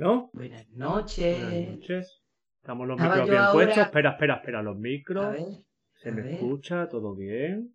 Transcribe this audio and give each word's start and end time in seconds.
Bueno, 0.00 0.30
Buenas 0.32 0.66
noches. 0.70 1.42
buenas 1.44 1.68
noches. 1.76 2.22
Estamos 2.62 2.88
los 2.88 2.96
Estaba 2.96 3.16
micros 3.16 3.28
bien 3.30 3.42
ahora- 3.42 3.52
puestos. 3.52 3.84
Espera, 3.84 4.10
espera, 4.12 4.34
espera. 4.36 4.62
Los 4.62 4.76
A 4.76 4.78
micros. 4.78 5.32
ver, 5.32 5.42
Se 5.96 6.08
a 6.08 6.12
me 6.12 6.22
ver. 6.22 6.32
escucha, 6.34 6.88
todo 6.88 7.14
bien. 7.14 7.74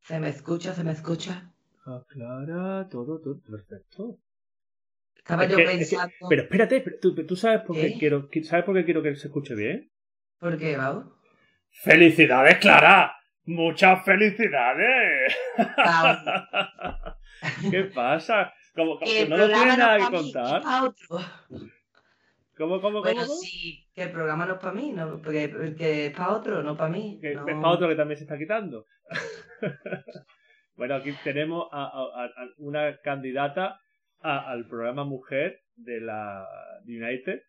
se 0.00 0.18
me 0.18 0.28
escucha, 0.30 0.74
se 0.74 0.82
me 0.82 0.90
escucha. 0.90 1.52
Clara, 2.08 2.88
todo, 2.90 3.20
todo 3.20 3.40
perfecto. 3.48 4.18
Estaba 5.16 5.44
Es 5.44 5.50
yo 5.52 5.56
que- 5.58 5.62
es 5.62 5.70
que- 5.70 5.76
pensando. 5.78 6.14
pero 6.28 6.42
espérate, 6.42 6.80
pero 6.80 6.96
¿tú, 7.00 7.14
tú 7.26 7.36
sabes 7.36 7.60
por 7.60 7.76
qué 7.76 7.94
quiero, 7.96 8.28
¿sabes 8.42 8.64
por 8.64 8.74
qué 8.74 8.84
quiero 8.84 9.00
que 9.00 9.14
se 9.14 9.28
escuche 9.28 9.54
bien? 9.54 9.88
¿Por 10.40 10.58
qué, 10.58 10.76
Bau? 10.76 11.12
¡Felicidades, 11.70 12.58
Clara! 12.58 13.14
¡Muchas 13.44 14.04
felicidades! 14.04 15.32
¿Qué 17.70 17.84
pasa? 17.84 18.52
Como, 18.74 18.94
como 18.98 19.00
que 19.00 19.22
el 19.22 19.30
no 19.30 19.36
lo 19.36 19.42
programa 19.44 19.62
tienes 19.64 19.78
no 19.78 19.84
nada 19.86 19.98
que 20.10 20.16
contar. 20.16 20.62
¿Cómo, 22.56 22.80
cómo, 22.80 23.00
Bueno, 23.02 23.22
cómo? 23.22 23.34
sí, 23.34 23.86
que 23.94 24.02
el 24.02 24.12
programa 24.12 24.46
no 24.46 24.54
es 24.54 24.60
para 24.60 24.72
mí, 24.74 24.92
no, 24.92 25.20
porque, 25.22 25.48
porque 25.48 26.06
es 26.06 26.12
para 26.16 26.32
otro, 26.32 26.62
no 26.62 26.76
para 26.76 26.90
mí. 26.90 27.18
Que 27.20 27.34
no. 27.34 27.46
es 27.48 27.54
para 27.54 27.68
otro 27.68 27.88
que 27.88 27.96
también 27.96 28.18
se 28.18 28.24
está 28.24 28.38
quitando. 28.38 28.86
bueno, 30.76 30.94
aquí 30.96 31.12
tenemos 31.24 31.68
a, 31.72 31.84
a- 31.84 32.24
a- 32.24 32.30
una 32.58 32.98
candidata 32.98 33.78
al 34.20 34.66
programa 34.68 35.04
Mujer 35.04 35.60
de 35.74 36.00
la 36.00 36.46
United 36.86 37.40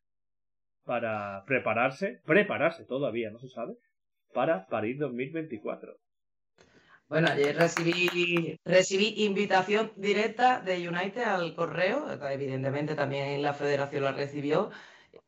para 0.86 1.44
prepararse, 1.46 2.22
prepararse 2.26 2.86
todavía, 2.86 3.30
no 3.30 3.40
se 3.40 3.48
sabe, 3.50 3.74
para 4.34 4.66
París 4.68 4.98
2024. 5.00 5.94
Bueno, 7.14 7.28
ayer 7.30 7.56
recibí, 7.56 9.14
invitación 9.24 9.92
directa 9.98 10.62
de 10.62 10.90
United 10.90 11.22
al 11.22 11.54
correo, 11.54 12.08
evidentemente 12.32 12.96
también 12.96 13.40
la 13.44 13.54
federación 13.54 14.04
la 14.04 14.14
recibió, 14.14 14.72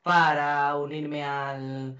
para 0.01 0.75
unirme 0.77 1.23
al, 1.23 1.95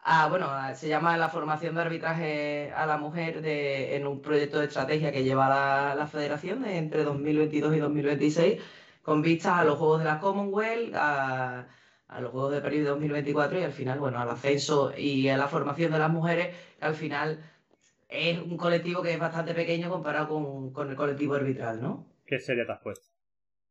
a, 0.00 0.28
bueno, 0.28 0.50
se 0.74 0.88
llama 0.88 1.16
la 1.16 1.30
formación 1.30 1.74
de 1.76 1.80
arbitraje 1.82 2.72
a 2.76 2.86
la 2.86 2.98
mujer 2.98 3.40
de, 3.42 3.96
en 3.96 4.06
un 4.06 4.20
proyecto 4.22 4.58
de 4.58 4.66
estrategia 4.66 5.12
que 5.12 5.24
lleva 5.24 5.48
la, 5.48 5.94
la 5.94 6.06
federación 6.06 6.62
de 6.62 6.76
entre 6.76 7.04
2022 7.04 7.76
y 7.76 7.78
2026, 7.80 8.62
con 9.02 9.22
vistas 9.22 9.54
a 9.54 9.64
los 9.64 9.78
Juegos 9.78 10.00
de 10.00 10.04
la 10.06 10.20
Commonwealth, 10.20 10.94
a, 10.94 11.66
a 12.08 12.20
los 12.20 12.30
Juegos 12.32 12.52
de 12.52 12.60
París 12.60 12.84
2024 12.84 13.60
y 13.60 13.62
al 13.64 13.72
final, 13.72 14.00
bueno, 14.00 14.18
al 14.20 14.30
ascenso 14.30 14.92
y 14.96 15.28
a 15.30 15.38
la 15.38 15.48
formación 15.48 15.92
de 15.92 15.98
las 15.98 16.10
mujeres, 16.10 16.54
al 16.80 16.94
final 16.94 17.42
es 18.08 18.38
un 18.40 18.56
colectivo 18.56 19.02
que 19.02 19.12
es 19.12 19.18
bastante 19.18 19.54
pequeño 19.54 19.88
comparado 19.90 20.28
con, 20.28 20.72
con 20.72 20.88
el 20.90 20.96
colectivo 20.96 21.34
arbitral, 21.34 21.80
¿no? 21.82 22.06
¿Qué 22.26 22.38
serie 22.38 22.64
te 22.64 22.72
has 22.72 22.80
puesto? 22.80 23.06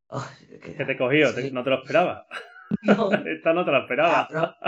Oh, 0.08 0.24
que- 0.48 0.58
¿Qué 0.74 0.84
te 0.84 0.92
he 0.92 0.96
cogido? 0.96 1.34
¿Te- 1.34 1.42
sí. 1.42 1.50
¿No 1.52 1.62
te 1.64 1.70
lo 1.70 1.80
esperaba? 1.82 2.26
No, 2.82 3.10
Esta 3.26 3.52
no 3.52 3.64
te 3.64 3.70
la 3.72 3.80
esperaba. 3.80 4.28
cabrón. 4.30 4.54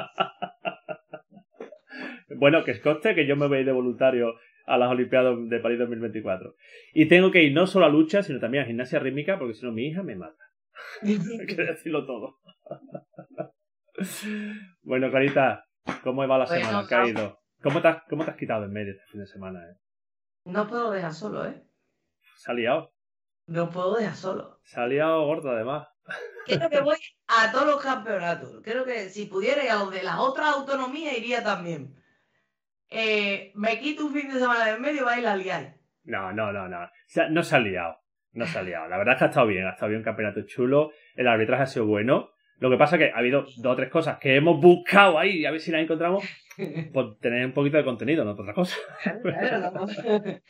Bueno, 2.37 2.65
que 2.65 2.71
es 2.71 2.81
conste 2.81 3.15
que 3.15 3.27
yo 3.27 3.37
me 3.37 3.49
voy 3.49 3.59
a 3.59 3.61
ir 3.61 3.67
de 3.67 3.73
voluntario 3.73 4.35
a 4.67 4.79
las 4.79 4.89
Olimpiadas 4.91 5.35
de 5.49 5.59
París 5.59 5.79
2024. 5.81 6.55
Y 6.95 7.07
tengo 7.07 7.31
que 7.33 7.43
ir 7.43 7.53
no 7.53 7.67
solo 7.67 7.87
a 7.87 7.89
lucha, 7.89 8.23
sino 8.23 8.39
también 8.39 8.63
a 8.63 8.67
gimnasia 8.67 8.99
rítmica, 9.01 9.37
porque 9.39 9.55
si 9.55 9.67
no 9.67 9.73
mi 9.73 9.89
hija 9.89 10.03
me 10.05 10.15
mata. 10.15 10.43
Hay 11.03 11.19
que 11.47 11.55
decirlo 11.57 12.07
todo. 12.07 12.37
bueno, 14.83 15.11
Clarita, 15.11 15.67
¿cómo 16.05 16.27
va 16.27 16.39
la 16.39 16.47
Bueno, 16.47 16.67
semana? 16.67 16.87
¿Qué 16.89 16.95
ha 16.95 17.07
ido? 17.09 17.40
¿Cómo 17.63 17.83
te, 17.83 17.89
has, 17.89 18.03
¿Cómo 18.09 18.25
te 18.25 18.31
has 18.31 18.37
quitado 18.37 18.65
en 18.65 18.73
medio 18.73 18.93
este 18.93 19.05
fin 19.07 19.21
de 19.21 19.27
semana? 19.27 19.61
Eh? 19.71 19.77
No 20.45 20.67
puedo 20.67 20.91
dejar 20.91 21.13
solo, 21.13 21.47
¿eh? 21.47 21.63
Se 22.37 22.51
ha 22.51 22.55
liado. 22.55 22.95
No 23.47 23.69
puedo 23.69 23.97
dejar 23.97 24.15
solo. 24.15 24.61
Se 24.65 24.81
ha 24.81 24.87
liado 24.87 25.27
gordo, 25.27 25.51
además. 25.51 25.89
Creo 26.47 26.71
que 26.71 26.81
voy 26.81 26.97
a 27.27 27.53
todos 27.53 27.67
los 27.67 27.83
campeonatos. 27.83 28.61
Creo 28.63 28.85
que 28.85 29.11
si 29.11 29.27
pudiera 29.27 29.63
ir 29.63 29.71
a 29.71 29.77
los 29.77 29.93
de 29.93 30.03
las 30.03 30.19
otras 30.19 30.55
autonomías 30.55 31.17
iría 31.17 31.43
también. 31.43 31.97
Eh, 32.89 33.53
me 33.55 33.79
quito 33.79 34.07
un 34.07 34.15
fin 34.15 34.33
de 34.33 34.41
semana 34.41 34.65
de 34.65 34.73
en 34.73 34.83
medio 34.83 35.03
y 35.03 35.05
va 35.23 35.33
a 35.33 35.37
liar. 35.37 35.75
No, 36.05 36.33
no, 36.33 36.53
no, 36.53 36.69
no. 36.69 36.89
No 37.31 37.43
se 37.43 37.57
ha 37.57 37.59
liado. 37.59 37.99
No 38.33 38.47
se 38.47 38.59
ha 38.59 38.63
liado. 38.63 38.89
La 38.89 38.97
verdad 38.97 39.15
es 39.15 39.19
que 39.19 39.25
ha 39.25 39.29
estado 39.29 39.47
bien. 39.47 39.67
Ha 39.67 39.71
estado 39.71 39.89
bien 39.89 40.01
un 40.01 40.05
campeonato 40.05 40.43
chulo. 40.47 40.93
El 41.15 41.29
arbitraje 41.29 41.65
ha 41.65 41.67
sido 41.67 41.87
bueno. 41.87 42.31
Lo 42.61 42.71
que 42.71 42.77
pasa 42.77 42.97
es 42.97 43.01
que 43.01 43.11
ha 43.13 43.19
habido 43.19 43.43
dos 43.43 43.67
o 43.67 43.77
tres 43.77 43.91
cosas 43.91 44.19
que 44.19 44.37
hemos 44.37 44.61
buscado 44.61 45.19
ahí 45.19 45.39
y 45.39 45.47
a 45.47 45.51
ver 45.51 45.61
si 45.61 45.71
las 45.71 45.83
encontramos 45.83 46.23
por 46.93 47.17
tener 47.19 47.45
un 47.47 47.53
poquito 47.53 47.77
de 47.79 47.85
contenido, 47.85 48.25
no 48.25 48.37
por 48.37 48.45
otra 48.45 48.55
cosa. 48.55 48.77
Pero 49.23 49.73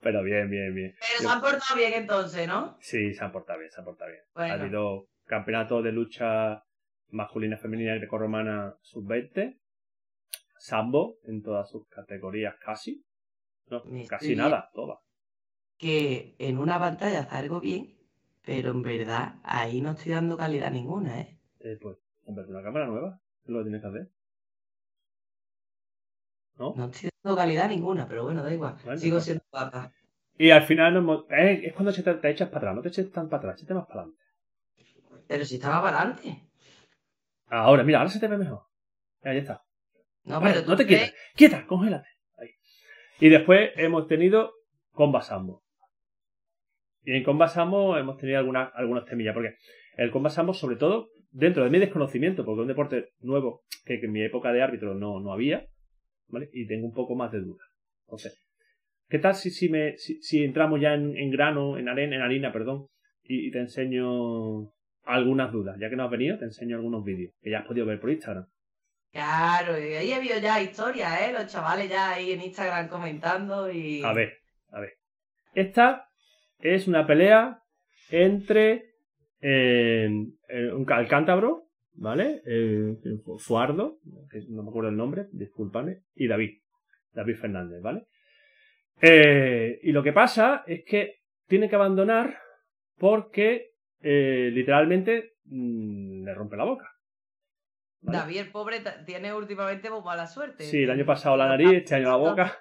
Pero 0.00 0.22
bien, 0.22 0.48
bien, 0.50 0.74
bien. 0.74 0.94
se 1.00 1.26
han 1.26 1.40
portado 1.40 1.76
bien 1.76 1.92
entonces, 1.94 2.46
¿no? 2.46 2.76
Sí, 2.80 3.12
se 3.14 3.24
han 3.24 3.32
portado 3.32 3.58
bien, 3.58 3.70
se 3.70 3.80
han 3.80 3.84
portado 3.84 4.10
bien. 4.10 4.22
Ha 4.34 4.54
habido 4.54 5.08
campeonato 5.24 5.82
de 5.82 5.92
lucha 5.92 6.62
masculina, 7.10 7.56
femenina 7.56 7.94
y 7.94 7.98
grecorromana 7.98 8.74
sub-20. 8.82 9.58
Sambo 10.58 11.16
en 11.24 11.42
todas 11.42 11.70
sus 11.70 11.86
categorías 11.88 12.54
casi. 12.64 13.04
No, 13.68 13.82
Me 13.84 14.06
casi 14.06 14.36
nada, 14.36 14.68
todas. 14.72 14.98
que 15.78 16.34
en 16.38 16.58
una 16.58 16.78
pantalla 16.78 17.24
salgo 17.24 17.60
bien, 17.60 17.96
pero 18.44 18.70
en 18.70 18.82
verdad 18.82 19.34
ahí 19.42 19.80
no 19.80 19.92
estoy 19.92 20.12
dando 20.12 20.36
calidad 20.36 20.70
ninguna, 20.70 21.20
¿eh? 21.20 21.35
Eh, 21.66 21.78
pues, 21.82 21.96
comprate 22.24 22.50
una 22.52 22.62
cámara 22.62 22.86
nueva. 22.86 23.20
Es 23.42 23.50
lo 23.50 23.58
que 23.58 23.64
tienes 23.64 23.82
que 23.82 23.88
hacer. 23.88 24.08
¿No? 26.58 26.74
No 26.76 26.86
estoy 26.86 27.10
dando 27.24 27.36
calidad 27.36 27.68
ninguna, 27.68 28.06
pero 28.06 28.22
bueno, 28.22 28.42
da 28.44 28.54
igual. 28.54 28.76
Bueno, 28.84 28.98
Sigo 28.98 29.20
siendo 29.20 29.42
guapa. 29.50 29.92
Y 30.38 30.50
al 30.50 30.62
final 30.62 30.94
nos 30.94 31.24
eh, 31.30 31.62
es 31.64 31.72
cuando 31.74 31.92
te, 31.92 32.02
te 32.02 32.30
echas 32.30 32.48
para 32.48 32.58
atrás. 32.58 32.76
No 32.76 32.82
te 32.82 32.88
eches 32.88 33.10
tan 33.10 33.28
para 33.28 33.38
atrás, 33.40 33.58
échate 33.58 33.74
más 33.74 33.86
para 33.86 34.02
adelante. 34.02 34.22
Pero 35.26 35.44
si 35.44 35.56
estaba 35.56 35.82
para 35.82 36.02
adelante. 36.02 36.40
Ahora, 37.48 37.82
mira, 37.82 37.98
ahora 37.98 38.10
se 38.10 38.20
te 38.20 38.28
ve 38.28 38.38
mejor. 38.38 38.62
Ya 39.24 39.32
está. 39.32 39.64
No, 40.22 40.40
Vale, 40.40 40.54
pero 40.54 40.66
no 40.68 40.76
te 40.76 40.86
quietas. 40.86 41.14
Quieta, 41.34 41.66
congélate. 41.66 42.08
Ahí. 42.38 42.50
Y 43.18 43.28
después 43.28 43.72
hemos 43.76 44.06
tenido 44.06 44.52
Comba 44.92 45.20
Sambo. 45.20 45.64
Y 47.02 47.16
en 47.16 47.24
Comba 47.24 47.48
Sambo 47.48 47.96
hemos 47.96 48.18
tenido 48.18 48.38
algunas, 48.38 48.70
algunas 48.74 49.04
temillas. 49.04 49.34
Porque 49.34 49.56
el 49.96 50.12
Comba 50.12 50.30
Sambo, 50.30 50.54
sobre 50.54 50.76
todo, 50.76 51.08
dentro 51.36 51.64
de 51.64 51.70
mi 51.70 51.78
desconocimiento, 51.78 52.44
porque 52.44 52.60
es 52.60 52.62
un 52.62 52.68
deporte 52.68 53.10
nuevo 53.20 53.62
que, 53.84 54.00
que 54.00 54.06
en 54.06 54.12
mi 54.12 54.22
época 54.22 54.52
de 54.52 54.62
árbitro 54.62 54.94
no, 54.94 55.20
no 55.20 55.32
había, 55.32 55.66
¿vale? 56.28 56.48
Y 56.52 56.66
tengo 56.66 56.86
un 56.86 56.94
poco 56.94 57.14
más 57.14 57.30
de 57.30 57.40
dudas. 57.40 57.66
Entonces, 58.06 58.42
¿qué 59.08 59.18
tal 59.18 59.34
si, 59.34 59.50
si, 59.50 59.68
me, 59.68 59.98
si, 59.98 60.20
si 60.22 60.42
entramos 60.42 60.80
ya 60.80 60.94
en, 60.94 61.16
en 61.16 61.30
grano, 61.30 61.76
en 61.76 61.88
arena, 61.88 62.16
en 62.16 62.22
harina, 62.22 62.52
perdón, 62.52 62.86
y, 63.22 63.48
y 63.48 63.50
te 63.50 63.58
enseño 63.58 64.72
algunas 65.04 65.52
dudas? 65.52 65.76
Ya 65.78 65.90
que 65.90 65.96
no 65.96 66.04
has 66.04 66.10
venido, 66.10 66.38
te 66.38 66.46
enseño 66.46 66.76
algunos 66.76 67.04
vídeos 67.04 67.34
que 67.42 67.50
ya 67.50 67.58
has 67.58 67.66
podido 67.66 67.84
ver 67.84 68.00
por 68.00 68.10
Instagram. 68.10 68.46
Claro, 69.12 69.78
y 69.78 69.92
ahí 69.94 70.10
he 70.10 70.14
habido 70.14 70.38
ya 70.38 70.62
historias, 70.62 71.20
¿eh? 71.20 71.32
Los 71.32 71.46
chavales 71.46 71.90
ya 71.90 72.14
ahí 72.14 72.32
en 72.32 72.42
Instagram 72.42 72.88
comentando 72.88 73.70
y... 73.70 74.02
A 74.02 74.12
ver, 74.12 74.38
a 74.70 74.80
ver. 74.80 74.94
Esta 75.54 76.08
es 76.60 76.88
una 76.88 77.06
pelea 77.06 77.62
entre 78.10 78.95
eh, 79.48 80.08
un 80.74 80.84
cal- 80.84 81.06
cántabro, 81.08 81.68
¿vale? 81.94 82.42
Eh, 82.46 82.96
Fuardo, 83.38 83.98
que 84.30 84.40
no 84.48 84.62
me 84.62 84.70
acuerdo 84.70 84.90
el 84.90 84.96
nombre, 84.96 85.26
discúlpame, 85.32 86.02
y 86.14 86.26
David, 86.26 86.58
David 87.12 87.36
Fernández, 87.36 87.80
¿vale? 87.80 88.06
Eh, 89.00 89.78
y 89.82 89.92
lo 89.92 90.02
que 90.02 90.12
pasa 90.12 90.64
es 90.66 90.84
que 90.84 91.20
tiene 91.46 91.68
que 91.68 91.76
abandonar 91.76 92.38
porque 92.98 93.72
eh, 94.00 94.50
literalmente 94.52 95.34
mm, 95.44 96.24
le 96.24 96.34
rompe 96.34 96.56
la 96.56 96.64
boca. 96.64 96.90
¿vale? 98.00 98.18
David, 98.18 98.38
el 98.38 98.50
pobre, 98.50 98.80
tiene 99.04 99.32
últimamente 99.34 99.90
mala 99.90 100.26
suerte. 100.26 100.64
Sí, 100.64 100.82
el 100.82 100.90
año 100.90 101.04
pasado 101.04 101.36
la 101.36 101.46
nariz, 101.48 101.72
este 101.72 101.94
año 101.94 102.08
la 102.08 102.16
boca. 102.16 102.58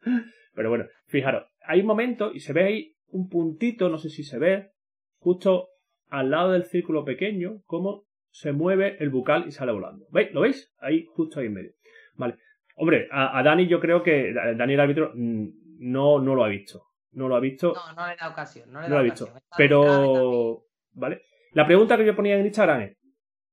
Pero 0.54 0.68
bueno, 0.68 0.86
fijaros, 1.06 1.44
hay 1.64 1.80
un 1.80 1.86
momento 1.86 2.32
y 2.32 2.40
se 2.40 2.52
ve 2.52 2.64
ahí 2.64 2.96
un 3.08 3.28
puntito, 3.28 3.88
no 3.88 3.98
sé 3.98 4.08
si 4.08 4.22
se 4.24 4.38
ve, 4.38 4.72
justo 5.20 5.68
al 6.08 6.30
lado 6.30 6.52
del 6.52 6.64
círculo 6.64 7.04
pequeño, 7.04 7.60
cómo 7.66 8.04
se 8.30 8.52
mueve 8.52 8.96
el 9.00 9.10
bucal 9.10 9.46
y 9.46 9.52
sale 9.52 9.72
volando. 9.72 10.06
¿Veis? 10.10 10.32
¿Lo 10.32 10.40
veis? 10.42 10.72
Ahí, 10.78 11.04
justo 11.14 11.40
ahí 11.40 11.46
en 11.46 11.54
medio. 11.54 11.72
Vale. 12.14 12.36
Hombre, 12.76 13.08
a, 13.10 13.38
a 13.38 13.42
Dani 13.42 13.66
yo 13.68 13.80
creo 13.80 14.02
que 14.02 14.32
Dani 14.32 14.74
el 14.74 14.80
árbitro 14.80 15.12
mm, 15.14 15.48
no, 15.80 16.18
no 16.20 16.34
lo 16.34 16.44
ha 16.44 16.48
visto. 16.48 16.82
no 17.12 17.28
lo 17.28 17.36
ha 17.36 17.40
visto. 17.40 17.72
No, 17.74 17.92
no 17.94 18.06
le 18.08 18.16
da 18.16 18.28
ocasión. 18.28 18.70
No, 18.72 18.80
le 18.80 18.88
no 18.88 18.94
da 18.94 18.94
lo 18.94 19.00
ha 19.00 19.02
visto. 19.02 19.28
Pero, 19.56 20.62
¿vale? 20.92 21.22
La 21.52 21.66
pregunta 21.66 21.96
que 21.96 22.06
yo 22.06 22.14
ponía 22.16 22.36
en 22.38 22.46
Instagram 22.46 22.80
es, 22.82 22.96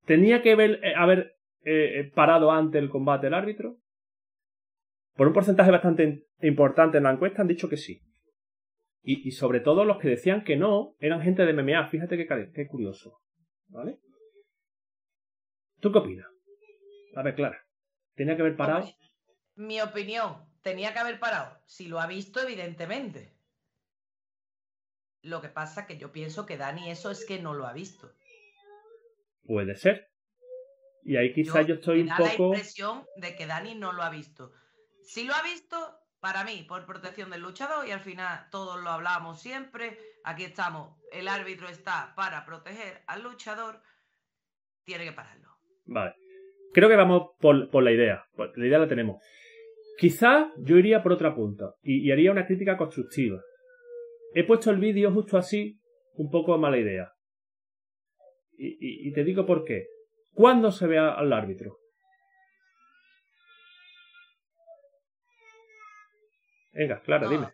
¿tenía 0.05 0.41
que 0.41 0.55
ver- 0.55 0.79
eh, 0.83 0.93
haber 0.95 1.33
eh, 1.63 2.11
parado 2.13 2.51
antes 2.51 2.81
el 2.81 2.89
combate 2.89 3.27
el 3.27 3.33
árbitro? 3.33 3.77
Por 5.15 5.27
un 5.27 5.33
porcentaje 5.33 5.71
bastante 5.71 6.25
importante 6.41 6.97
en 6.97 7.03
la 7.03 7.11
encuesta 7.11 7.41
han 7.41 7.47
dicho 7.47 7.67
que 7.67 7.77
sí. 7.77 7.99
Y, 9.07 9.25
y 9.25 9.31
sobre 9.31 9.61
todo 9.61 9.85
los 9.85 9.99
que 9.99 10.09
decían 10.09 10.43
que 10.43 10.57
no 10.57 10.97
eran 10.99 11.21
gente 11.21 11.45
de 11.45 11.53
MMA. 11.53 11.87
Fíjate 11.87 12.17
qué, 12.17 12.51
qué 12.53 12.67
curioso. 12.67 13.21
¿Vale? 13.69 13.99
¿Tú 15.79 15.93
qué 15.93 15.99
opinas? 15.99 16.27
A 17.15 17.23
ver, 17.23 17.33
Clara. 17.35 17.65
¿Tenía 18.15 18.35
que 18.35 18.41
haber 18.41 18.57
parado? 18.57 18.85
Mi 19.55 19.79
opinión, 19.79 20.45
tenía 20.61 20.91
que 20.91 20.99
haber 20.99 21.21
parado. 21.21 21.57
Si 21.65 21.87
lo 21.87 22.01
ha 22.01 22.07
visto, 22.07 22.41
evidentemente. 22.41 23.33
Lo 25.21 25.39
que 25.39 25.47
pasa 25.47 25.87
que 25.87 25.97
yo 25.97 26.11
pienso 26.11 26.45
que 26.45 26.57
Dani 26.57 26.91
eso 26.91 27.09
es 27.09 27.25
que 27.25 27.39
no 27.39 27.53
lo 27.53 27.65
ha 27.65 27.71
visto. 27.71 28.11
Puede 29.45 29.75
ser. 29.75 30.11
Y 31.03 31.15
ahí 31.15 31.31
quizá 31.31 31.61
yo, 31.61 31.75
estoy 31.75 31.99
me 31.99 32.01
un 32.03 32.07
da 32.09 32.19
la 32.19 32.31
poco... 32.31 32.47
impresión 32.47 33.05
de 33.15 33.37
que 33.37 33.47
Dani 33.47 33.75
no 33.75 33.93
lo 33.93 34.03
ha 34.03 34.09
visto. 34.09 34.51
Si 35.03 35.23
lo 35.23 35.33
ha 35.33 35.43
visto, 35.43 35.77
para 36.19 36.43
mí, 36.43 36.65
por 36.67 36.85
protección 36.85 37.29
del 37.29 37.41
luchador, 37.41 37.87
y 37.87 37.91
al 37.91 37.99
final 37.99 38.47
todos 38.51 38.81
lo 38.81 38.89
hablamos 38.89 39.41
siempre, 39.41 39.97
aquí 40.23 40.43
estamos, 40.43 40.95
el 41.11 41.27
árbitro 41.27 41.67
está 41.69 42.13
para 42.15 42.45
proteger 42.45 43.01
al 43.07 43.23
luchador, 43.23 43.81
tiene 44.83 45.05
que 45.05 45.11
pararlo. 45.11 45.49
Vale. 45.85 46.15
Creo 46.73 46.89
que 46.89 46.95
vamos 46.95 47.29
por, 47.39 47.69
por 47.69 47.83
la 47.83 47.91
idea. 47.91 48.23
La 48.55 48.65
idea 48.67 48.79
la 48.79 48.87
tenemos. 48.87 49.21
Quizá 49.97 50.51
yo 50.57 50.77
iría 50.77 51.01
por 51.01 51.13
otra 51.13 51.33
punta 51.33 51.73
y, 51.81 52.11
haría 52.11 52.31
una 52.31 52.45
crítica 52.45 52.77
constructiva. 52.77 53.41
He 54.33 54.43
puesto 54.43 54.69
el 54.69 54.77
vídeo 54.77 55.11
justo 55.11 55.37
así, 55.37 55.79
un 56.13 56.29
poco 56.29 56.53
a 56.53 56.57
mala 56.57 56.77
idea. 56.77 57.11
Y, 58.57 58.67
y- 58.67 59.09
y 59.09 59.13
te 59.13 59.23
digo 59.23 59.45
por 59.45 59.63
qué. 59.63 59.85
¿Cuándo 60.33 60.71
se 60.71 60.85
ve 60.87 60.97
al 60.99 61.33
árbitro? 61.33 61.77
Venga, 66.77 67.01
claro, 67.01 67.25
No, 67.25 67.31
dime. 67.31 67.47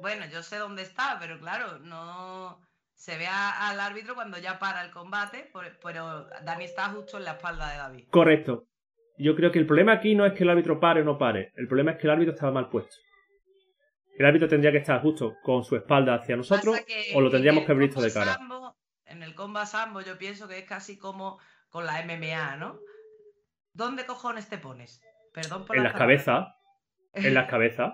Bueno, 0.00 0.26
yo 0.26 0.42
sé 0.42 0.56
dónde 0.58 0.82
está, 0.82 1.16
pero 1.20 1.38
claro, 1.38 1.78
no 1.78 2.60
se 2.94 3.16
ve 3.16 3.26
a- 3.28 3.68
al 3.70 3.78
árbitro 3.80 4.14
cuando 4.14 4.38
ya 4.38 4.58
para 4.58 4.82
el 4.84 4.90
combate, 4.90 5.50
pero 5.82 6.24
Dani 6.42 6.64
está 6.64 6.88
justo 6.90 7.18
en 7.18 7.24
la 7.24 7.32
espalda 7.32 7.70
de 7.70 7.76
David. 7.78 8.08
Correcto. 8.10 8.66
Yo 9.16 9.36
creo 9.36 9.52
que 9.52 9.60
el 9.60 9.66
problema 9.66 9.92
aquí 9.92 10.14
no 10.16 10.26
es 10.26 10.32
que 10.32 10.42
el 10.42 10.50
árbitro 10.50 10.80
pare 10.80 11.02
o 11.02 11.04
no 11.04 11.16
pare. 11.16 11.52
El 11.56 11.68
problema 11.68 11.92
es 11.92 11.98
que 11.98 12.06
el 12.08 12.10
árbitro 12.10 12.34
estaba 12.34 12.50
mal 12.52 12.68
puesto. 12.68 12.96
El 14.18 14.26
árbitro 14.26 14.48
tendría 14.48 14.72
que 14.72 14.78
estar 14.78 15.00
justo 15.00 15.36
con 15.42 15.64
su 15.64 15.76
espalda 15.76 16.14
hacia 16.14 16.36
nosotros 16.36 16.80
que 16.86 17.12
o 17.14 17.20
lo 17.20 17.26
en 17.26 17.32
tendríamos 17.32 17.64
que 17.64 17.72
haber 17.72 17.86
visto 17.86 18.00
de 18.00 18.12
cara. 18.12 18.34
sambo- 18.34 18.76
en 19.06 19.22
el 19.22 19.34
combo 19.34 19.64
sambo 19.66 20.00
yo 20.00 20.18
pienso 20.18 20.48
que 20.48 20.58
es 20.58 20.64
casi 20.64 20.98
como 20.98 21.38
con 21.70 21.86
la 21.86 22.00
MMA, 22.04 22.56
¿no? 22.56 22.80
¿Dónde 23.72 24.06
cojones 24.06 24.48
te 24.48 24.58
pones? 24.58 25.00
Perdón 25.32 25.64
por 25.64 25.76
En 25.76 25.82
las 25.84 25.92
cabezas. 25.94 26.46
En 27.12 27.34
las 27.34 27.46
cabezas. 27.50 27.92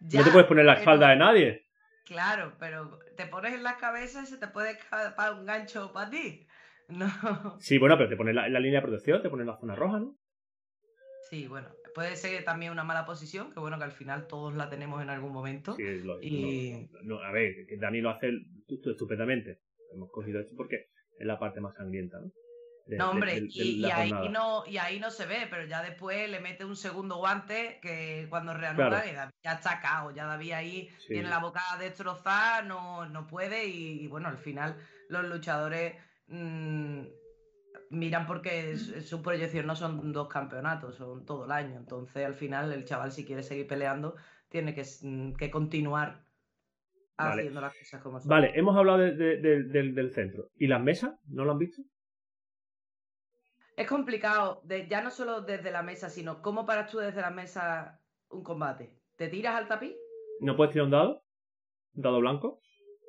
Ya, 0.00 0.20
no 0.20 0.24
te 0.26 0.32
puedes 0.32 0.48
poner 0.48 0.64
la 0.64 0.72
pero- 0.74 0.80
espalda 0.80 1.10
de 1.10 1.16
nadie. 1.16 1.66
Claro, 2.06 2.54
pero 2.58 2.98
te 3.16 3.26
pones 3.26 3.54
en 3.54 3.62
la 3.62 3.76
cabeza 3.76 4.22
y 4.22 4.26
se 4.26 4.36
te 4.38 4.48
puede 4.48 4.72
escapar 4.72 5.34
un 5.34 5.46
gancho 5.46 5.92
para 5.92 6.10
ti. 6.10 6.46
No. 6.90 7.56
Sí, 7.60 7.78
bueno, 7.78 7.96
pero 7.96 8.08
te 8.08 8.16
pones 8.16 8.34
la, 8.34 8.48
en 8.48 8.52
la 8.52 8.58
línea 8.58 8.80
de 8.80 8.86
protección, 8.88 9.22
te 9.22 9.30
pones 9.30 9.46
la 9.46 9.56
zona 9.56 9.76
roja, 9.76 10.00
¿no? 10.00 10.18
Sí, 11.28 11.46
bueno, 11.46 11.68
puede 11.94 12.16
ser 12.16 12.42
también 12.42 12.72
una 12.72 12.82
mala 12.82 13.06
posición, 13.06 13.52
que 13.52 13.60
bueno, 13.60 13.78
que 13.78 13.84
al 13.84 13.92
final 13.92 14.26
todos 14.26 14.56
la 14.56 14.68
tenemos 14.68 15.00
en 15.00 15.08
algún 15.08 15.32
momento. 15.32 15.76
Sí, 15.76 15.84
lo- 16.02 16.20
Y- 16.20 16.88
no, 17.04 17.18
no, 17.18 17.22
a 17.22 17.30
ver, 17.30 17.54
Dani 17.78 18.00
lo 18.00 18.10
hace 18.10 18.32
tu- 18.66 18.80
tu- 18.80 18.90
estupendamente. 18.90 19.60
Hemos 19.92 20.10
cogido 20.10 20.40
esto 20.40 20.54
porque 20.56 20.88
es 21.16 21.24
la 21.26 21.38
parte 21.38 21.60
más 21.60 21.76
sangrienta, 21.76 22.18
¿no? 22.18 22.32
No, 22.96 23.10
hombre, 23.10 23.34
de- 23.34 23.40
de 23.42 23.46
y, 23.48 23.84
ahí 23.86 24.12
no, 24.30 24.64
y 24.66 24.78
ahí 24.78 24.98
no 25.00 25.10
se 25.10 25.26
ve, 25.26 25.46
pero 25.50 25.64
ya 25.66 25.82
después 25.82 26.28
le 26.30 26.40
mete 26.40 26.64
un 26.64 26.76
segundo 26.76 27.16
guante 27.16 27.78
que 27.82 28.26
cuando 28.30 28.54
reanuda 28.54 29.02
Claro. 29.02 29.30
ya 29.42 29.52
está 29.54 29.80
cao, 29.80 30.10
ya 30.12 30.26
David 30.26 30.52
ahí 30.52 30.88
Sí. 30.98 31.08
tiene 31.14 31.28
la 31.28 31.38
boca 31.38 31.60
destrozada, 31.78 32.62
no, 32.62 33.06
no 33.06 33.26
puede 33.26 33.66
y, 33.66 34.02
y 34.02 34.06
bueno, 34.08 34.28
al 34.28 34.38
final 34.38 34.76
los 35.08 35.24
luchadores 35.24 35.94
mm, 36.28 37.02
miran 37.90 38.26
porque 38.26 38.76
su, 38.76 39.00
su 39.00 39.22
proyección 39.22 39.66
no 39.66 39.74
son 39.76 40.12
dos 40.12 40.28
campeonatos, 40.28 40.96
son 40.96 41.24
todo 41.26 41.44
el 41.44 41.50
año, 41.52 41.76
entonces 41.76 42.24
al 42.24 42.34
final 42.34 42.72
el 42.72 42.84
chaval 42.84 43.10
si 43.12 43.24
quiere 43.24 43.42
seguir 43.42 43.66
peleando 43.66 44.16
tiene 44.48 44.74
que, 44.74 44.82
s- 44.82 45.06
que 45.38 45.50
continuar 45.50 46.24
Vale. 47.16 47.42
haciendo 47.42 47.60
las 47.60 47.74
cosas 47.76 48.02
como 48.02 48.18
son. 48.20 48.28
Vale, 48.30 48.52
hemos 48.54 48.76
hablado 48.76 48.98
de- 48.98 49.12
de- 49.14 49.36
de- 49.38 49.62
del, 49.64 49.94
del 49.94 50.10
centro. 50.12 50.48
¿Y 50.56 50.66
las 50.68 50.80
mesas? 50.80 51.12
¿No 51.28 51.44
lo 51.44 51.52
han 51.52 51.58
visto? 51.58 51.82
Es 53.80 53.86
complicado, 53.86 54.60
de, 54.64 54.86
ya 54.88 55.00
no 55.00 55.10
solo 55.10 55.40
desde 55.40 55.70
la 55.70 55.82
mesa, 55.82 56.10
sino 56.10 56.42
cómo 56.42 56.66
paras 56.66 56.90
tú 56.90 56.98
desde 56.98 57.22
la 57.22 57.30
mesa 57.30 57.98
un 58.28 58.44
combate. 58.44 58.90
¿Te 59.16 59.28
tiras 59.28 59.54
al 59.54 59.68
tapiz? 59.68 59.96
¿No 60.42 60.54
puedes 60.54 60.74
tirar 60.74 60.84
un 60.84 60.90
dado? 60.90 61.24
¿Un 61.94 62.02
dado 62.02 62.20
blanco? 62.20 62.60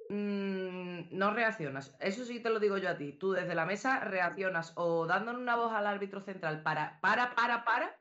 Mm, 0.07 1.09
no 1.11 1.33
reaccionas. 1.33 1.97
Eso 1.99 2.23
sí 2.23 2.39
te 2.39 2.49
lo 2.49 2.61
digo 2.61 2.77
yo 2.77 2.89
a 2.89 2.97
ti. 2.97 3.11
Tú 3.11 3.33
desde 3.33 3.53
la 3.53 3.65
mesa 3.65 3.99
reaccionas 3.99 4.71
o 4.77 5.05
dándole 5.07 5.39
una 5.39 5.57
voz 5.57 5.73
al 5.73 5.87
árbitro 5.87 6.21
central 6.21 6.63
para, 6.63 7.01
para, 7.01 7.35
para, 7.35 7.65
para. 7.65 7.99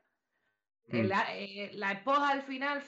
Mm. 0.87 1.11
a- 1.11 1.35
eh, 1.35 1.71
la 1.73 1.91
esposa 1.91 2.29
al 2.29 2.41
final, 2.43 2.81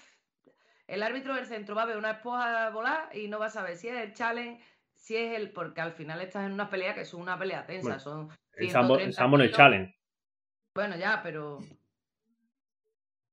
el 0.87 1.03
árbitro 1.03 1.35
del 1.35 1.45
centro 1.45 1.75
va 1.75 1.81
a 1.81 1.87
ver 1.87 1.97
una 1.97 2.11
esposa 2.11 2.69
volar 2.69 3.09
y 3.13 3.27
no 3.27 3.37
va 3.37 3.47
a 3.47 3.49
saber 3.49 3.75
si 3.75 3.89
es 3.89 3.95
el 3.95 4.13
challenge, 4.13 4.63
si 5.03 5.17
es 5.17 5.37
el. 5.37 5.51
Porque 5.51 5.81
al 5.81 5.91
final 5.91 6.21
estás 6.21 6.45
en 6.45 6.53
una 6.53 6.69
pelea 6.69 6.95
que 6.95 7.01
es 7.01 7.13
una 7.13 7.37
pelea 7.37 7.65
tensa. 7.65 7.83
Bueno, 7.83 7.99
son 7.99 8.29
El 8.53 8.69
Sambo, 8.69 8.95
130 8.95 9.43
el 9.43 9.51
challenge. 9.51 9.99
Bueno, 10.75 10.95
ya, 10.97 11.19
pero. 11.21 11.59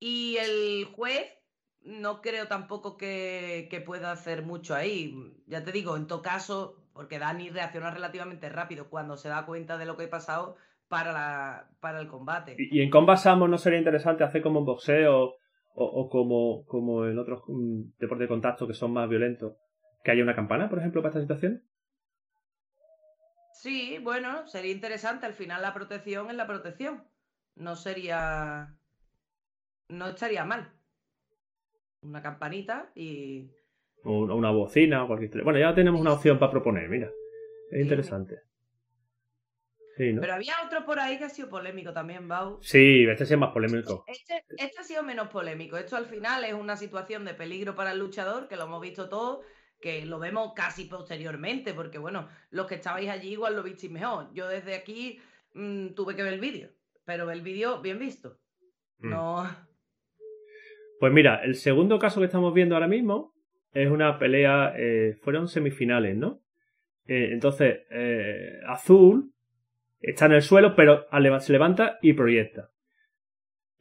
Y 0.00 0.36
el 0.38 0.86
juez 0.86 1.32
no 1.82 2.20
creo 2.20 2.48
tampoco 2.48 2.96
que, 2.96 3.68
que 3.70 3.80
pueda 3.80 4.10
hacer 4.10 4.42
mucho 4.42 4.74
ahí. 4.74 5.14
Ya 5.46 5.62
te 5.62 5.72
digo, 5.72 5.96
en 5.96 6.06
todo 6.06 6.22
caso, 6.22 6.82
porque 6.92 7.18
Dani 7.18 7.50
reacciona 7.50 7.90
relativamente 7.90 8.48
rápido 8.48 8.90
cuando 8.90 9.16
se 9.16 9.28
da 9.28 9.46
cuenta 9.46 9.78
de 9.78 9.86
lo 9.86 9.96
que 9.96 10.04
ha 10.04 10.10
pasado 10.10 10.56
para, 10.88 11.12
la, 11.12 11.70
para 11.80 12.00
el 12.00 12.08
combate. 12.08 12.56
¿Y, 12.58 12.80
y 12.80 12.82
en 12.82 12.90
Combat 12.90 13.18
Sambo 13.18 13.46
no 13.46 13.58
sería 13.58 13.78
interesante 13.78 14.24
hacer 14.24 14.42
como 14.42 14.58
en 14.58 14.64
boxeo 14.64 15.36
o, 15.74 15.84
o 15.84 16.08
como, 16.08 16.64
como 16.64 17.06
en 17.06 17.18
otros 17.18 17.42
mm, 17.46 17.98
deportes 17.98 18.24
de 18.24 18.28
contacto 18.28 18.66
que 18.66 18.74
son 18.74 18.92
más 18.92 19.08
violentos? 19.08 19.52
¿Que 20.04 20.10
haya 20.12 20.22
una 20.22 20.34
campana, 20.34 20.68
por 20.68 20.78
ejemplo, 20.78 21.02
para 21.02 21.10
esta 21.10 21.20
situación? 21.20 21.62
Sí, 23.52 23.98
bueno, 24.02 24.46
sería 24.48 24.72
interesante. 24.72 25.26
Al 25.26 25.34
final 25.34 25.62
la 25.62 25.74
protección 25.74 26.30
es 26.30 26.36
la 26.36 26.46
protección. 26.46 27.04
No 27.56 27.76
sería. 27.76 28.74
No 29.88 30.08
estaría 30.08 30.44
mal. 30.44 30.72
Una 32.02 32.22
campanita 32.22 32.90
y. 32.94 33.50
O 34.04 34.20
una- 34.34 34.50
bocina 34.50 35.04
o 35.04 35.06
cualquier. 35.06 35.44
Bueno, 35.44 35.58
ya 35.58 35.74
tenemos 35.74 36.00
una 36.00 36.14
opción 36.14 36.38
para 36.38 36.50
proponer, 36.52 36.88
mira. 36.88 37.08
Es 37.70 37.76
Sí. 37.76 37.82
interesante. 37.82 38.40
Sí, 39.98 40.14
¿no? 40.14 40.22
Pero 40.22 40.32
había 40.34 40.54
otro 40.64 40.86
por 40.86 40.98
ahí 40.98 41.18
que 41.18 41.24
ha 41.24 41.28
sido 41.28 41.50
polémico 41.50 41.92
también, 41.92 42.26
Bau. 42.26 42.58
Sí, 42.62 43.04
este 43.06 43.26
sí 43.26 43.34
es 43.34 43.38
más 43.40 43.52
polémico. 43.52 44.04
Este, 44.06 44.42
este 44.56 44.80
ha 44.80 44.84
sido 44.84 45.02
menos 45.02 45.28
polémico. 45.28 45.76
Esto 45.76 45.96
al 45.96 46.06
final 46.06 46.44
es 46.44 46.54
una 46.54 46.76
situación 46.78 47.26
de 47.26 47.34
peligro 47.34 47.74
para 47.74 47.92
el 47.92 47.98
luchador, 47.98 48.48
que 48.48 48.56
lo 48.56 48.64
hemos 48.64 48.80
visto 48.80 49.10
todos, 49.10 49.44
que 49.80 50.04
lo 50.04 50.18
vemos 50.18 50.52
casi 50.54 50.84
posteriormente, 50.84 51.72
porque 51.72 51.98
bueno, 51.98 52.28
los 52.50 52.66
que 52.66 52.74
estabais 52.76 53.08
allí 53.08 53.30
igual 53.32 53.56
lo 53.56 53.62
visteis 53.62 53.90
mejor. 53.90 54.28
Yo 54.34 54.48
desde 54.48 54.74
aquí 54.74 55.18
mm, 55.54 55.88
tuve 55.94 56.14
que 56.14 56.22
ver 56.22 56.34
el 56.34 56.40
vídeo, 56.40 56.70
pero 57.04 57.30
el 57.30 57.40
vídeo 57.40 57.80
bien 57.80 57.98
visto. 57.98 58.38
Mm. 58.98 59.10
No. 59.10 59.48
Pues 61.00 61.12
mira, 61.12 61.42
el 61.42 61.54
segundo 61.54 61.98
caso 61.98 62.20
que 62.20 62.26
estamos 62.26 62.52
viendo 62.52 62.74
ahora 62.74 62.86
mismo 62.86 63.34
es 63.72 63.90
una 63.90 64.18
pelea, 64.18 64.74
eh, 64.76 65.16
fueron 65.22 65.48
semifinales, 65.48 66.16
¿no? 66.16 66.42
Eh, 67.06 67.30
entonces, 67.32 67.80
eh, 67.90 68.60
Azul 68.66 69.32
está 70.00 70.26
en 70.26 70.32
el 70.32 70.42
suelo, 70.42 70.74
pero 70.76 71.06
se 71.40 71.52
levanta 71.52 71.98
y 72.02 72.12
proyecta. 72.12 72.70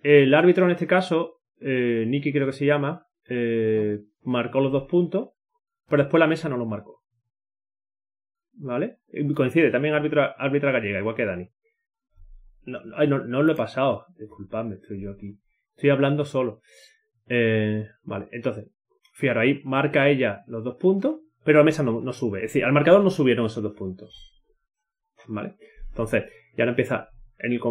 El 0.01 0.34
árbitro 0.34 0.65
en 0.65 0.72
este 0.72 0.88
caso, 0.88 1.41
Nicky 1.60 2.32
creo 2.32 2.46
que 2.46 2.53
se 2.53 2.65
llama, 2.65 3.08
marcó 4.24 4.62
los 4.62 4.72
dos 4.72 4.88
puntos, 4.88 5.32
pero 5.89 6.03
después 6.03 6.19
la 6.19 6.27
mesa 6.27 6.50
no 6.50 6.58
los 6.58 6.67
marcó. 6.67 7.01
¿Vale? 8.53 8.98
Coincide, 9.36 9.72
también 9.72 9.93
árbitra, 9.93 10.36
gallega, 10.72 11.00
igual 11.00 11.15
que 11.15 11.25
Dani. 11.25 11.50
No, 12.63 12.79
no, 12.84 13.41
lo 13.43 13.53
he 13.53 13.55
pasado, 13.55 14.05
disculpadme, 14.17 14.75
estoy 14.75 15.01
yo 15.01 15.12
aquí. 15.12 15.39
Estoy 15.75 15.89
hablando 15.91 16.25
solo. 16.25 16.60
Eh, 17.27 17.88
vale, 18.03 18.27
entonces, 18.31 18.67
fijaros, 19.13 19.41
ahí 19.41 19.62
marca 19.63 20.10
ella 20.10 20.43
los 20.48 20.63
dos 20.63 20.75
puntos, 20.75 21.22
pero 21.43 21.60
la 21.60 21.63
mesa 21.65 21.84
no, 21.84 22.01
sube. 22.13 22.39
Es 22.39 22.43
decir, 22.53 22.65
al 22.65 22.74
marcador 22.74 23.03
no 23.03 23.10
subieron 23.10 23.46
esos 23.46 23.63
dos 23.63 23.74
puntos. 23.74 24.43
¿Vale? 25.27 25.55
Entonces, 25.89 26.25
ya 26.58 26.65
no 26.65 26.72
empieza 26.72 27.10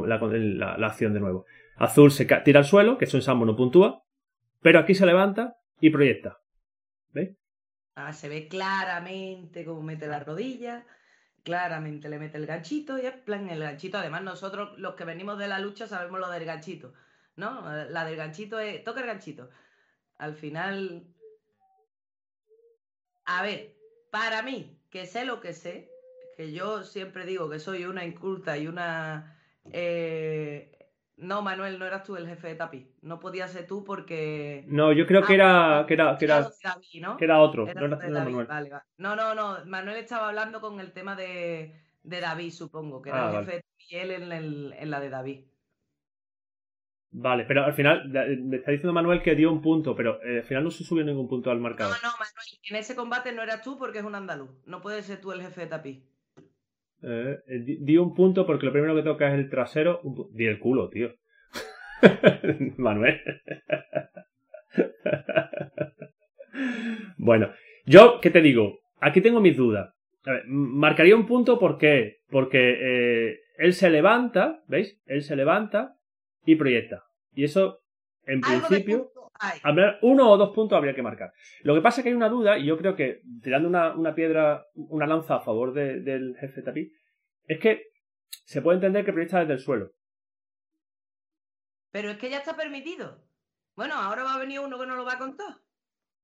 la, 0.07 0.77
la- 0.79 0.87
acción 0.87 1.13
de 1.13 1.21
nuevo. 1.21 1.45
Azul 1.77 2.11
se 2.11 2.25
tira 2.45 2.61
al 2.61 2.65
suelo, 2.65 2.97
que 2.99 3.05
eso 3.05 3.19
en 3.19 3.23
Sambo 3.23 3.45
no 3.45 3.57
puntúa, 3.57 4.03
pero 4.61 4.79
aquí 4.79 4.95
se 4.95 5.07
levanta 5.07 5.55
y 5.81 5.91
proyecta. 5.91 6.39
¿Veis? 7.13 7.37
Ah, 8.01 8.13
se 8.13 8.29
ve 8.29 8.47
claramente 8.49 9.65
cómo 9.65 9.83
mete 9.83 10.07
la 10.07 10.21
rodilla, 10.21 10.87
claramente 11.43 12.09
le 12.09 12.21
mete 12.21 12.39
el 12.39 12.47
ganchito 12.47 12.97
y 12.97 13.07
es 13.07 13.13
plan 13.15 13.49
el 13.51 13.61
ganchito. 13.61 13.99
Además, 13.99 14.23
nosotros 14.23 14.79
los 14.79 14.95
que 14.95 15.05
venimos 15.05 15.37
de 15.39 15.49
la 15.49 15.59
lucha 15.59 15.89
sabemos 15.89 16.21
lo 16.21 16.31
del 16.31 16.45
ganchito, 16.45 16.95
¿no? 17.37 17.63
La 17.91 18.05
del 18.05 18.17
ganchito 18.17 18.61
es, 18.61 18.85
toca 18.85 19.01
el 19.01 19.07
ganchito. 19.09 19.51
Al 20.19 20.35
final, 20.37 21.13
a 23.25 23.43
ver, 23.43 23.77
para 24.11 24.43
mí, 24.43 24.81
que 24.91 25.07
sé 25.07 25.25
lo 25.25 25.41
que 25.41 25.53
sé, 25.53 25.99
que 26.37 26.53
yo 26.53 26.85
siempre 26.85 27.27
digo 27.27 27.51
que 27.51 27.59
soy 27.59 27.85
una 27.85 28.05
inculta 28.05 28.57
y 28.59 28.69
una... 28.69 29.37
Eh, 29.73 30.78
no, 31.19 31.43
Manuel, 31.43 31.79
no 31.79 31.87
eras 31.87 32.05
tú 32.05 32.17
el 32.17 32.29
jefe 32.29 32.49
de 32.49 32.55
Tapi. 32.55 32.87
No 33.03 33.19
podía 33.19 33.49
ser 33.49 33.67
tú 33.67 33.85
porque. 33.85 34.65
No, 34.69 34.93
yo 34.93 35.07
creo 35.07 35.23
que 35.25 35.35
era. 35.35 35.85
Que 35.87 35.95
era, 35.95 36.17
que 36.17 36.25
era, 36.25 36.49
¿no? 37.01 37.17
que 37.17 37.25
era 37.25 37.41
otro. 37.41 37.67
no, 37.67 37.89
no, 38.99 39.17
no, 39.17 39.35
no. 39.35 39.65
Manuel 39.67 39.97
estaba 39.97 40.29
hablando 40.29 40.61
con 40.61 40.79
el 40.81 40.93
tema 40.93 41.17
de, 41.17 41.75
de 42.03 42.21
David, 42.21 42.53
supongo, 42.53 43.03
que 43.03 43.11
era 43.11 43.29
ah, 43.29 43.31
el 43.31 43.47
jefe 43.47 43.57
de 43.57 43.65
y 43.91 43.97
él 43.97 44.11
en, 44.11 44.33
el, 44.33 44.75
en 44.79 44.91
la 44.91 45.01
de 45.01 45.11
David. 45.11 45.45
Vale, 47.11 47.45
pero 47.47 47.65
al 47.65 47.73
final 47.73 48.09
me 48.11 48.59
está 48.59 48.71
diciendo 48.71 48.93
Manuel 48.93 49.23
que 49.23 49.35
dio 49.35 49.51
un 49.51 49.63
punto, 49.63 49.97
pero 49.97 50.23
eh, 50.23 50.39
al 50.39 50.45
final 50.45 50.65
no 50.65 50.71
se 50.71 50.85
subió 50.85 51.03
ningún 51.05 51.27
punto 51.27 51.51
al 51.51 51.59
marcador. 51.59 51.97
No, 52.03 52.11
no, 52.11 52.15
Manuel, 52.15 52.59
en 52.63 52.77
ese 52.77 52.95
combate 52.95 53.33
no 53.33 53.43
eras 53.43 53.63
tú 53.63 53.79
porque 53.79 53.99
es 53.99 54.05
un 54.05 54.15
andaluz. 54.15 54.51
No 54.67 54.83
puedes 54.83 55.07
ser 55.07 55.21
tú 55.21 55.33
el 55.33 55.41
jefe 55.41 55.63
de 55.63 55.67
Tapi. 55.69 56.05
Eh, 57.03 57.39
eh 57.47 57.79
di 57.81 57.97
un 57.97 58.15
punto 58.15 58.47
porque 58.47 58.67
lo 58.67 58.73
primero 58.73 58.95
que 58.95 59.03
toca 59.03 59.29
es 59.29 59.35
el 59.35 59.49
trasero. 59.49 60.01
Di 60.33 60.47
el 60.47 60.59
culo, 60.59 60.89
tío. 60.89 61.15
Manuel. 62.77 63.21
bueno, 67.19 67.51
yo, 67.87 68.21
¿qué 68.21 68.31
te 68.31 68.41
digo? 68.41 68.81
Aquí 69.01 69.21
tengo 69.21 69.41
mis 69.41 69.57
dudas. 69.57 69.95
marcaría 70.47 71.17
un 71.17 71.27
punto 71.27 71.59
¿por 71.59 71.79
qué? 71.79 72.19
porque 72.29 72.77
eh, 72.81 73.41
él 73.57 73.73
se 73.73 73.91
levanta, 73.91 74.63
¿veis? 74.67 75.01
Él 75.07 75.23
se 75.23 75.37
levanta 75.37 75.97
y 76.45 76.57
proyecta. 76.57 77.05
Y 77.35 77.45
eso, 77.45 77.81
en 78.27 78.41
principio, 78.41 79.11
uno 80.03 80.31
o 80.31 80.37
dos 80.37 80.55
puntos 80.55 80.77
habría 80.77 80.95
que 80.95 81.03
marcar. 81.03 81.33
Lo 81.63 81.75
que 81.75 81.81
pasa 81.81 82.01
es 82.01 82.03
que 82.05 82.11
hay 82.11 82.17
una 82.17 82.29
duda, 82.29 82.59
y 82.59 82.67
yo 82.67 82.77
creo 82.77 82.97
que 82.97 83.23
tirando 83.43 83.69
una, 83.69 84.15
piedra, 84.15 84.67
una 84.75 85.07
lanza 85.07 85.37
a 85.37 85.41
favor 85.41 85.73
del 85.73 86.37
jefe 86.41 86.63
Tapi, 86.63 86.93
es 87.45 87.59
que 87.59 87.91
se 88.45 88.63
puede 88.63 88.77
entender 88.77 89.05
que 89.05 89.13
proyecta 89.13 89.41
desde 89.41 89.55
el 89.55 89.61
suelo. 89.61 89.93
Pero 91.91 92.11
es 92.11 92.19
que 92.19 92.31
ya 92.31 92.39
está 92.39 92.57
permitido. 92.57 93.25
Bueno, 93.75 93.95
ahora 93.95 94.25
va 94.25 94.35
a 94.35 94.39
venir 94.39 94.61
uno 94.61 94.79
que 94.79 94.87
no 94.87 94.97
lo 94.97 95.05
va 95.05 95.15
a 95.15 95.19
contar. 95.19 95.57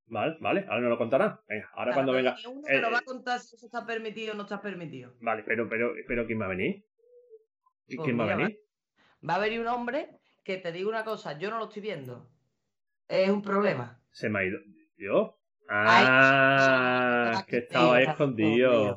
Vale, 0.07 0.37
vale, 0.41 0.67
ahora 0.69 0.81
no 0.83 0.89
lo 0.91 0.99
contará. 0.99 1.41
ahora 1.75 1.95
cuando 1.95 2.13
venga. 2.13 2.37
Uno 2.47 2.63
que 2.67 2.79
lo 2.79 2.91
va 2.91 2.99
a 2.99 3.01
eh, 3.01 3.05
contar 3.05 3.41
si 3.41 3.57
eso 3.57 3.67
está 3.67 3.87
permitido 3.87 4.35
o 4.35 4.37
no 4.37 4.43
está 4.43 4.61
permitido. 4.61 5.15
Vale, 5.21 5.45
pero, 5.45 5.69
pero, 5.69 5.93
pero 6.07 6.27
¿quién 6.27 6.41
va 6.41 6.47
a 6.47 6.49
venir? 6.49 6.85
Pues 7.87 8.01
¿Quién 8.05 8.19
va 8.19 8.25
a 8.25 8.37
venir? 8.37 8.59
Va, 9.29 9.37
a 9.37 9.39
venir 9.39 9.61
un 9.61 9.69
hombre 9.69 10.11
que 10.45 10.59
te 10.59 10.73
digo 10.73 10.91
una 10.91 11.05
cosa, 11.05 11.39
yo 11.39 11.51
no 11.51 11.59
lo 11.59 11.65
estoy 11.65 11.83
viendo. 11.83 12.31
Es 13.09 13.31
un 13.31 13.43
problema. 13.43 14.01
Se 14.11 14.29
me 14.29 14.41
ha 14.41 14.45
ido. 14.45 14.59
¿Yo? 14.97 15.39
Ah, 15.69 17.45
que 17.47 17.59
estaba 17.59 17.97
ahí 17.97 18.05
escondido. 18.05 18.97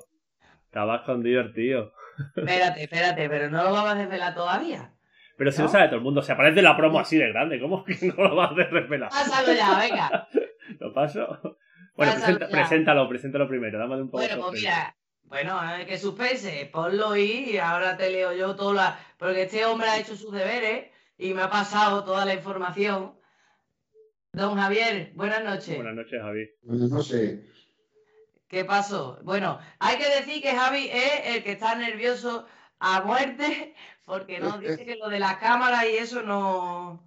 Estaba 0.66 0.98
escondido 0.98 1.42
el 1.42 1.54
tío. 1.54 1.94
Espérate, 2.36 2.84
espérate, 2.84 3.30
pero 3.30 3.50
no 3.50 3.64
lo 3.64 3.72
vamos 3.72 3.92
a 3.92 3.96
desvelar 3.96 4.34
todavía. 4.34 4.94
Pero 5.38 5.52
si 5.52 5.60
¿No? 5.60 5.66
lo 5.66 5.70
sabe 5.72 5.86
todo 5.88 5.98
el 5.98 6.02
mundo, 6.02 6.22
se 6.22 6.32
aparece 6.32 6.62
la 6.62 6.76
promo 6.76 7.00
así 7.00 7.18
de 7.18 7.30
grande, 7.30 7.60
¿cómo 7.60 7.84
que 7.84 7.96
no 8.02 8.24
lo 8.24 8.36
vas 8.36 8.52
a 8.52 8.56
desvelar? 8.56 9.10
Pásalo 9.10 9.54
ya, 9.54 9.78
venga. 9.78 10.28
¿Lo 10.80 10.94
paso? 10.94 11.58
Bueno, 11.96 12.14
preséntalo, 12.52 13.08
preséntalo 13.08 13.48
primero, 13.48 13.80
dame 13.80 14.02
un 14.02 14.10
poco 14.10 14.24
Bueno, 14.24 14.42
pues 14.50 14.62
mira, 14.62 14.96
bueno, 15.24 15.60
que 15.88 15.98
suspense, 15.98 16.70
ponlo 16.72 17.12
ahí 17.12 17.52
y 17.54 17.58
ahora 17.58 17.98
te 17.98 18.10
leo 18.10 18.34
yo 18.34 18.56
toda 18.56 18.74
la... 18.74 19.00
Porque 19.18 19.44
este 19.44 19.66
hombre 19.66 19.90
ha 19.90 20.00
hecho 20.00 20.16
sus 20.16 20.32
deberes 20.32 20.92
y 21.18 21.34
me 21.34 21.42
ha 21.42 21.50
pasado 21.50 22.04
toda 22.04 22.26
la 22.26 22.34
información. 22.34 23.17
Don 24.38 24.56
Javier, 24.56 25.14
buenas 25.16 25.44
noches. 25.44 25.76
Buenas 25.76 25.96
noches, 25.96 26.22
Javi. 26.22 26.48
Buenas 26.62 26.92
noches. 26.92 27.40
¿Qué 28.48 28.66
pasó? 28.66 29.18
Bueno, 29.24 29.58
hay 29.80 29.98
que 29.98 30.08
decir 30.08 30.44
que 30.44 30.52
Javi 30.52 30.90
es 30.94 31.36
el 31.36 31.44
que 31.44 31.54
está 31.54 31.74
nervioso 31.74 32.46
a 32.78 33.02
muerte 33.02 33.74
porque 34.06 34.40
no 34.40 34.60
dice 34.60 34.86
que 34.86 34.96
lo 34.96 35.10
de 35.10 35.20
la 35.20 35.40
cámara 35.40 35.88
y 35.88 35.96
eso 35.96 36.22
no, 36.22 37.04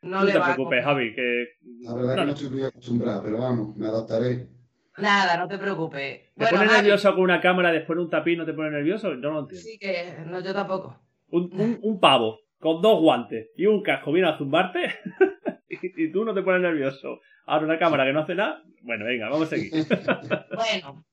no, 0.00 0.24
le 0.24 0.32
te 0.32 0.40
preocupes, 0.40 0.82
Javi, 0.82 1.14
que... 1.14 1.48
La 1.82 1.92
verdad 1.92 2.16
que 2.16 2.24
no 2.24 2.32
estoy 2.32 2.48
muy 2.48 2.62
acostumbrado, 2.62 3.22
pero 3.24 3.36
vamos, 3.36 3.76
me 3.76 3.86
adaptaré. 3.86 4.48
Nada, 4.96 5.36
no 5.36 5.48
te 5.48 5.58
preocupes. 5.58 6.32
¿Te 6.34 6.46
pone 6.46 6.64
nervioso 6.64 7.12
con 7.12 7.24
una 7.24 7.42
cámara 7.42 7.72
después 7.72 7.98
de 7.98 8.04
un 8.04 8.10
tapiz? 8.10 8.38
¿No 8.38 8.46
te 8.46 8.54
pone 8.54 8.70
nervioso? 8.70 9.10
Yo 9.10 9.16
no 9.16 9.32
lo 9.32 9.40
entiendo. 9.40 9.68
Sí, 9.68 9.78
que 9.78 10.14
no, 10.24 10.40
yo 10.40 10.54
tampoco. 10.54 10.98
Un, 11.28 11.78
un, 11.82 12.00
pavo 12.00 12.40
con 12.58 12.80
dos 12.80 13.00
guantes 13.02 13.50
y 13.54 13.66
un 13.66 13.82
casco 13.82 14.12
viene 14.12 14.30
a 14.30 14.38
zumbarte 14.38 14.80
y, 15.82 16.12
tú 16.12 16.24
no 16.24 16.34
te 16.34 16.42
pones 16.42 16.62
nervioso. 16.62 17.20
Ahora 17.46 17.66
una 17.66 17.78
cámara 17.78 18.04
que 18.04 18.12
no 18.12 18.20
hace 18.20 18.34
nada. 18.34 18.62
Bueno, 18.82 19.04
venga, 19.04 19.28
vamos 19.28 19.46
a 19.46 19.56
seguir. 19.56 19.72
bueno, 20.54 21.04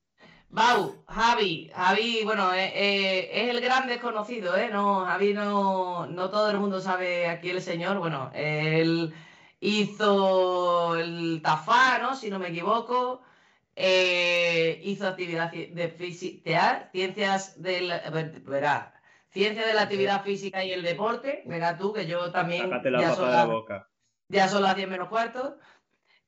Bau, 0.50 1.03
Javi, 1.07 1.69
Javi, 1.74 2.21
bueno, 2.24 2.53
eh, 2.53 2.71
eh, 2.74 3.29
es 3.33 3.50
el 3.50 3.59
gran 3.59 3.88
desconocido, 3.88 4.55
¿eh? 4.55 4.69
No, 4.71 5.05
Javi 5.05 5.33
no, 5.33 6.07
no 6.07 6.29
todo 6.29 6.50
el 6.50 6.57
mundo 6.57 6.79
sabe 6.79 7.27
aquí 7.27 7.50
el 7.50 7.62
señor, 7.62 8.00
bueno, 8.00 8.31
él 8.33 9.13
hizo 9.59 10.95
el 10.95 11.41
TAFA, 11.43 12.00
¿no? 12.00 12.15
Si 12.15 12.29
no 12.29 12.39
me 12.39 12.47
equivoco, 12.47 13.21
eh, 13.75 14.79
hizo 14.83 15.07
actividad 15.07 15.51
de 15.51 15.89
física, 15.89 16.89
ciencias 16.93 17.62
del, 17.62 17.91
verá, 18.45 18.93
ciencia 19.29 19.67
de 19.67 19.74
la 19.74 19.83
actividad 19.83 20.24
física 20.24 20.63
y 20.63 20.71
el 20.71 20.81
deporte, 20.81 21.43
verá 21.45 21.77
tú 21.77 21.91
que 21.91 22.07
yo 22.07 22.31
también 22.31 22.71
ya, 23.00 23.13
son 23.13 23.31
la, 23.31 23.88
ya 24.29 24.48
son 24.48 24.63
las 24.63 24.75
10 24.75 24.89
menos 24.89 25.10
cuartos. 25.10 25.53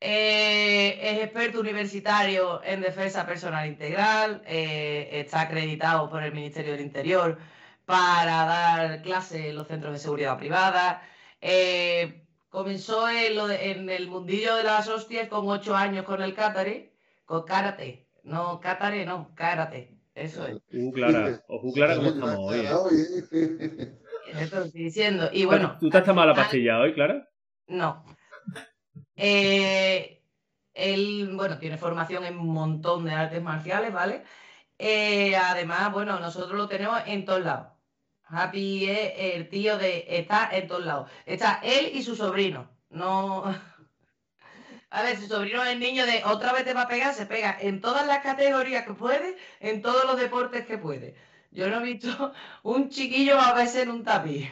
Eh, 0.02 0.98
es 1.02 1.24
experto 1.24 1.60
universitario 1.60 2.62
en 2.64 2.80
defensa 2.82 3.26
personal 3.26 3.68
integral, 3.68 4.42
eh, 4.46 5.10
está 5.12 5.42
acreditado 5.42 6.10
por 6.10 6.24
el 6.24 6.34
Ministerio 6.34 6.72
del 6.72 6.82
Interior 6.82 7.38
para 7.86 8.46
dar 8.46 9.02
clases 9.02 9.46
en 9.48 9.56
los 9.56 9.68
centros 9.68 9.92
de 9.92 10.00
seguridad 10.00 10.38
privada. 10.38 11.02
Eh, 11.42 12.24
comenzó 12.48 13.10
en, 13.10 13.90
el 13.90 14.08
mundillo 14.08 14.56
de 14.56 14.64
las 14.64 14.88
hostias 14.88 15.28
con 15.28 15.50
ocho 15.50 15.76
años 15.76 16.06
con 16.06 16.22
el 16.22 16.34
Katare, 16.34 16.94
con 17.26 17.44
karate. 17.44 18.08
No, 18.24 18.60
Katare, 18.62 19.06
no, 19.06 19.34
karate. 19.36 19.98
Eso 20.16 20.48
es. 20.48 20.62
Uh, 20.74 20.92
Clara, 20.92 21.42
ojo, 21.48 21.74
Clara, 21.74 21.96
¿cómo 21.96 22.10
estamos 22.10 22.38
hoy? 22.40 22.68
estoy 24.40 24.72
diciendo. 24.72 25.30
Y 25.32 25.46
bueno. 25.46 25.78
¿Tú 25.80 25.90
te 25.90 25.98
has 25.98 26.04
tomado 26.06 26.28
la 26.28 26.36
pastilla 26.36 26.80
hoy, 26.80 26.94
Clara? 26.94 27.30
No. 27.70 28.04
Eh, 29.16 30.24
él, 30.74 31.32
bueno, 31.36 31.58
tiene 31.60 31.78
formación 31.78 32.26
en 32.26 32.38
un 32.38 32.50
montón 32.54 33.06
de 33.06 33.12
artes 33.14 33.42
marciales, 33.42 33.94
¿vale? 33.94 34.24
Eh, 34.78 35.36
además, 35.36 35.92
bueno, 35.94 36.20
nosotros 36.20 36.58
lo 36.58 36.68
tenemos 36.68 37.02
en 37.06 37.26
todos 37.26 37.42
lados. 37.42 37.68
Happy 38.24 38.90
es 38.90 39.14
el 39.36 39.50
tío 39.50 39.78
de. 39.78 40.06
Está 40.10 40.50
en 40.52 40.68
todos 40.68 40.86
lados. 40.86 41.12
Está 41.26 41.60
él 41.64 41.92
y 41.94 42.04
su 42.04 42.16
sobrino. 42.16 42.70
No. 42.90 43.44
A 44.92 45.04
ver, 45.04 45.18
su 45.18 45.28
sobrino 45.28 45.64
es 45.64 45.74
el 45.74 45.80
niño 45.80 46.06
de 46.06 46.24
otra 46.26 46.52
vez 46.54 46.66
te 46.66 46.74
va 46.74 46.84
a 46.84 46.88
pegar, 46.88 47.14
se 47.14 47.28
pega 47.28 47.56
en 47.60 47.80
todas 47.82 48.08
las 48.08 48.20
categorías 48.24 48.86
que 48.86 48.94
puede, 48.94 49.38
en 49.60 49.82
todos 49.84 50.06
los 50.06 50.20
deportes 50.20 50.66
que 50.66 50.80
puede. 50.80 51.16
Yo 51.52 51.70
no 51.70 51.80
he 51.80 51.84
visto 51.84 52.34
un 52.64 52.90
chiquillo 52.90 53.40
a 53.40 53.54
veces 53.54 53.84
en 53.84 53.92
un 53.92 54.04
tapiz. 54.04 54.50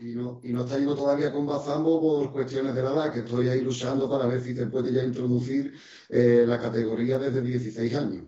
Y 0.00 0.14
no, 0.14 0.40
y 0.44 0.52
no 0.52 0.64
está 0.64 0.78
yendo 0.78 0.94
todavía 0.94 1.32
con 1.32 1.46
Bazambo 1.46 2.00
por 2.00 2.32
cuestiones 2.32 2.74
de 2.74 2.82
la 2.82 2.90
edad, 2.90 3.12
que 3.12 3.20
estoy 3.20 3.48
ahí 3.48 3.60
luchando 3.60 4.08
para 4.08 4.26
ver 4.26 4.40
si 4.40 4.54
se 4.54 4.66
puede 4.66 4.92
ya 4.92 5.02
introducir 5.02 5.74
eh, 6.08 6.44
la 6.46 6.60
categoría 6.60 7.18
desde 7.18 7.40
16 7.42 7.94
años. 7.96 8.24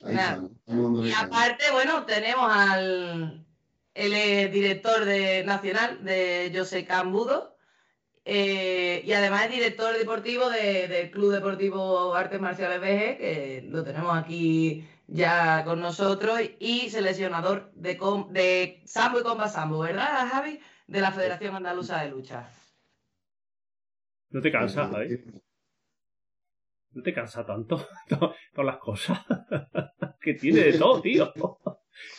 y 0.00 1.12
aparte, 1.12 1.64
bueno, 1.72 2.04
tenemos 2.06 2.46
al 2.50 3.46
el 3.94 4.50
director 4.50 5.04
de, 5.04 5.44
nacional 5.44 6.02
de 6.02 6.50
José 6.54 6.84
Cambudo 6.86 7.56
eh, 8.24 9.02
y 9.04 9.12
además 9.12 9.46
es 9.46 9.50
director 9.50 9.96
deportivo 9.98 10.48
del 10.48 11.10
Club 11.10 11.32
Deportivo 11.32 12.14
Artes 12.14 12.40
Marciales 12.40 12.80
BG, 12.80 13.18
que 13.18 13.64
lo 13.68 13.82
tenemos 13.82 14.16
aquí 14.16 14.86
ya 15.08 15.64
con 15.64 15.80
nosotros, 15.80 16.40
y 16.60 16.88
seleccionador 16.88 17.72
de, 17.74 17.98
de 18.30 18.82
Sambo 18.86 19.20
y 19.20 19.22
Comba 19.24 19.48
Sambo, 19.48 19.80
¿verdad, 19.80 20.28
Javi? 20.30 20.60
De 20.92 21.00
la 21.00 21.10
Federación 21.10 21.56
Andaluza 21.56 22.02
de 22.02 22.10
Lucha. 22.10 22.46
¿No 24.28 24.42
te 24.42 24.52
cansa, 24.52 24.88
Javi? 24.88 25.24
¿No 26.90 27.02
te 27.02 27.14
cansa 27.14 27.46
tanto 27.46 27.86
todas 28.08 28.66
las 28.66 28.76
cosas? 28.76 29.18
que 30.20 30.34
tiene 30.34 30.60
de 30.60 30.78
todo, 30.78 31.00
tío. 31.00 31.32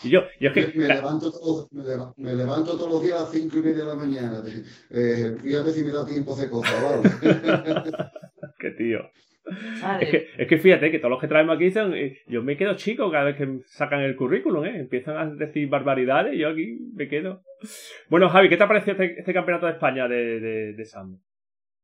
Y 0.01 0.09
yo, 0.09 0.21
yo 0.39 0.49
es 0.49 0.53
que. 0.53 0.79
Me, 0.79 0.87
levanto 0.87 1.31
todo, 1.31 1.69
me, 2.17 2.33
levanto 2.33 2.75
todos 2.75 2.91
los 2.91 3.03
días 3.03 3.19
a 3.19 3.23
las 3.23 3.31
cinco 3.31 3.57
y 3.57 3.61
media 3.61 3.83
de 3.83 3.85
la 3.85 3.95
mañana. 3.95 4.43
Eh, 4.89 5.37
fíjate 5.39 5.71
si 5.71 5.83
me 5.83 5.91
da 5.91 6.03
tiempo 6.03 6.35
de 6.35 6.49
cosas, 6.49 6.81
¿vale? 6.81 7.09
Qué 8.59 8.71
tío. 8.71 9.01
Es 9.99 10.09
que, 10.09 10.27
es 10.37 10.47
que 10.47 10.57
fíjate 10.57 10.89
que 10.89 10.99
todos 10.99 11.11
los 11.11 11.19
que 11.19 11.27
traemos 11.27 11.55
aquí 11.55 11.65
dicen, 11.65 11.93
eh, 11.93 12.19
yo 12.27 12.41
me 12.41 12.55
quedo 12.55 12.75
chico 12.75 13.11
cada 13.11 13.25
vez 13.25 13.35
que 13.35 13.59
sacan 13.65 14.01
el 14.01 14.15
currículum, 14.15 14.65
¿eh? 14.65 14.79
Empiezan 14.79 15.17
a 15.17 15.25
decir 15.35 15.67
barbaridades 15.67 16.35
y 16.35 16.39
yo 16.39 16.49
aquí 16.49 16.79
me 16.93 17.07
quedo. 17.07 17.43
Bueno, 18.09 18.29
Javi, 18.29 18.49
¿qué 18.49 18.57
te 18.57 18.63
ha 18.63 18.67
parecido 18.67 18.93
este, 18.93 19.19
este 19.19 19.33
campeonato 19.33 19.65
de 19.65 19.73
España 19.73 20.07
de, 20.07 20.39
de, 20.39 20.73
de 20.73 20.85
Sambo? 20.85 21.19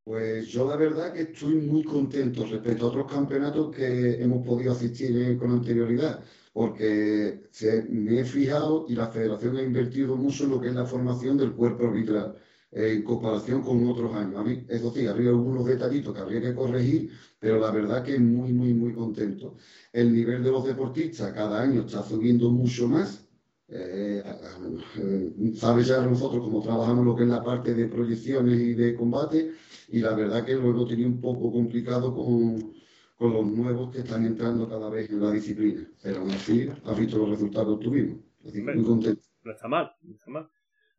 Pues 0.04 0.48
yo 0.48 0.68
la 0.68 0.78
verdad 0.78 1.14
que 1.14 1.22
estoy 1.22 1.56
muy 1.56 1.84
contento 1.84 2.46
respecto 2.50 2.86
a 2.86 2.90
otros 2.90 3.12
campeonatos 3.12 3.76
que 3.76 4.22
hemos 4.24 4.46
podido 4.46 4.72
asistir 4.72 5.38
con 5.38 5.52
anterioridad, 5.52 6.24
porque 6.54 7.42
me 7.90 8.22
he 8.22 8.26
fijado 8.26 8.86
y 8.88 8.96
la 8.96 9.08
federación 9.08 9.58
ha 9.58 9.62
invertido 9.62 10.16
mucho 10.16 10.46
en 10.46 10.52
lo 10.52 10.62
que 10.62 10.70
es 10.70 10.74
la 10.74 10.86
formación 10.86 11.38
del 11.38 11.52
cuerpo 11.52 11.88
arbitral 11.88 12.36
en 12.72 13.04
comparación 13.04 13.62
con 13.62 13.88
otros 13.88 14.14
años. 14.16 14.46
eso 14.68 14.92
sí, 14.94 15.08
habría 15.08 15.30
algunos 15.30 15.66
detallitos 15.66 16.14
que 16.14 16.22
habría 16.22 16.42
que 16.42 16.56
corregir, 16.56 17.12
pero 17.40 17.60
la 17.60 17.72
verdad 17.72 18.04
que 18.04 18.20
muy, 18.20 18.52
muy, 18.54 18.74
muy 18.74 18.94
contento. 18.94 19.56
El 19.94 20.14
nivel 20.14 20.44
de 20.44 20.52
los 20.52 20.66
deportistas 20.66 21.34
cada 21.34 21.62
año 21.62 21.82
está 21.82 22.04
subiendo 22.04 22.52
mucho 22.52 22.88
más. 22.88 23.26
Eh, 23.70 24.22
eh, 24.26 25.54
sabes 25.56 25.88
ya 25.88 26.02
nosotros 26.02 26.44
cómo 26.44 26.62
trabajamos 26.62 27.06
lo 27.06 27.16
que 27.16 27.24
es 27.24 27.30
la 27.30 27.44
parte 27.44 27.74
de 27.76 27.88
proyecciones 27.88 28.60
y 28.60 28.74
de 28.74 28.96
combate, 28.96 29.52
y 29.90 30.00
la 30.00 30.16
verdad 30.16 30.44
que 30.44 30.56
lo 30.56 30.72
hemos 30.72 30.90
tenido 30.90 31.08
un 31.08 31.22
poco 31.22 31.52
complicado 31.52 32.14
con, 32.14 32.74
con 33.16 33.34
los 33.34 33.46
nuevos 33.46 33.92
que 33.92 34.00
están 34.00 34.26
entrando 34.26 34.68
cada 34.68 34.90
vez 34.90 35.10
en 35.10 35.22
la 35.22 35.32
disciplina. 35.32 35.88
Pero 36.02 36.22
aún 36.22 36.32
así, 36.32 36.68
has 36.84 37.00
visto 37.00 37.20
los 37.20 37.30
resultados 37.30 37.78
que 37.78 37.86
tuvimos. 37.86 38.20
Así 38.46 38.62
muy 38.62 38.84
contento. 38.84 39.22
No 39.44 39.52
está 39.52 39.68
mal, 39.68 39.92
no 40.02 40.16
está 40.16 40.32
mal. 40.32 40.50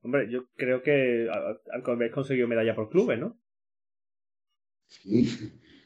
Hombre, 0.03 0.31
yo 0.31 0.47
creo 0.57 0.83
que 0.83 1.29
habéis 1.85 2.13
conseguido 2.13 2.49
medalla 2.49 2.75
por 2.75 2.89
clubes, 2.89 3.19
¿no? 3.19 3.39
Sí, 4.87 5.29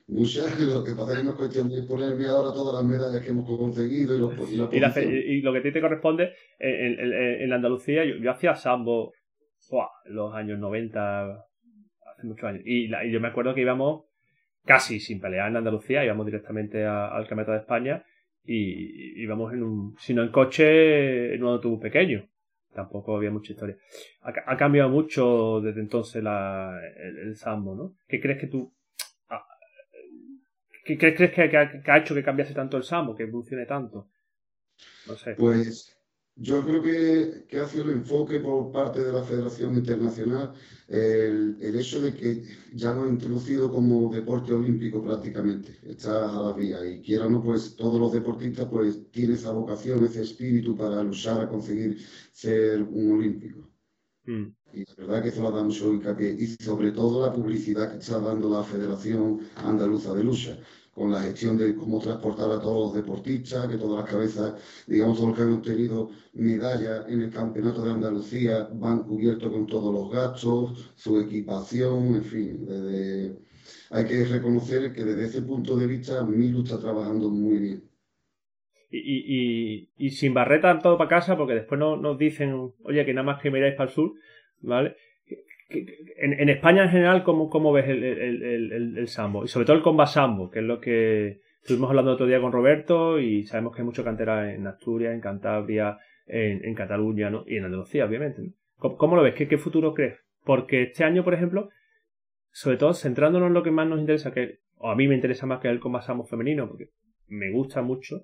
muchas. 0.06 0.58
Lo 0.60 0.84
que 0.84 0.92
pasa 0.92 1.12
es 1.12 1.18
que 1.18 1.24
no 1.24 1.30
es 1.30 1.36
cuestión 1.36 1.68
de 1.68 1.82
ponerme 1.82 2.26
ahora 2.26 2.52
todas 2.52 2.74
las 2.74 2.84
medallas 2.84 3.22
que 3.22 3.30
hemos 3.30 3.46
conseguido 3.46 4.16
y, 4.16 4.18
los, 4.18 4.50
y, 4.50 4.54
y, 5.00 5.40
lo 5.40 5.52
que 5.52 5.58
a 5.58 5.62
ti 5.62 5.72
te 5.72 5.80
corresponde, 5.80 6.32
en, 6.58 6.98
en, 6.98 7.12
en 7.12 7.52
Andalucía, 7.52 8.04
yo, 8.04 8.30
hacía 8.30 8.54
sambo 8.54 9.12
en 10.06 10.14
los 10.14 10.34
años 10.34 10.58
90, 10.58 11.30
hace 11.32 12.26
muchos 12.26 12.44
años. 12.44 12.62
Y, 12.64 12.88
yo 13.10 13.20
me 13.20 13.28
acuerdo 13.28 13.54
que 13.54 13.62
íbamos 13.62 14.04
casi 14.64 15.00
sin 15.00 15.20
pelear 15.20 15.48
en 15.48 15.56
Andalucía, 15.56 16.04
íbamos 16.04 16.26
directamente 16.26 16.84
al 16.84 17.26
Campeonato 17.26 17.52
de 17.52 17.58
España 17.58 18.04
y 18.44 19.22
íbamos 19.22 19.52
en 19.52 19.62
un, 19.62 19.94
si 19.98 20.14
no 20.14 20.22
en 20.22 20.30
coche, 20.30 21.34
en 21.34 21.42
un 21.42 21.50
autobús 21.50 21.80
pequeño 21.80 22.28
tampoco 22.74 23.16
había 23.16 23.30
mucha 23.30 23.52
historia. 23.52 23.76
Ha, 24.22 24.56
cambiado 24.56 24.90
mucho 24.90 25.60
desde 25.62 25.80
entonces 25.80 26.22
la, 26.22 26.78
el, 26.96 27.34
sambo, 27.36 27.74
¿no? 27.74 27.94
¿Qué 28.06 28.20
crees 28.20 28.38
que 28.40 28.48
tú... 28.48 28.74
¿Qué 30.84 30.98
crees, 30.98 31.16
crees 31.16 31.32
que, 31.32 31.90
ha, 31.90 31.98
hecho 31.98 32.14
que 32.14 32.22
cambiase 32.22 32.52
tanto 32.52 32.76
el 32.76 32.82
sambo, 32.82 33.14
que 33.14 33.22
evolucione 33.22 33.64
tanto? 33.64 34.10
No 35.06 35.16
sé. 35.16 35.34
Pues 35.34 35.96
yo 36.36 36.64
creo 36.64 36.82
que, 36.82 37.58
ha 37.58 37.66
sido 37.66 37.84
el 37.84 37.90
enfoque 37.90 38.40
por 38.40 38.72
parte 38.72 39.02
de 39.02 39.12
la 39.12 39.22
Federación 39.22 39.76
Internacional 39.76 40.52
el, 40.88 41.56
el, 41.60 41.78
hecho 41.78 42.02
de 42.02 42.12
que 42.12 42.42
ya 42.74 42.92
lo 42.92 43.04
ha 43.04 43.08
introducido 43.08 43.70
como 43.70 44.12
deporte 44.12 44.52
olímpico 44.52 45.02
prácticamente, 45.02 45.78
está 45.84 46.28
a 46.28 46.42
la 46.42 46.52
vía 46.52 46.84
y 46.84 47.00
quiera 47.00 47.26
o 47.26 47.30
no, 47.30 47.42
pues 47.42 47.76
todos 47.76 48.00
los 48.00 48.12
deportistas 48.12 48.66
pues 48.66 49.10
tienen 49.10 49.36
esa 49.36 49.52
vocación, 49.52 50.04
ese 50.04 50.22
espíritu 50.22 50.76
para 50.76 51.02
luchar 51.02 51.40
a 51.40 51.48
conseguir 51.48 51.98
ser 52.32 52.82
un 52.82 53.12
olímpico. 53.12 53.73
Mm. 54.26 54.54
Y 54.72 54.84
la 54.84 54.94
verdad 54.98 55.22
que 55.22 55.28
eso 55.28 55.42
lo 55.42 55.50
da 55.50 55.62
mucho 55.62 55.92
hincapié 55.92 56.36
y 56.38 56.46
sobre 56.46 56.92
todo 56.92 57.24
la 57.26 57.32
publicidad 57.32 57.92
que 57.92 57.98
está 57.98 58.18
dando 58.18 58.48
la 58.50 58.64
Federación 58.64 59.40
Andaluza 59.56 60.14
de 60.14 60.24
Lucha 60.24 60.58
con 60.94 61.10
la 61.10 61.22
gestión 61.22 61.56
de 61.56 61.74
cómo 61.74 61.98
transportar 61.98 62.50
a 62.50 62.60
todos 62.60 62.86
los 62.86 62.94
deportistas, 62.94 63.68
que 63.68 63.76
todas 63.76 64.04
las 64.04 64.10
cabezas, 64.10 64.54
digamos, 64.86 65.16
todos 65.16 65.30
los 65.30 65.36
que 65.36 65.42
han 65.42 65.52
obtenido 65.52 66.10
medallas 66.34 67.06
en 67.08 67.22
el 67.22 67.30
Campeonato 67.30 67.82
de 67.82 67.92
Andalucía 67.92 68.68
van 68.72 69.02
cubiertos 69.02 69.50
con 69.50 69.66
todos 69.66 69.92
los 69.92 70.10
gastos, 70.12 70.92
su 70.94 71.18
equipación, 71.18 72.14
en 72.14 72.24
fin. 72.24 72.64
Desde... 72.66 73.38
Hay 73.90 74.04
que 74.06 74.24
reconocer 74.24 74.92
que 74.92 75.04
desde 75.04 75.24
ese 75.26 75.42
punto 75.42 75.76
de 75.76 75.86
vista 75.86 76.24
Milu 76.24 76.62
está 76.62 76.78
trabajando 76.78 77.28
muy 77.30 77.58
bien. 77.58 77.93
Y, 78.96 79.24
y, 79.26 79.88
y, 79.96 80.10
sin 80.10 80.34
barreta 80.34 80.78
todo 80.78 80.96
para 80.96 81.10
casa, 81.10 81.36
porque 81.36 81.54
después 81.54 81.78
no, 81.78 81.96
nos 81.96 82.16
dicen, 82.16 82.70
oye, 82.84 83.04
que 83.04 83.12
nada 83.12 83.26
más 83.26 83.42
que 83.42 83.50
miráis 83.50 83.74
para 83.74 83.88
el 83.88 83.94
sur, 83.94 84.12
¿vale? 84.60 84.94
en, 85.68 86.48
España 86.48 86.84
en 86.84 86.90
general, 86.90 87.24
¿cómo, 87.24 87.48
cómo 87.48 87.72
ves 87.72 87.88
el, 87.88 88.04
el, 88.04 88.96
el, 88.96 89.08
sambo? 89.08 89.44
Y 89.44 89.48
sobre 89.48 89.66
todo 89.66 89.76
el 89.76 89.82
comba 89.82 90.06
sambo, 90.06 90.50
que 90.50 90.60
es 90.60 90.64
lo 90.64 90.80
que 90.80 91.40
estuvimos 91.60 91.90
hablando 91.90 92.12
otro 92.12 92.26
día 92.26 92.40
con 92.40 92.52
Roberto 92.52 93.18
y 93.18 93.44
sabemos 93.44 93.74
que 93.74 93.82
hay 93.82 93.86
mucho 93.86 94.04
cantera 94.04 94.52
en 94.52 94.66
Asturias, 94.66 95.14
en 95.14 95.20
Cantabria, 95.20 95.98
en, 96.26 96.74
Cataluña 96.74 97.30
¿no? 97.30 97.44
y 97.46 97.56
en 97.56 97.64
Andalucía, 97.64 98.04
obviamente. 98.04 98.52
¿Cómo, 98.76 99.16
lo 99.16 99.22
ves? 99.22 99.34
¿Qué, 99.34 99.48
¿Qué, 99.48 99.58
futuro 99.58 99.94
crees? 99.94 100.18
Porque 100.44 100.82
este 100.82 101.04
año, 101.04 101.24
por 101.24 101.34
ejemplo, 101.34 101.70
sobre 102.50 102.76
todo 102.76 102.92
centrándonos 102.92 103.48
en 103.48 103.54
lo 103.54 103.62
que 103.62 103.70
más 103.70 103.88
nos 103.88 103.98
interesa, 103.98 104.32
que 104.32 104.58
o 104.76 104.90
a 104.90 104.96
mí 104.96 105.08
me 105.08 105.14
interesa 105.14 105.46
más 105.46 105.60
que 105.60 105.68
el 105.68 105.80
comba 105.80 106.02
sambo 106.02 106.24
femenino, 106.24 106.68
porque 106.68 106.90
me 107.28 107.50
gusta 107.50 107.82
mucho. 107.82 108.22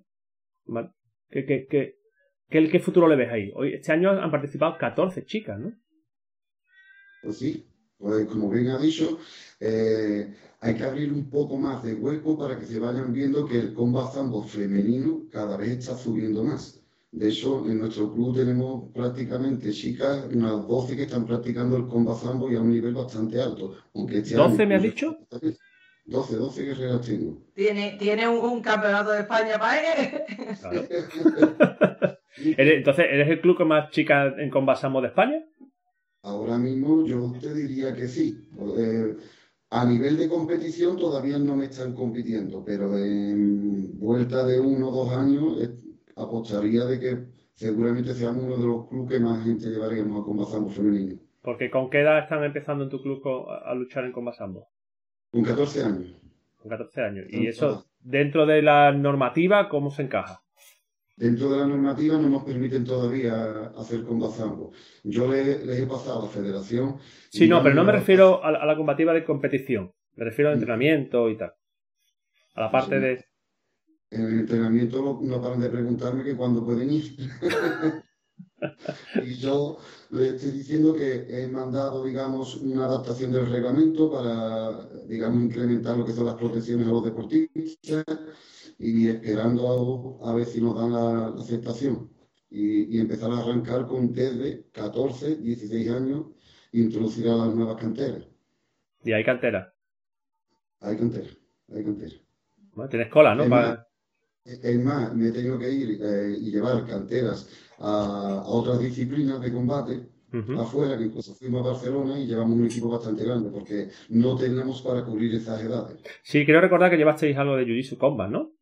¿Qué, 1.31 1.45
qué, 1.47 1.67
qué, 2.49 2.69
qué, 2.69 2.81
futuro 2.81 3.09
le 3.09 3.17
ves 3.17 3.31
ahí? 3.33 3.53
Hoy, 3.55 3.75
este 3.75 3.93
año 3.93 4.11
han 4.11 4.31
participado 4.31 4.77
14 4.79 5.25
chicas, 5.25 5.59
¿no? 5.59 5.73
Pues 7.23 7.39
sí, 7.39 7.67
pues 7.99 8.27
como 8.27 8.49
bien 8.51 8.69
ha 8.69 8.79
dicho, 8.79 9.19
eh, 9.61 10.35
hay 10.61 10.75
que 10.75 10.85
abrir 10.85 11.13
un 11.13 11.29
poco 11.29 11.57
más 11.57 11.83
de 11.83 11.95
hueco 11.95 12.39
para 12.39 12.59
que 12.59 12.67
se 12.67 12.79
vayan 12.79 13.13
viendo 13.13 13.47
que 13.47 13.59
el 13.59 13.75
combat 13.75 14.13
zambo 14.13 14.43
femenino 14.43 15.27
cada 15.31 15.57
vez 15.57 15.71
está 15.71 15.97
subiendo 15.97 16.43
más. 16.43 16.81
De 17.13 17.29
hecho, 17.29 17.69
en 17.69 17.81
nuestro 17.81 18.13
club 18.13 18.37
tenemos 18.37 18.93
prácticamente 18.93 19.73
chicas, 19.73 20.27
unas 20.33 20.67
12 20.67 20.97
que 20.97 21.03
están 21.03 21.27
practicando 21.27 21.77
el 21.77 21.89
combat 21.89 22.17
zambo 22.17 22.51
y 22.51 22.57
a 22.57 22.61
un 22.61 22.71
nivel 22.71 22.95
bastante 22.95 23.41
alto. 23.41 23.75
Aunque 23.95 24.23
¿12 24.23 24.51
este 24.51 24.67
me 24.67 24.77
has 24.77 24.83
dicho? 24.83 25.19
12, 26.11 26.37
12 26.37 26.65
guerreras 26.65 27.01
tengo. 27.03 27.39
Tiene, 27.55 27.97
tiene 27.97 28.29
un, 28.29 28.61
campeonato 28.61 29.13
de 29.13 29.21
España 29.21 29.59
para 29.59 29.95
él. 29.95 30.25
Entonces, 32.59 33.07
¿eres 33.09 33.29
el 33.29 33.41
club 33.41 33.57
con 33.57 33.69
más 33.69 33.91
chicas 33.93 34.35
en 34.39 34.51
combat 34.51 34.77
sambo 34.77 35.01
de 35.01 35.09
España? 35.09 35.45
Ahora 36.23 36.59
mismo 36.59 37.07
yo 37.07 37.33
te 37.41 37.55
diría 37.55 37.95
que 37.95 38.09
sí. 38.09 38.37
Eh, 38.77 39.17
a 39.71 39.85
nivel 39.85 40.19
de 40.19 40.29
competición 40.29 40.97
todavía 40.97 41.39
no 41.39 41.55
me 41.55 41.67
están 41.67 41.95
compitiendo, 41.95 42.65
pero 42.65 42.99
en 42.99 43.97
vuelta 43.97 44.45
de 44.45 44.59
uno 44.59 44.89
o 44.89 45.05
dos 45.05 45.13
años 45.13 45.63
eh, 45.63 45.77
apostaría 46.17 46.87
de 46.87 46.99
que 46.99 47.19
seguramente 47.55 48.15
seamos 48.15 48.45
uno 48.45 48.57
de 48.57 48.67
los 48.67 48.89
clubes 48.89 49.11
que 49.11 49.21
más 49.21 49.45
gente 49.45 49.69
llevaríamos 49.69 50.21
a 50.21 50.25
Combasambo 50.25 50.71
femenino. 50.71 51.21
Porque 51.41 51.71
¿con 51.71 51.89
qué 51.89 52.01
edad 52.01 52.19
están 52.19 52.43
empezando 52.43 52.83
en 52.83 52.91
tu 52.91 53.01
club 53.01 53.23
a 53.49 53.73
luchar 53.75 54.05
en 54.05 54.13
Combasambo? 54.13 54.69
Con 55.31 55.43
14 55.43 55.83
años. 55.85 56.15
Con 56.57 56.71
14 56.71 57.01
años. 57.03 57.27
¿Y 57.31 57.47
eso, 57.47 57.87
dentro 58.01 58.47
de 58.47 58.63
la 58.63 58.93
normativa, 58.93 59.69
cómo 59.69 59.91
se 59.91 60.03
encaja? 60.03 60.43
Dentro 61.17 61.51
de 61.51 61.59
la 61.59 61.67
normativa 61.67 62.17
no 62.17 62.31
nos 62.31 62.45
permiten 62.45 62.85
todavía 62.85 63.73
hacer 63.77 64.05
combazambo. 64.05 64.73
Yo 65.05 65.31
les, 65.31 65.69
he 65.69 65.87
pasado 65.87 66.21
a 66.21 66.25
la 66.25 66.31
federación. 66.31 66.97
Sí, 67.29 67.47
no, 67.47 67.63
pero 67.63 67.75
no 67.75 67.85
me 67.85 67.93
refiero 67.93 68.43
a 68.43 68.51
la, 68.51 68.77
combativa 68.77 69.13
de 69.13 69.25
competición. 69.25 69.93
Me 70.17 70.25
refiero 70.25 70.49
al 70.49 70.55
entrenamiento 70.55 71.29
y 71.29 71.37
tal. 71.37 71.53
A 72.55 72.61
la 72.63 72.71
parte 72.71 72.99
de. 72.99 73.25
En 74.11 74.23
el 74.23 74.41
entrenamiento 74.41 75.21
no 75.23 75.43
paran 75.43 75.61
de 75.61 75.69
preguntarme 75.69 76.25
que 76.25 76.35
cuándo 76.35 76.65
pueden 76.65 76.91
ir. 76.91 77.17
y 79.25 79.35
yo 79.35 79.79
les 80.11 80.35
estoy 80.35 80.51
diciendo 80.51 80.95
que 80.95 81.27
he 81.29 81.49
mandado, 81.49 82.05
digamos, 82.05 82.57
una 82.57 82.87
adaptación 82.87 83.33
del 83.33 83.51
reglamento 83.51 84.11
para, 84.11 84.89
digamos, 85.07 85.43
incrementar 85.43 85.97
lo 85.97 86.05
que 86.05 86.13
son 86.13 86.27
las 86.27 86.35
protecciones 86.35 86.87
a 86.87 86.91
los 86.91 87.05
deportistas 87.05 88.05
y 88.79 89.09
esperando 89.09 90.19
a, 90.25 90.35
ver 90.35 90.47
si 90.47 90.61
nos 90.61 90.75
dan 90.77 90.93
la, 90.93 91.27
aceptación 91.41 92.11
y, 92.49 92.99
empezar 92.99 93.31
a 93.31 93.39
arrancar 93.39 93.87
con 93.87 94.13
desde 94.13 94.69
14, 94.73 95.37
16 95.37 95.91
años, 95.91 96.27
introducir 96.73 97.29
a 97.29 97.37
las 97.37 97.55
nuevas 97.55 97.77
canteras. 97.77 98.27
¿Y 99.05 99.13
hay 99.13 99.25
cantera? 99.25 99.73
Hay 100.81 100.97
cantera, 100.97 101.31
hay 101.75 101.85
cantera. 101.85 102.17
tienes 102.89 103.09
cola, 103.09 103.35
¿no? 103.35 103.45
Es, 104.45 104.81
más, 104.81 105.15
me 105.15 105.29
he 105.29 105.33
tenido 105.33 105.59
que 105.59 105.71
ir 105.71 106.01
eh, 106.03 106.37
y 106.41 106.51
llevar 106.51 106.87
canteras 106.87 107.49
a, 107.79 108.43
otras 108.47 108.81
disciplinas 108.81 109.41
de 109.41 109.53
combate 109.53 110.01
afuera, 110.59 110.97
que 110.97 111.05
incluso 111.05 111.35
fuimos 111.35 111.67
a 111.67 111.71
Barcelona 111.71 112.19
y 112.19 112.27
llevamos 112.27 112.57
un 112.57 112.65
equipo 112.65 112.89
bastante 112.89 113.25
grande 113.25 113.51
porque 113.51 113.89
no 114.11 114.37
tenemos 114.37 114.81
para 114.83 115.05
cubrir 115.05 115.35
esas 115.35 115.61
edades. 115.61 115.99
Sí, 116.23 116.45
quiero 116.45 116.61
recordar 116.61 116.91
que 116.91 116.97
llevasteis 116.97 117.37
algo 117.37 117.57
de 117.57 117.67
Jiu-Jitsu 117.67 117.99
Combat, 117.99 118.31
¿no? 118.31 118.53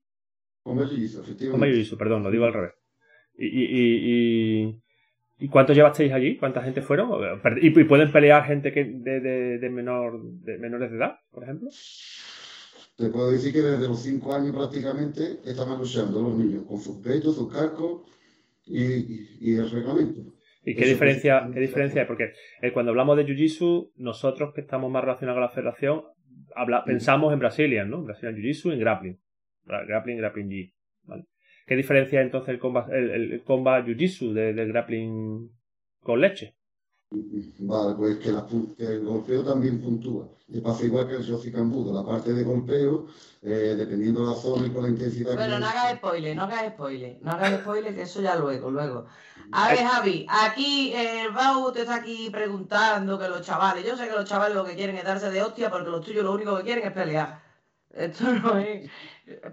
efectivamente. 1.21 1.97
perdón, 1.97 2.23
lo 2.23 2.31
digo 2.31 2.45
al 2.45 2.55
revés. 2.55 2.73
Y, 3.37 3.47
y, 3.47 4.83
y, 5.39 5.49
cuántos 5.49 5.77
llevasteis 5.77 6.13
allí? 6.13 6.37
¿Cuánta 6.37 6.63
gente 6.63 6.83
fueron? 6.83 7.11
¿Y, 7.61 7.71
pueden 7.85 8.11
pelear 8.11 8.45
gente 8.45 8.73
que 8.73 8.85
de, 8.85 9.21
de, 9.59 9.71
menor, 9.71 10.21
de 10.23 10.59
menores 10.59 10.91
de 10.91 10.97
edad, 10.97 11.19
por 11.31 11.45
ejemplo? 11.45 11.69
Te 12.99 13.11
puedo 13.11 13.31
decir 13.31 13.53
que 13.53 13.63
desde 13.63 13.87
los 13.87 14.03
cinco 14.03 14.35
años 14.35 14.55
prácticamente 14.55 15.39
estaban 15.45 15.79
luchando 15.79 16.21
los 16.21 16.37
niños 16.37 16.65
con 16.67 16.81
sus 16.81 16.97
pechos, 16.97 17.37
sus 17.37 17.51
cascos 17.53 18.03
y, 18.67 19.55
el 19.55 19.71
reglamento. 19.71 20.35
¿Y 20.65 20.75
qué 20.75 20.85
diferencia, 20.85 21.49
qué 21.55 21.61
diferencia 21.61 22.03
hay? 22.03 22.09
Porque 22.09 22.33
eh, 22.61 22.73
cuando 22.73 22.91
hablamos 22.91 23.17
de 23.17 23.25
Jiu-Jitsu, 23.25 23.93
nosotros 23.97 24.53
que 24.53 24.63
estamos 24.63 24.91
más 24.91 25.03
relacionados 25.03 25.37
con 25.37 25.43
la 25.43 25.49
federación, 25.49 26.03
habla, 26.57 26.85
pensamos 26.85 27.33
en 27.33 27.39
Brazilian, 27.39 27.89
¿no? 27.89 28.03
Brazilian 28.03 28.35
Jiu-Jitsu 28.35 28.71
y 28.71 28.73
en 28.73 28.81
Grappling. 28.81 29.21
Grappling, 29.65 30.19
Grappling 30.19 30.49
G. 30.49 30.75
¿vale? 31.05 31.25
¿Qué 31.67 31.77
diferencia 31.77 32.21
entonces 32.21 32.49
el 32.49 32.59
combat, 32.59 32.91
el, 32.91 33.11
el 33.11 33.45
combat 33.45 33.87
Jiu-Jitsu 33.87 34.33
del 34.33 34.67
Grappling 34.73 35.49
con 36.03 36.21
leche? 36.21 36.58
Vale, 37.11 37.95
pues 37.95 38.19
que, 38.19 38.29
el 38.29 39.05
golpeo 39.05 39.43
también 39.43 39.81
puntúa. 39.81 40.29
Y 40.49 40.61
pasa 40.61 40.85
igual 40.85 41.09
que 41.09 41.17
el 41.17 41.53
Cambudo, 41.53 41.93
la 41.93 42.07
parte 42.07 42.33
de 42.35 42.43
golpeo, 42.43 43.07
eh, 43.43 43.75
dependiendo 43.77 44.21
de 44.21 44.35
la 44.35 44.41
zona 44.41 44.67
y 44.67 44.71
con 44.71 44.83
la 44.83 44.91
intensidad. 44.91 45.35
Pero 45.37 45.59
no 45.59 45.67
hagas 45.67 45.97
spoiler, 45.97 46.37
no 46.37 46.43
hagas 46.43 46.73
spoiler, 46.73 47.19
no 47.23 47.31
hagas 47.31 47.61
spoiler, 47.61 47.95
que 47.95 48.03
eso 48.03 48.21
ya 48.21 48.37
luego, 48.37 48.71
luego. 48.71 49.07
A 49.53 49.69
ver, 49.69 49.79
Javi, 49.79 50.27
aquí 50.29 50.93
el 50.95 51.33
Bau 51.33 51.73
te 51.73 51.81
está 51.81 51.97
aquí 51.97 52.29
preguntando 52.31 53.19
que 53.19 53.29
los 53.29 53.41
chavales, 53.41 53.87
yo 53.87 53.97
sé 53.97 54.07
que 54.07 54.15
los 54.15 54.27
chavales 54.27 54.55
lo 54.55 54.65
que 54.65 54.77
quieren 54.77 54.97
es 54.97 55.05
darse 55.05 55.31
de 55.31 55.43
hostia 55.43 55.71
porque 55.71 55.91
los 55.91 56.05
tuyos 56.05 56.25
lo 56.25 56.33
único 56.33 56.57
que 56.59 56.65
quieren 56.65 56.87
es 56.87 56.93
pelear. 56.93 57.43
Esto 57.91 58.33
no 58.35 58.59
es 58.59 58.91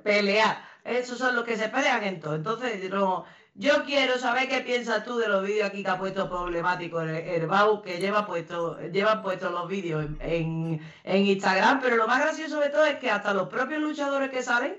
pelear. 0.04 0.58
Esos 0.84 1.18
son 1.18 1.36
los 1.36 1.46
que 1.46 1.56
se 1.56 1.70
pelean 1.70 2.04
en 2.04 2.20
todo. 2.20 2.36
Entonces, 2.36 2.90
no, 2.90 3.26
yo 3.58 3.86
quiero 3.86 4.18
saber 4.18 4.50
qué 4.50 4.60
piensas 4.60 5.06
tú 5.06 5.18
de 5.18 5.30
los 5.30 5.46
vídeos 5.48 5.70
aquí 5.70 5.82
que 5.82 5.90
ha 5.90 5.98
puesto 5.98 6.30
problemático 6.30 7.00
el, 7.00 7.10
el 7.16 7.48
Bau, 7.48 7.82
que 7.82 8.00
lleva 8.00 8.28
puesto, 8.28 8.78
llevan 8.92 9.24
puestos 9.24 9.52
los 9.52 9.70
vídeos 9.70 10.06
en, 10.20 10.82
Instagram, 11.06 11.80
pero 11.82 11.96
lo 11.96 12.06
más 12.06 12.22
gracioso 12.22 12.60
de 12.60 12.70
todo 12.70 12.86
es 12.86 12.98
que 12.98 13.10
hasta 13.10 13.34
los 13.34 13.48
propios 13.48 13.82
luchadores 13.82 14.30
que 14.30 14.44
salen 14.44 14.76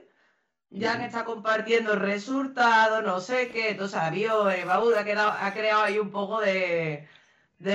ya 0.69 0.93
han 0.93 1.01
estado 1.01 1.25
compartiendo 1.25 1.97
resultados, 1.97 3.03
no 3.03 3.21
sé 3.21 3.49
qué. 3.49 3.71
Entonces, 3.71 3.99
vio, 4.11 4.51
el 4.51 4.67
Bau 4.67 4.91
ha, 4.95 5.47
ha 5.47 5.55
creado 5.55 5.83
ahí 5.83 5.99
un 5.99 6.11
poco 6.11 6.41
de, 6.41 7.09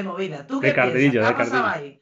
movida. 0.04 0.46
¿Tú 0.46 0.60
qué 0.60 0.72
piensas? 0.72 1.12
¿Qué 1.12 1.20
ha 1.20 1.38
pasado 1.38 1.66
ahí? 1.66 2.00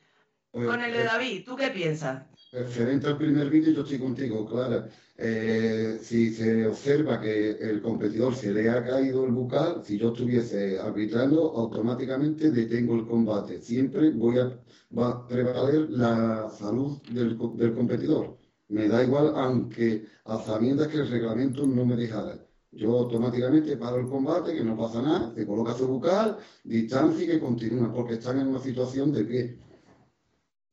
Con 0.52 0.82
el 0.82 0.92
de 0.92 1.02
eh, 1.02 1.06
David, 1.06 1.46
¿tú 1.46 1.56
qué 1.56 1.70
piensas? 1.70 2.24
Referente 2.52 3.06
al 3.06 3.18
primer 3.18 3.48
vídeo, 3.48 3.74
yo 3.74 3.82
estoy 3.84 4.00
contigo, 4.00 4.44
Clara. 4.48 4.90
Eh, 5.16 6.00
si 6.02 6.34
se 6.34 6.66
observa 6.66 7.22
que 7.22 7.52
el 7.52 7.80
competidor 7.80 8.34
se 8.34 8.52
le 8.52 8.68
ha 8.72 8.84
caído 8.84 9.24
el 9.26 9.32
bucal, 9.32 9.84
si 9.86 10.00
yo 10.00 10.12
estuviese 10.12 10.80
arbitrando, 10.80 11.52
automáticamente 11.56 12.50
detengo 12.50 12.96
el 12.96 13.06
combate. 13.06 13.62
Siempre 13.62 14.10
voy 14.12 14.40
a, 14.40 14.60
va 14.98 15.10
a 15.10 15.28
prevaler 15.28 15.92
la 15.92 16.50
salud 16.50 16.98
del, 17.12 17.38
del 17.56 17.74
competidor. 17.76 18.40
Me 18.70 18.88
da 18.88 19.04
igual, 19.04 19.34
aunque 19.36 20.08
a 20.26 20.40
sabiendas 20.40 20.88
que 20.88 20.98
el 20.98 21.08
reglamento 21.08 21.68
no 21.68 21.86
me 21.86 21.96
dejara. 21.96 22.44
Yo 22.72 22.98
automáticamente 22.98 23.78
paro 23.78 23.98
el 23.98 24.08
combate, 24.08 24.56
que 24.56 24.64
no 24.64 24.76
pasa 24.76 25.04
nada, 25.04 25.34
se 25.36 25.46
coloca 25.46 25.76
su 25.76 25.88
bucal, 25.88 26.38
distancia 26.64 27.26
y 27.26 27.28
que 27.28 27.40
continúa, 27.40 27.94
porque 27.94 28.16
están 28.16 28.40
en 28.40 28.48
una 28.48 28.60
situación 28.60 29.12
de 29.12 29.24
pie. 29.26 29.69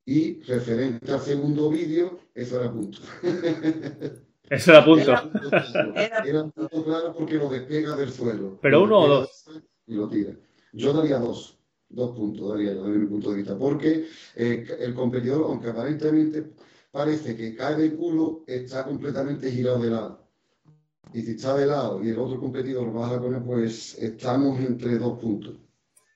Y 0.09 0.41
referente 0.43 1.11
al 1.11 1.21
segundo 1.21 1.69
vídeo, 1.69 2.21
eso 2.33 2.61
era 2.61 2.73
punto. 2.73 2.99
Eso 4.49 4.71
era 4.71 4.85
punto. 4.85 5.11
Era, 6.25 6.45
punto 6.45 6.85
claro 6.85 7.13
porque 7.19 7.35
lo 7.35 7.49
despega 7.49 7.97
del 7.97 8.13
suelo. 8.13 8.61
¿Pero 8.63 8.85
uno 8.85 9.01
o 9.01 9.09
dos? 9.09 9.45
Y 9.89 9.95
lo 9.97 10.09
tira. 10.09 10.37
Yo 10.73 10.93
daría 10.93 11.19
dos. 11.19 11.59
Dos 11.89 12.17
puntos 12.17 12.51
daría 12.51 12.73
yo 12.73 12.85
desde 12.85 13.01
mi 13.01 13.07
punto 13.07 13.31
de 13.31 13.39
vista. 13.39 13.59
Porque 13.59 14.07
eh, 14.37 14.67
el 14.79 14.95
competidor, 14.95 15.43
aunque 15.47 15.71
aparentemente 15.71 16.53
parece 16.93 17.37
que 17.37 17.57
cae 17.57 17.75
de 17.75 17.97
culo, 17.97 18.45
está 18.47 18.85
completamente 18.85 19.51
girado 19.51 19.83
de 19.83 19.91
lado. 19.91 20.29
Y 21.13 21.23
si 21.23 21.33
está 21.33 21.57
de 21.57 21.67
lado 21.67 22.05
y 22.05 22.11
el 22.11 22.19
otro 22.21 22.39
competidor 22.39 22.93
baja 22.93 23.19
con 23.19 23.35
él, 23.35 23.43
pues 23.45 23.99
estamos 23.99 24.61
entre 24.61 24.97
dos 24.99 25.19
puntos. 25.19 25.59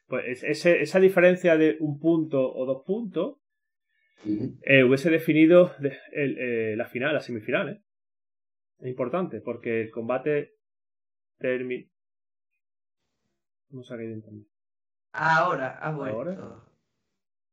Pues 0.07 0.45
esa 0.45 1.01
diferencia 1.01 1.57
de 1.57 1.79
un 1.81 1.99
punto 1.99 2.41
o 2.41 2.65
dos 2.65 2.85
puntos 2.85 3.40
eh, 4.25 4.85
hubiese 4.85 5.11
definido 5.11 5.73
eh, 6.13 6.75
la 6.77 6.87
final, 6.87 7.15
la 7.15 7.21
semifinal. 7.21 7.69
¿eh? 7.69 7.83
Es 8.79 8.89
importante 8.89 9.41
porque 9.41 9.83
el 9.83 9.91
combate 9.91 10.55
termina. 11.39 11.89
No 13.71 13.83
sé 13.83 13.97
qué 13.97 14.05
entender. 14.05 14.47
Ahora, 15.13 15.79
ha 15.79 15.93
vuelto. 15.93 16.17
¿Ahora? 16.17 16.65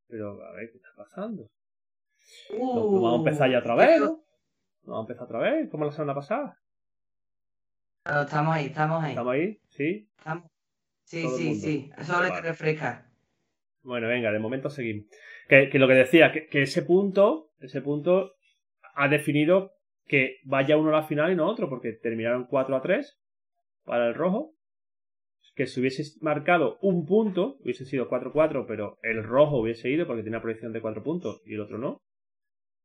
Pero 0.07 0.41
a 0.43 0.51
ver, 0.53 0.71
¿qué 0.71 0.77
está 0.77 0.89
pasando? 0.95 1.49
Uh, 2.51 3.01
vamos 3.01 3.13
a 3.13 3.17
empezar 3.17 3.51
ya 3.51 3.59
otra 3.59 3.75
vez, 3.75 3.99
¿no? 3.99 4.23
Vamos 4.83 4.99
a 4.99 5.01
empezar 5.01 5.23
otra 5.25 5.39
vez, 5.39 5.69
como 5.69 5.85
la 5.85 5.91
semana 5.91 6.15
pasada. 6.15 6.57
estamos 8.05 8.55
ahí, 8.55 8.65
estamos 8.67 9.03
ahí. 9.03 9.11
¿Estamos 9.11 9.33
ahí? 9.33 9.61
¿Sí? 9.69 10.09
Sí, 11.03 11.27
sí, 11.37 11.55
sí. 11.55 11.91
Solo 12.03 12.27
te 12.33 12.41
refresca. 12.41 13.09
Bueno, 13.81 14.07
venga, 14.07 14.31
de 14.31 14.39
momento 14.39 14.69
seguimos. 14.69 15.05
Que, 15.47 15.69
lo 15.73 15.87
que 15.87 15.93
decía, 15.93 16.31
que, 16.31 16.61
ese 16.61 16.81
punto, 16.81 17.51
ese 17.59 17.81
punto 17.81 18.33
ha 18.95 19.07
definido 19.07 19.71
que 20.05 20.37
vaya 20.43 20.77
uno 20.77 20.89
a 20.89 21.01
la 21.01 21.07
final 21.07 21.31
y 21.31 21.35
no 21.35 21.47
otro, 21.47 21.69
porque 21.69 21.93
terminaron 21.93 22.45
4 22.45 22.75
a 22.75 22.81
3 22.81 23.19
para 23.85 24.07
el 24.07 24.15
rojo. 24.15 24.53
Que 25.55 25.65
si 25.65 25.79
hubiese 25.79 26.03
marcado 26.21 26.77
un 26.81 27.05
punto, 27.07 27.57
hubiese 27.61 27.85
sido 27.85 28.09
4-4, 28.09 28.65
pero 28.67 28.99
el 29.01 29.23
rojo 29.23 29.57
hubiese 29.57 29.89
ido 29.89 30.05
porque 30.05 30.21
tiene 30.21 30.37
una 30.37 30.43
proyección 30.43 30.71
de 30.71 30.81
4 30.81 31.01
puntos 31.01 31.41
y 31.45 31.55
el 31.55 31.61
otro 31.61 31.79
no. 31.79 32.01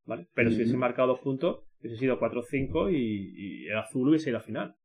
¿Vale? 0.05 0.27
Pero 0.35 0.51
si 0.51 0.57
hubiese 0.57 0.77
marcado 0.77 1.09
dos 1.09 1.20
puntos, 1.20 1.64
hubiese 1.81 1.98
sido 1.98 2.18
4-5 2.18 2.90
y, 2.92 3.68
el 3.68 3.77
azul 3.77 4.09
hubiese 4.09 4.31
ido 4.31 4.38
a 4.38 4.40
la 4.40 4.46
final. 4.46 4.77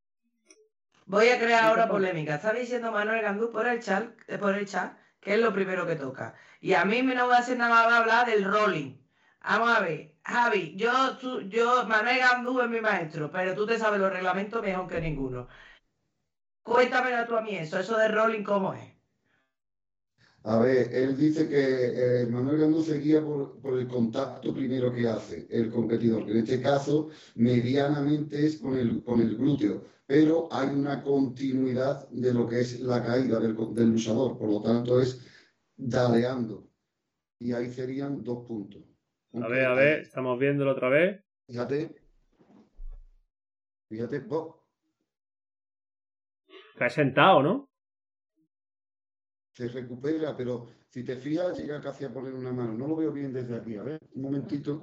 Voy 1.05 1.29
a 1.29 1.39
crear 1.39 1.63
ahora 1.63 1.87
polémica. 1.87 2.35
Está 2.35 2.53
diciendo 2.53 2.91
Manuel 2.91 3.21
Gandú 3.21 3.51
por 3.51 3.65
el 3.65 3.79
chat, 3.79 4.09
eh, 4.27 4.37
por 4.37 4.53
el 4.55 4.65
chat 4.65 4.97
es 5.33 5.39
lo 5.39 5.53
primero 5.53 5.85
que 5.85 5.95
toca. 5.95 6.35
Y 6.61 6.73
a 6.73 6.85
mí 6.85 7.03
me 7.03 7.15
no 7.15 7.25
voy 7.27 7.35
a 7.35 7.39
hacer 7.39 7.57
nada 7.57 7.85
más 7.85 7.99
hablar 7.99 8.25
del 8.27 8.45
rolling. 8.45 8.97
Vamos 9.43 9.69
a 9.69 9.81
ver, 9.81 10.15
Javi, 10.23 10.75
yo, 10.75 10.91
yo, 11.49 11.85
Manuel 11.87 12.19
Gandú 12.19 12.59
es 12.61 12.69
mi 12.69 12.81
maestro, 12.81 13.31
pero 13.31 13.55
tú 13.55 13.65
te 13.65 13.77
sabes 13.77 13.99
los 13.99 14.11
reglamentos 14.11 14.61
mejor 14.61 14.87
que 14.87 15.01
ninguno. 15.01 15.47
Cuéntame 16.63 17.11
tú 17.27 17.37
a 17.37 17.41
mí 17.41 17.55
eso, 17.55 17.79
eso 17.79 17.97
de 17.97 18.09
rolling, 18.09 18.43
¿cómo 18.43 18.73
es? 18.73 18.97
A 20.43 20.59
ver, 20.59 20.93
él 20.93 21.17
dice 21.17 21.47
que 21.49 22.21
eh, 22.21 22.25
Manuel 22.27 22.59
Gandú 22.59 22.81
se 22.81 22.99
guía 22.99 23.21
por, 23.21 23.59
por, 23.59 23.77
el 23.77 23.87
contacto 23.87 24.53
primero 24.53 24.93
que 24.93 25.07
hace 25.07 25.45
el 25.49 25.69
competidor, 25.69 26.25
que 26.25 26.31
en 26.31 26.37
este 26.37 26.61
caso 26.61 27.09
medianamente 27.35 28.45
es 28.45 28.57
con 28.57 28.77
el, 28.77 29.03
con 29.03 29.19
el 29.19 29.35
glúteo 29.35 29.83
pero 30.07 30.47
hay 30.51 30.69
una 30.69 31.03
continuidad 31.03 32.07
de 32.09 32.33
lo 32.33 32.47
que 32.47 32.61
es 32.61 32.79
la 32.79 33.03
caída 33.03 33.41
del, 33.41 33.91
luchador, 33.91 34.37
por 34.37 34.49
lo 34.49 34.61
tanto 34.61 35.01
es 35.01 35.21
daleando. 35.75 36.65
Y 37.39 37.51
ahí 37.51 37.69
serían 37.69 38.23
dos 38.23 38.47
puntos. 38.47 38.81
a 39.33 39.47
ver, 39.47 39.65
a 39.65 39.73
ver, 39.73 39.99
estamos 39.99 40.39
viéndolo 40.39 40.71
otra 40.71 40.87
vez. 40.87 41.21
Fíjate. 41.45 41.93
Fíjate, 43.89 44.19
vos. 44.21 44.55
Cae 46.77 46.89
sentado, 46.89 47.43
¿no? 47.43 47.69
Se 49.55 49.67
recupera, 49.67 50.37
pero 50.37 50.67
si 50.89 51.03
te 51.03 51.17
fijas, 51.17 51.57
llega 51.57 51.81
casi 51.81 52.05
a 52.05 52.13
poner 52.13 52.33
una 52.33 52.53
mano. 52.53 52.73
No 52.73 52.87
lo 52.87 52.95
veo 52.95 53.11
bien 53.11 53.33
desde 53.33 53.57
aquí. 53.57 53.75
A 53.75 53.83
ver, 53.83 53.99
un 54.13 54.21
momentito. 54.21 54.81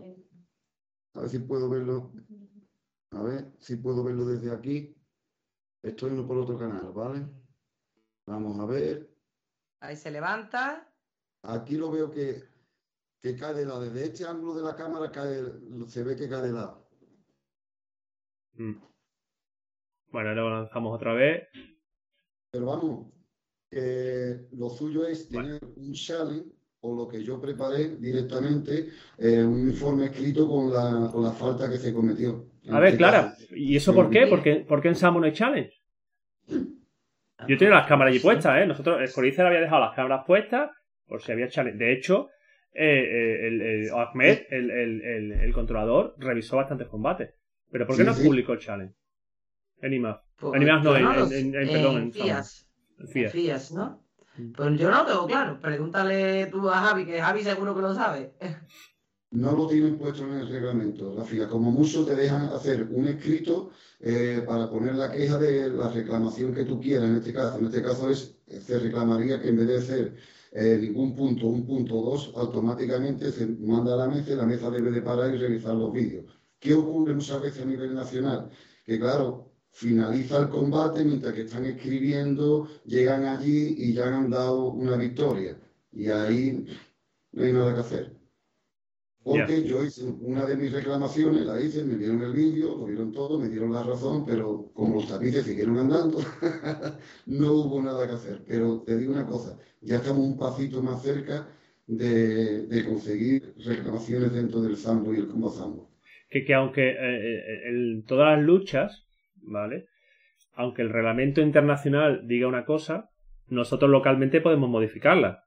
A 1.15 1.21
ver 1.21 1.31
si 1.31 1.39
puedo 1.39 1.71
verlo. 1.71 2.13
A 3.13 3.23
ver 3.23 3.53
si 3.59 3.77
puedo 3.77 4.05
verlo 4.05 4.27
desde 4.27 4.53
aquí. 4.53 4.94
Estoy 5.85 6.11
por 6.23 6.39
otro 6.39 6.59
canal, 6.59 6.93
¿vale? 6.95 7.27
Vamos 8.27 8.59
a 8.59 8.65
ver. 8.65 9.07
Ahí 9.81 9.95
se 9.97 10.11
levanta. 10.11 10.91
Aquí 11.43 11.77
lo 11.77 11.91
veo 11.91 12.11
que, 12.11 12.43
que 13.21 13.37
cae 13.37 13.53
de 13.53 13.67
lado. 13.67 13.83
Desde 13.83 14.05
este 14.05 14.25
ángulo 14.25 14.55
de 14.55 14.63
la 14.63 14.75
cámara 14.75 15.13
cae, 15.13 15.43
se 15.87 16.03
ve 16.03 16.17
que 16.17 16.27
cae 16.27 16.41
de 16.41 16.53
lado. 16.53 16.89
Mm. 18.55 18.81
Bueno, 20.11 20.29
ahora 20.31 20.35
lo 20.35 20.51
lanzamos 20.51 20.95
otra 20.95 21.13
vez. 21.13 21.49
Pero 22.51 22.65
vamos, 22.65 23.13
lo 24.53 24.71
suyo 24.71 25.07
es 25.07 25.29
tener 25.29 25.61
un 25.77 25.93
challenge 25.93 26.51
o 26.81 26.95
lo 26.95 27.09
que 27.09 27.23
yo 27.23 27.39
preparé 27.39 27.97
directamente, 27.97 28.89
eh, 29.19 29.43
un 29.43 29.69
informe 29.69 30.07
escrito 30.07 30.49
con 30.49 30.73
la, 30.73 31.11
con 31.13 31.25
la 31.25 31.33
falta 31.33 31.69
que 31.69 31.77
se 31.77 31.93
cometió. 31.93 32.54
A 32.71 32.81
ver, 32.81 32.97
Clara, 32.97 33.35
¿y 33.51 33.77
eso 33.77 33.95
por 33.95 34.11
qué? 34.11 34.27
¿Por 34.27 34.43
qué, 34.43 34.57
¿Por 34.57 34.81
qué 34.81 34.89
en 34.89 34.95
Samuel 34.95 35.33
Challenge? 35.33 35.73
Yo 37.47 37.59
tengo 37.59 37.73
las 37.73 37.87
cámaras 37.87 38.13
allí 38.13 38.21
puestas, 38.21 38.63
¿eh? 38.63 38.67
Nosotros, 38.67 38.99
el 39.01 39.41
había 39.41 39.61
dejado 39.61 39.81
las 39.81 39.95
cámaras 39.95 40.25
puestas 40.27 40.71
por 41.07 41.23
si 41.23 41.33
había 41.33 41.49
challenge. 41.49 41.79
De 41.79 41.93
hecho, 41.93 42.31
eh, 42.73 42.87
eh, 42.87 43.47
el, 43.47 43.91
Ahmed, 43.93 44.45
el, 44.51 45.53
controlador, 45.53 46.15
revisó 46.19 46.57
bastantes 46.57 46.89
combates. 46.89 47.35
¿Pero 47.71 47.87
por 47.87 47.97
qué 47.97 48.05
no 48.05 48.15
publicó 48.15 48.53
el 48.53 48.61
challenge? 48.61 48.95
En 49.83 49.93
IMAF. 49.93 50.21
en 50.55 50.63
IMAF 50.63 50.85
no, 50.85 50.97
en, 50.97 51.53
perdón, 51.53 51.97
en 51.99 52.13
FIAS. 52.13 52.69
En 52.99 53.31
FIAS. 53.31 53.73
¿no? 53.73 54.05
Mm. 54.37 54.53
Pues 54.53 54.79
yo 54.79 54.91
no 54.91 54.99
lo 54.99 55.07
tengo 55.07 55.27
claro. 55.27 55.61
Pregúntale 55.61 56.47
tú 56.47 56.69
a 56.71 56.77
Javi, 56.79 57.05
que 57.05 57.21
Javi 57.21 57.43
seguro 57.43 57.75
que 57.75 57.83
lo 57.83 57.95
sabe. 57.95 58.33
No 59.35 59.53
lo 59.53 59.67
tienen 59.67 59.99
puesto 59.99 60.25
en 60.25 60.35
el 60.35 60.49
reglamento. 60.49 61.15
La 61.15 61.49
como 61.49 61.71
mucho, 61.73 62.05
te 62.05 62.15
dejan 62.15 62.47
hacer 62.51 62.89
un 62.91 63.09
escrito 63.09 63.71
eh, 64.01 64.43
para 64.47 64.71
poner 64.71 64.95
la 64.95 65.11
queja 65.11 65.39
de 65.39 65.71
la 65.71 65.89
reclamación 65.91 66.55
que 66.55 66.65
tú 66.65 66.81
quieras. 66.81 67.09
En 67.11 67.17
este 67.17 67.33
caso, 67.33 67.59
en 67.59 67.67
este 67.67 67.83
caso 67.83 68.11
es, 68.11 68.37
se 68.47 68.79
reclamaría 68.79 69.41
que 69.41 69.49
en 69.49 69.57
vez 69.57 69.67
de 69.67 69.77
hacer 69.79 70.17
eh, 70.53 70.79
ningún 70.81 71.17
punto, 71.17 71.49
un 71.49 71.67
punto 71.67 72.01
dos, 72.01 72.33
automáticamente 72.37 73.33
se 73.33 73.47
manda 73.47 73.95
a 73.95 73.97
la 73.97 74.09
mesa 74.09 74.33
y 74.33 74.37
la 74.37 74.47
mesa 74.47 74.71
debe 74.71 74.91
de 74.93 75.03
parar 75.03 75.35
y 75.35 75.39
revisar 75.39 75.75
los 75.75 75.93
vídeos. 75.93 76.27
¿Qué 76.61 76.75
ocurre 76.75 77.15
muchas 77.15 77.43
veces 77.43 77.63
a 77.63 77.67
nivel 77.67 77.95
nacional? 77.95 78.51
Que 78.85 79.01
claro, 79.01 79.53
finaliza 79.71 80.39
el 80.43 80.49
combate 80.49 81.05
mientras 81.05 81.35
que 81.35 81.43
están 81.43 81.65
escribiendo, 81.67 82.69
llegan 82.85 83.25
allí 83.25 83.75
y 83.79 83.95
ya 83.95 84.17
han 84.17 84.31
dado 84.31 84.67
una 84.67 84.97
victoria. 84.97 85.59
Y 85.93 86.09
ahí 86.09 86.67
no 87.33 87.43
hay 87.43 87.53
nada 87.53 87.75
que 87.75 87.81
hacer. 87.81 88.14
Porque 89.25 89.65
yo 89.65 89.83
hice 89.83 90.05
una 90.05 90.45
de 90.45 90.55
mis 90.55 90.71
reclamaciones, 90.71 91.47
la 91.47 91.59
hice, 91.59 91.83
me 91.83 91.97
dieron 91.97 92.21
el 92.23 92.35
vídeo, 92.35 92.77
lo 92.77 92.85
vieron 92.85 93.11
todo, 93.11 93.39
me 93.39 93.49
dieron 93.49 93.73
la 93.73 93.83
razón, 93.83 94.27
pero 94.27 94.71
como 94.75 94.97
los 94.97 95.09
tapices 95.09 95.47
siguieron 95.47 95.79
andando, 95.79 96.19
no 97.27 97.53
hubo 97.53 97.83
nada 97.83 98.07
que 98.07 98.13
hacer. 98.13 98.43
Pero 98.47 98.83
te 98.83 98.99
digo 98.99 99.15
una 99.15 99.25
cosa, 99.25 99.59
ya 99.81 99.97
estamos 99.97 100.27
un 100.27 100.37
pasito 100.37 100.83
más 100.83 101.03
cerca 101.03 101.49
de, 101.87 102.85
conseguir 102.87 103.55
reclamaciones 103.65 104.31
dentro 104.31 104.61
del 104.61 104.77
Sambo 104.77 105.15
y 105.15 105.19
el 105.19 105.29
Combo 105.29 105.49
Sambo. 105.49 105.91
Que, 106.29 106.45
que 106.45 106.53
aunque 106.53 106.91
eh, 106.91 106.95
eh, 106.99 107.69
en 107.71 108.05
todas 108.05 108.37
las 108.37 108.45
luchas, 108.45 109.07
¿vale? 109.41 109.87
Aunque 110.53 110.83
el 110.83 110.91
reglamento 110.91 111.41
internacional 111.41 112.29
diga 112.29 112.47
una 112.47 112.67
cosa, 112.67 113.09
nosotros 113.49 113.91
localmente 113.91 114.43
podemos 114.43 114.69
modificarla. 114.69 115.45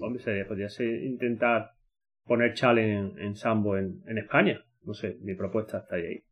Hombre, 0.00 0.22
sería, 0.22 0.46
podría 0.46 0.68
intentar 0.78 1.77
poner 2.28 2.54
challenge 2.54 3.20
en, 3.20 3.34
Sambo 3.34 3.76
en, 3.76 4.02
España. 4.16 4.62
No 4.84 4.94
sé, 4.94 5.18
mi 5.22 5.34
propuesta 5.34 5.78
está 5.78 5.96
ahí. 5.96 6.22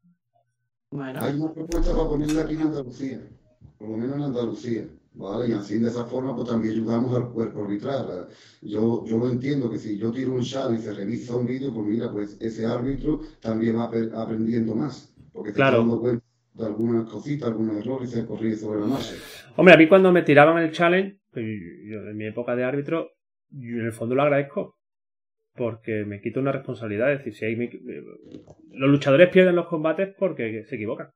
Hay 0.92 1.34
una 1.34 1.52
propuesta 1.52 1.92
para 1.92 2.08
ponerla 2.08 2.42
aquí 2.42 2.54
en 2.54 2.62
Andalucía, 2.62 3.20
por 3.76 3.88
lo 3.88 3.96
menos 3.96 4.16
en 4.16 4.22
Andalucía. 4.22 4.84
¿vale? 5.14 5.48
Y 5.48 5.52
así 5.52 5.78
de 5.78 5.88
esa 5.88 6.04
forma 6.04 6.34
pues 6.36 6.48
también 6.48 6.74
ayudamos 6.74 7.14
al 7.16 7.30
cuerpo 7.30 7.64
arbitral. 7.64 8.28
Yo, 8.62 9.04
yo 9.04 9.18
lo 9.18 9.28
entiendo 9.28 9.70
que 9.70 9.78
si 9.78 9.98
yo 9.98 10.12
tiro 10.12 10.32
un 10.32 10.42
challenge 10.42 10.82
y 10.82 10.84
se 10.84 10.94
revisa 10.94 11.36
un 11.36 11.46
vídeo, 11.46 11.72
pues 11.74 11.86
mira, 11.86 12.12
pues 12.12 12.36
ese 12.40 12.66
árbitro 12.66 13.20
también 13.40 13.76
va 13.76 13.90
aprendiendo 14.22 14.74
más. 14.74 15.12
Porque 15.32 15.50
está 15.50 15.70
dando 15.70 16.00
cuenta 16.00 16.24
de 16.54 16.64
algunas 16.64 17.10
cositas, 17.10 17.48
algunos 17.48 17.76
errores 17.76 18.10
y 18.10 18.14
se 18.14 18.26
corrige 18.26 18.56
sobre 18.56 18.80
la 18.80 18.86
marcha. 18.86 19.14
Hombre, 19.56 19.74
a 19.74 19.76
mí 19.76 19.88
cuando 19.88 20.12
me 20.12 20.22
tiraban 20.22 20.62
el 20.62 20.72
challenge, 20.72 21.18
pues, 21.30 21.44
yo, 21.84 21.98
en 22.08 22.16
mi 22.16 22.26
época 22.26 22.56
de 22.56 22.64
árbitro, 22.64 23.10
yo 23.50 23.80
en 23.80 23.86
el 23.86 23.92
fondo 23.92 24.14
lo 24.14 24.22
agradezco 24.22 24.76
porque 25.56 26.04
me 26.04 26.20
quito 26.20 26.40
una 26.40 26.52
responsabilidad. 26.52 27.12
Es 27.12 27.18
decir, 27.18 27.34
si 27.34 27.44
hay, 27.44 27.54
eh, 27.54 28.04
los 28.72 28.90
luchadores 28.90 29.30
pierden 29.30 29.56
los 29.56 29.66
combates 29.66 30.14
porque 30.18 30.64
se 30.64 30.76
equivocan. 30.76 31.10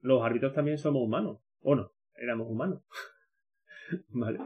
Los 0.00 0.24
árbitros 0.24 0.52
también 0.52 0.78
somos 0.78 1.02
humanos. 1.02 1.38
O 1.60 1.74
no, 1.74 1.92
éramos 2.16 2.48
humanos. 2.48 2.82
vale. 4.08 4.38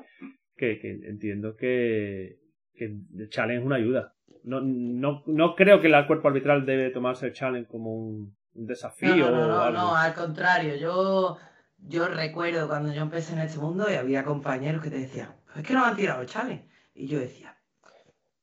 Que, 0.57 0.79
entiendo 1.05 1.57
que, 1.57 2.39
que, 2.75 2.85
el 2.85 3.29
challenge 3.31 3.61
es 3.61 3.67
una 3.67 3.77
ayuda. 3.77 4.15
No, 4.45 4.61
no, 4.61 5.23
no 5.27 5.55
creo 5.55 5.81
que 5.81 5.89
el 5.89 6.07
cuerpo 6.07 6.29
arbitral 6.29 6.67
debe 6.67 6.91
tomarse 6.91 7.27
el 7.27 7.33
challenge 7.33 7.69
como 7.69 7.95
un, 7.95 8.37
desafío. 8.53 9.31
No, 9.31 9.47
no, 9.47 9.71
no, 9.71 9.97
al 9.97 10.15
contrario. 10.15 10.77
Yo, 10.77 11.39
yo 11.79 12.09
recuerdo 12.09 12.69
cuando 12.69 12.93
yo 12.93 13.03
empecé 13.03 13.33
en 13.35 13.41
este 13.41 13.59
mundo 13.59 13.91
y 13.91 13.95
había 13.95 14.25
compañeros 14.25 14.83
que 14.83 14.91
te 14.91 14.99
decían, 14.99 15.35
es 15.57 15.63
que 15.63 15.73
no 15.73 15.81
me 15.81 15.87
han 15.87 15.97
tirado 15.97 16.23
el 16.23 16.29
challenge. 16.29 16.69
Y 16.95 17.07
yo 17.07 17.19
decía, 17.19 17.57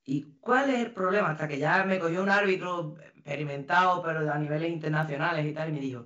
¿Y 0.09 0.23
cuál 0.39 0.69
es 0.69 0.79
el 0.79 0.91
problema? 0.91 1.31
Hasta 1.31 1.49
que 1.49 1.59
ya 1.59 1.83
me 1.83 1.99
cogió 1.99 2.23
un 2.23 2.29
árbitro 2.29 2.95
experimentado, 3.17 4.01
pero 4.01 4.31
a 4.31 4.39
niveles 4.39 4.71
internacionales 4.71 5.45
y 5.45 5.51
tal, 5.51 5.67
y 5.67 5.73
me 5.73 5.81
dijo, 5.81 6.05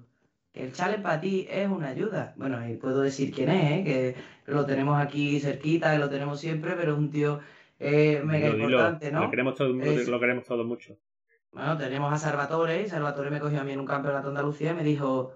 que 0.51 0.63
el 0.63 0.73
challenge 0.73 1.03
para 1.03 1.21
ti 1.21 1.47
es 1.47 1.69
una 1.69 1.89
ayuda. 1.89 2.33
Bueno, 2.35 2.67
y 2.67 2.77
puedo 2.77 3.01
decir 3.01 3.31
quién 3.31 3.49
es, 3.49 3.71
¿eh? 3.71 3.83
que 3.83 4.51
lo 4.51 4.65
tenemos 4.65 4.99
aquí 4.99 5.39
cerquita, 5.39 5.93
que 5.93 5.99
lo 5.99 6.09
tenemos 6.09 6.39
siempre, 6.39 6.73
pero 6.75 6.93
es 6.93 6.97
un 6.97 7.11
tío 7.11 7.41
eh, 7.79 8.23
mega 8.25 8.49
importante, 8.49 9.11
¿no? 9.11 9.21
Lo 9.21 9.29
queremos, 9.29 9.59
lo 9.59 10.19
queremos 10.19 10.45
todo 10.45 10.63
mucho. 10.63 10.97
Bueno, 11.51 11.77
tenemos 11.77 12.11
a 12.11 12.17
Salvatore, 12.17 12.81
y 12.81 12.89
Salvatore 12.89 13.29
me 13.29 13.39
cogió 13.39 13.61
a 13.61 13.63
mí 13.63 13.73
en 13.73 13.81
un 13.81 13.85
campeonato 13.85 14.23
de 14.23 14.29
Andalucía 14.29 14.71
y 14.71 14.73
me 14.73 14.83
dijo... 14.83 15.35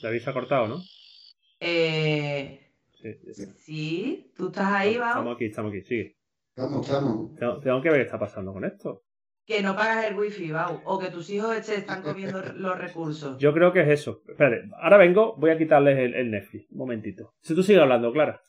David 0.00 0.20
se 0.20 0.30
ha 0.30 0.32
cortado, 0.32 0.68
¿no? 0.68 0.80
Eh, 1.60 2.72
sí, 3.56 4.32
tú 4.36 4.48
estás 4.48 4.72
ahí, 4.72 4.96
vamos. 4.96 5.16
Estamos 5.16 5.36
aquí, 5.36 5.44
estamos 5.46 5.72
aquí, 5.72 5.82
sigue. 5.82 6.16
Estamos, 6.54 6.86
estamos. 6.86 7.62
Tengo, 7.62 7.82
que 7.82 7.90
ver 7.90 7.98
qué 7.98 8.04
está 8.04 8.18
pasando 8.18 8.52
con 8.52 8.64
esto. 8.64 9.04
Que 9.44 9.62
no 9.62 9.74
pagas 9.74 10.04
el 10.04 10.18
wifi, 10.18 10.50
Bau, 10.50 10.82
o 10.84 10.98
que 10.98 11.10
tus 11.10 11.30
hijos 11.30 11.56
se 11.64 11.76
están 11.76 12.02
comiendo 12.02 12.42
los 12.54 12.78
recursos. 12.78 13.38
Yo 13.38 13.52
creo 13.52 13.72
que 13.72 13.80
es 13.80 13.88
eso. 14.00 14.22
Espérate, 14.28 14.68
ahora 14.80 14.98
vengo, 14.98 15.36
voy 15.36 15.50
a 15.50 15.58
quitarles 15.58 15.98
el, 15.98 16.30
Netflix. 16.30 16.70
Un 16.70 16.78
momentito. 16.78 17.34
Si 17.40 17.54
tú 17.54 17.62
sigues 17.62 17.82
hablando, 17.82 18.12
Clara. 18.12 18.42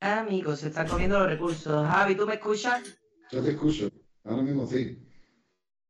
Amigos, 0.00 0.60
se 0.60 0.68
están 0.68 0.86
comiendo 0.86 1.18
los 1.18 1.28
recursos. 1.28 1.86
Javi, 1.88 2.14
¿tú 2.14 2.26
me 2.26 2.34
escuchas? 2.34 3.00
Yo 3.32 3.42
te 3.42 3.50
escucho. 3.50 3.90
Ahora 4.24 4.42
mismo 4.42 4.66
sí. 4.66 5.02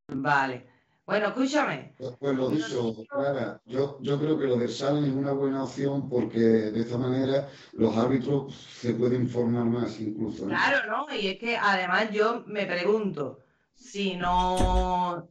Vale. 0.09 0.76
Bueno, 1.07 1.29
escúchame. 1.29 1.95
Pues 2.19 2.37
lo 2.37 2.51
dicho, 2.51 2.93
Clara, 3.09 3.61
yo, 3.65 3.99
yo 4.01 4.19
creo 4.19 4.37
que 4.37 4.47
lo 4.47 4.57
de 4.57 4.67
Salen 4.67 5.05
es 5.05 5.13
una 5.13 5.33
buena 5.33 5.63
opción 5.63 6.09
porque 6.09 6.41
de 6.41 6.81
esta 6.81 6.99
manera 6.99 7.49
los 7.75 7.97
árbitros 7.97 8.53
se 8.57 8.93
pueden 8.93 9.29
formar 9.29 9.67
más 9.67 10.01
incluso. 10.01 10.47
Claro, 10.47 10.91
¿no? 10.91 11.15
Y 11.15 11.29
es 11.29 11.39
que 11.39 11.57
además 11.57 12.11
yo 12.11 12.43
me 12.49 12.67
pregunto, 12.67 13.39
si 13.73 14.17
no, 14.17 15.29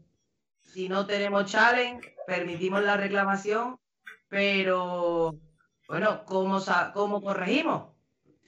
si 0.62 0.88
no 0.88 1.06
tenemos 1.06 1.52
challenge, 1.52 2.16
permitimos 2.26 2.82
la 2.82 2.96
reclamación, 2.96 3.78
pero 4.30 5.36
bueno, 5.90 6.24
¿cómo, 6.24 6.62
cómo 6.94 7.22
corregimos? 7.22 7.95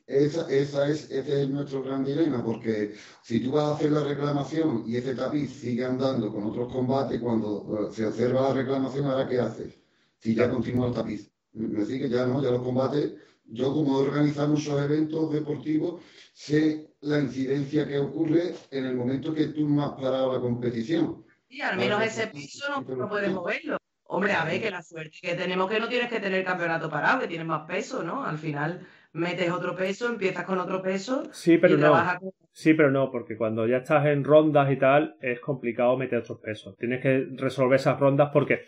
Esa, 0.07 0.49
esa 0.49 0.87
es, 0.87 1.11
ese 1.11 1.43
es 1.43 1.49
nuestro 1.49 1.83
gran 1.83 2.05
dilema, 2.05 2.41
porque 2.41 2.95
si 3.21 3.41
tú 3.41 3.51
vas 3.51 3.65
a 3.65 3.75
hacer 3.75 3.91
la 3.91 4.05
reclamación 4.05 4.85
y 4.87 4.95
ese 4.95 5.13
tapiz 5.13 5.51
sigue 5.51 5.83
andando 5.83 6.31
con 6.31 6.45
otros 6.45 6.71
combates, 6.71 7.19
cuando 7.19 7.89
eh, 7.89 7.93
se 7.93 8.05
observa 8.05 8.43
la 8.43 8.53
reclamación, 8.53 9.05
¿ahora 9.05 9.27
qué 9.27 9.37
haces? 9.41 9.77
Si 10.17 10.33
ya 10.33 10.49
continúa 10.49 10.87
el 10.87 10.93
tapiz. 10.93 11.29
Me 11.51 11.83
sigue 11.83 12.07
ya, 12.07 12.25
¿no? 12.25 12.41
Ya 12.41 12.51
los 12.51 12.61
combates, 12.61 13.15
yo 13.43 13.73
como 13.73 13.99
he 13.99 14.07
organizado 14.07 14.47
muchos 14.47 14.81
eventos 14.81 15.33
deportivos, 15.33 16.01
sé 16.33 16.95
la 17.01 17.19
incidencia 17.19 17.85
que 17.85 17.99
ocurre 17.99 18.55
en 18.71 18.85
el 18.85 18.95
momento 18.95 19.33
que 19.33 19.47
tú 19.47 19.67
no 19.67 19.83
has 19.83 20.01
parado 20.01 20.31
la 20.31 20.39
competición. 20.39 21.25
Y 21.49 21.59
al 21.59 21.75
menos 21.75 22.01
ese 22.01 22.27
piso 22.27 22.63
no, 22.69 22.95
no 22.95 23.09
puedes 23.09 23.31
moverlo. 23.31 23.77
Hombre, 24.09 24.31
a 24.31 24.45
ver, 24.45 24.61
que 24.61 24.71
la 24.71 24.81
suerte 24.81 25.17
que 25.21 25.35
tenemos 25.35 25.69
que 25.69 25.81
no 25.81 25.89
tienes 25.89 26.09
que 26.09 26.21
tener 26.21 26.45
campeonato 26.45 26.89
parado, 26.89 27.19
que 27.19 27.27
tienes 27.27 27.45
más 27.45 27.67
peso, 27.67 28.03
¿no? 28.03 28.23
Al 28.23 28.37
final 28.37 28.87
metes 29.17 29.49
otro 29.51 29.75
peso, 29.75 30.07
empiezas 30.07 30.45
con 30.45 30.59
otro 30.59 30.81
peso. 30.81 31.23
Sí, 31.31 31.57
pero 31.57 31.77
no. 31.77 31.95
Sí, 32.51 32.73
pero 32.73 32.89
no, 32.89 33.11
porque 33.11 33.37
cuando 33.37 33.67
ya 33.67 33.77
estás 33.77 34.05
en 34.07 34.23
rondas 34.23 34.71
y 34.71 34.77
tal, 34.77 35.15
es 35.21 35.39
complicado 35.39 35.97
meter 35.97 36.19
otros 36.19 36.39
pesos. 36.39 36.75
Tienes 36.77 37.01
que 37.01 37.27
resolver 37.35 37.79
esas 37.79 37.99
rondas 37.99 38.29
porque, 38.33 38.61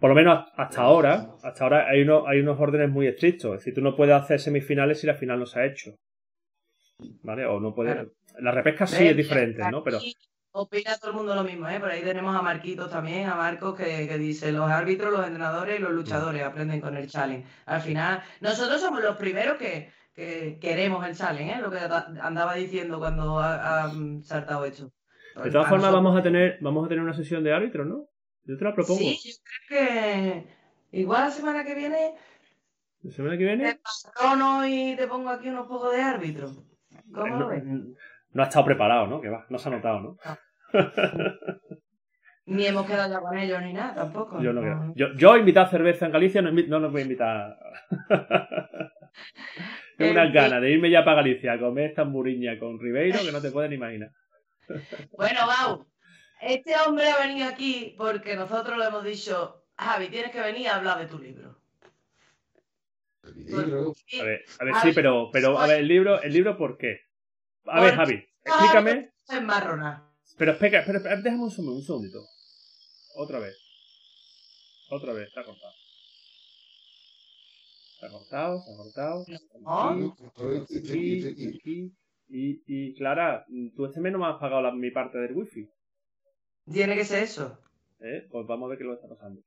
por 0.00 0.10
lo 0.10 0.14
menos 0.14 0.46
hasta 0.56 0.82
ahora, 0.82 1.28
hasta 1.42 1.64
ahora 1.64 1.88
hay, 1.88 2.02
uno, 2.02 2.26
hay 2.26 2.40
unos 2.40 2.58
órdenes 2.58 2.90
muy 2.90 3.06
estrictos. 3.06 3.52
Es 3.52 3.60
decir, 3.60 3.74
tú 3.74 3.80
no 3.80 3.96
puedes 3.96 4.14
hacer 4.14 4.40
semifinales 4.40 5.00
si 5.00 5.06
la 5.06 5.14
final 5.14 5.38
no 5.38 5.46
se 5.46 5.60
ha 5.60 5.66
hecho. 5.66 5.92
¿Vale? 7.22 7.44
O 7.46 7.60
no 7.60 7.74
puedes. 7.74 8.06
La 8.38 8.52
repesca 8.52 8.86
sí 8.86 9.08
es 9.08 9.16
diferente, 9.16 9.62
¿no? 9.70 9.82
Pero 9.82 9.98
opina 10.52 10.96
todo 10.98 11.10
el 11.10 11.16
mundo 11.16 11.34
lo 11.34 11.42
mismo, 11.42 11.68
¿eh? 11.68 11.80
Por 11.80 11.90
ahí 11.90 12.02
tenemos 12.02 12.36
a 12.36 12.42
Marquitos 12.42 12.90
también, 12.90 13.28
a 13.28 13.34
Marcos, 13.34 13.76
que, 13.76 14.06
que, 14.06 14.18
dice, 14.18 14.52
los 14.52 14.70
árbitros, 14.70 15.12
los 15.12 15.26
entrenadores 15.26 15.78
y 15.78 15.82
los 15.82 15.92
luchadores 15.92 16.42
aprenden 16.42 16.80
con 16.80 16.96
el 16.96 17.08
challenge. 17.08 17.46
Al 17.66 17.80
final, 17.80 18.22
nosotros 18.40 18.80
somos 18.80 19.02
los 19.02 19.16
primeros 19.16 19.56
que, 19.56 19.90
queremos 20.14 21.06
el 21.06 21.16
challenge, 21.16 21.54
¿eh? 21.54 21.60
Lo 21.60 21.70
que 21.70 21.78
andaba 21.78 22.54
diciendo 22.54 22.98
cuando 22.98 23.38
ha, 23.38 23.90
saltado 24.22 24.64
esto. 24.64 24.92
De 25.42 25.50
todas 25.50 25.68
formas, 25.68 25.92
vamos 25.92 26.18
a 26.18 26.22
tener 26.22 26.58
vamos 26.60 26.84
a 26.84 26.88
tener 26.88 27.02
una 27.02 27.14
sesión 27.14 27.42
de 27.42 27.54
árbitros, 27.54 27.86
¿no? 27.86 28.08
Yo 28.44 28.58
te 28.58 28.64
la 28.64 28.74
propongo. 28.74 28.98
Sí, 28.98 29.18
yo 29.24 29.34
creo 29.68 29.88
que 29.88 30.46
igual 30.92 31.22
la 31.22 31.30
semana 31.30 31.64
que 31.64 31.74
viene... 31.74 32.14
¿La 33.02 33.10
semana 33.10 33.38
que 33.38 33.44
viene? 33.44 33.74
Te 33.74 33.80
patrono 33.80 34.66
y 34.66 34.94
te 34.96 35.06
pongo 35.06 35.30
aquí 35.30 35.48
unos 35.48 35.66
pocos 35.66 35.92
de 35.92 36.02
árbitros. 36.02 36.62
¿Cómo 37.12 37.36
lo 37.36 37.48
ves? 37.48 37.62
No 38.32 38.42
ha 38.42 38.46
estado 38.46 38.64
preparado, 38.64 39.06
¿no? 39.06 39.20
Que 39.20 39.28
va, 39.28 39.46
no 39.48 39.58
se 39.58 39.68
ha 39.68 39.72
notado, 39.72 40.00
¿no? 40.00 40.16
ni 42.46 42.66
hemos 42.66 42.86
quedado 42.86 43.12
ya 43.12 43.20
con 43.20 43.38
ellos 43.38 43.62
ni 43.62 43.72
nada, 43.72 43.94
tampoco. 43.94 44.40
Yo 44.42 44.52
no, 44.52 44.60
creo. 44.60 44.92
Yo, 44.96 45.14
yo 45.16 45.36
invitar 45.36 45.70
cerveza 45.70 46.06
en 46.06 46.12
Galicia 46.12 46.42
no, 46.42 46.50
no 46.50 46.80
nos 46.80 46.90
voy 46.92 47.02
a 47.02 47.04
invitar. 47.04 47.58
Tengo 49.98 50.12
unas 50.12 50.32
ganas 50.32 50.60
de 50.62 50.70
irme 50.70 50.90
ya 50.90 51.04
para 51.04 51.16
Galicia 51.16 51.52
a 51.52 51.58
comer 51.58 51.90
esta 51.90 52.04
muriña 52.04 52.58
con 52.58 52.80
Ribeiro 52.80 53.18
que 53.24 53.32
no 53.32 53.40
te 53.40 53.50
pueden 53.50 53.72
imaginar. 53.72 54.10
bueno, 55.16 55.46
Bau, 55.46 55.86
este 56.40 56.74
hombre 56.86 57.10
ha 57.10 57.26
venido 57.26 57.48
aquí 57.48 57.94
porque 57.96 58.34
nosotros 58.36 58.78
le 58.78 58.86
hemos 58.86 59.04
dicho, 59.04 59.64
Javi, 59.76 60.08
tienes 60.08 60.30
que 60.30 60.40
venir 60.40 60.68
a 60.68 60.76
hablar 60.76 60.98
de 60.98 61.06
tu 61.06 61.18
libro. 61.18 61.58
A 63.24 64.24
ver, 64.24 64.44
a 64.58 64.64
ver, 64.64 64.74
sí, 64.82 64.90
pero, 64.94 65.30
pero, 65.32 65.58
a 65.58 65.66
ver, 65.66 65.80
el 65.80 65.88
libro, 65.88 66.20
el 66.20 66.32
libro, 66.32 66.56
¿por 66.56 66.76
qué? 66.76 67.02
A 67.66 67.80
ver, 67.80 67.94
Javi, 67.94 68.24
explícame. 68.44 69.10
Es 69.28 69.42
marrona. 69.42 70.08
Pero 70.36 70.52
espera, 70.52 70.80
espera, 70.80 70.98
espera, 70.98 71.16
déjame 71.20 71.42
un 71.44 71.50
segundo, 71.50 71.74
un 71.76 71.82
segundito. 71.82 72.24
Otra 73.16 73.38
vez. 73.38 73.56
Otra 74.90 75.12
vez, 75.12 75.28
está 75.28 75.44
cortado. 75.44 75.72
Está 77.94 78.08
cortado, 78.10 78.58
está 78.58 78.76
cortado. 78.76 79.24
Aquí, 80.72 81.26
aquí, 81.28 81.48
aquí. 81.56 81.92
Y, 82.28 82.62
y 82.66 82.94
Clara, 82.94 83.44
tú 83.76 83.84
este 83.86 84.00
mes 84.00 84.12
no 84.12 84.18
me 84.18 84.26
has 84.26 84.38
pagado 84.38 84.62
la- 84.62 84.72
mi 84.72 84.90
parte 84.90 85.18
del 85.18 85.34
wifi. 85.34 85.68
Tiene 86.72 86.96
que 86.96 87.04
ser 87.04 87.22
eso. 87.22 87.58
¿eh? 88.00 88.26
Pues 88.30 88.46
vamos 88.46 88.66
a 88.66 88.70
ver 88.70 88.78
qué 88.78 88.84
lo 88.84 88.94
está 88.94 89.08
pasando. 89.08 89.42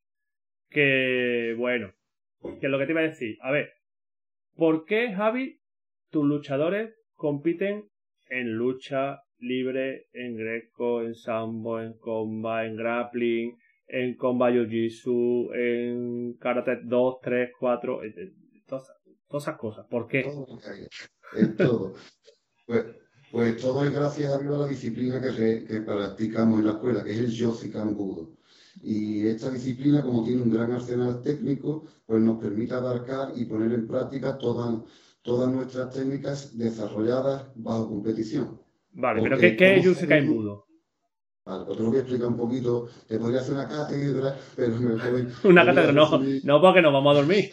Que, 0.69 1.55
bueno, 1.57 1.91
que 2.59 2.65
es 2.67 2.69
lo 2.71 2.77
que 2.77 2.85
te 2.85 2.91
iba 2.91 3.01
a 3.01 3.05
decir. 3.05 3.37
A 3.41 3.51
ver, 3.51 3.71
¿por 4.55 4.85
qué, 4.85 5.13
Javi, 5.13 5.59
tus 6.11 6.23
luchadores 6.25 6.93
compiten 7.15 7.89
en 8.29 8.53
lucha 8.53 9.21
libre, 9.39 10.07
en 10.13 10.35
greco, 10.35 11.01
en 11.01 11.15
sambo, 11.15 11.79
en 11.79 11.93
comba, 11.93 12.65
en 12.65 12.75
grappling, 12.75 13.57
en 13.87 14.15
comba 14.15 14.51
jiu-jitsu, 14.51 15.53
en 15.53 16.33
karate 16.39 16.79
2, 16.83 17.15
3, 17.21 17.49
4, 17.59 18.03
eh, 18.03 18.13
eh, 18.17 18.33
todas, 18.65 18.91
todas 19.27 19.43
esas 19.43 19.57
cosas? 19.57 19.85
¿Por 19.87 20.07
qué? 20.07 20.25
En 21.35 21.55
todo. 21.55 21.93
Pues, 22.65 22.85
pues 23.31 23.57
todo 23.57 23.85
es 23.85 23.93
gracias 23.93 24.33
a 24.33 24.41
la 24.41 24.67
disciplina 24.67 25.21
que, 25.21 25.65
que 25.65 25.81
practicamos 25.81 26.59
en 26.59 26.65
la 26.65 26.71
escuela, 26.73 27.03
que 27.03 27.11
es 27.11 27.19
el 27.19 27.31
Yozikan 27.31 27.95
Budo. 27.95 28.35
Y 28.81 29.27
esta 29.27 29.49
disciplina, 29.49 30.01
como 30.01 30.23
tiene 30.23 30.41
un 30.41 30.51
gran 30.51 30.71
arsenal 30.71 31.21
técnico, 31.21 31.85
pues 32.05 32.21
nos 32.21 32.41
permite 32.41 32.73
abarcar 32.73 33.33
y 33.35 33.45
poner 33.45 33.71
en 33.73 33.87
práctica 33.87 34.37
todas, 34.37 34.81
todas 35.25 35.49
nuestras 35.51 35.89
técnicas 35.93 36.57
desarrolladas 36.57 37.47
bajo 37.55 37.89
competición. 37.89 38.61
Vale, 38.93 39.21
pero 39.21 39.35
Porque 39.35 39.57
¿qué, 39.57 39.81
qué 39.81 39.89
es 39.89 39.97
tenemos- 39.99 40.35
Budo? 40.35 40.65
Vale, 41.47 41.65
pues 41.65 41.77
te 41.77 41.83
lo 41.83 41.89
voy 41.89 41.97
a 41.97 42.01
explicar 42.01 42.27
un 42.27 42.37
poquito. 42.37 42.87
Te 43.07 43.19
podría 43.19 43.39
hacer 43.41 43.53
una 43.53 43.67
cátedra, 43.67 44.35
pero 44.55 44.77
me 44.79 44.95
voy. 45.11 45.27
Una 45.43 45.65
cátedra, 45.65 45.91
no, 45.91 46.19
no 46.43 46.61
porque 46.61 46.81
nos 46.81 46.93
vamos 46.93 47.13
a 47.15 47.19
dormir. 47.19 47.51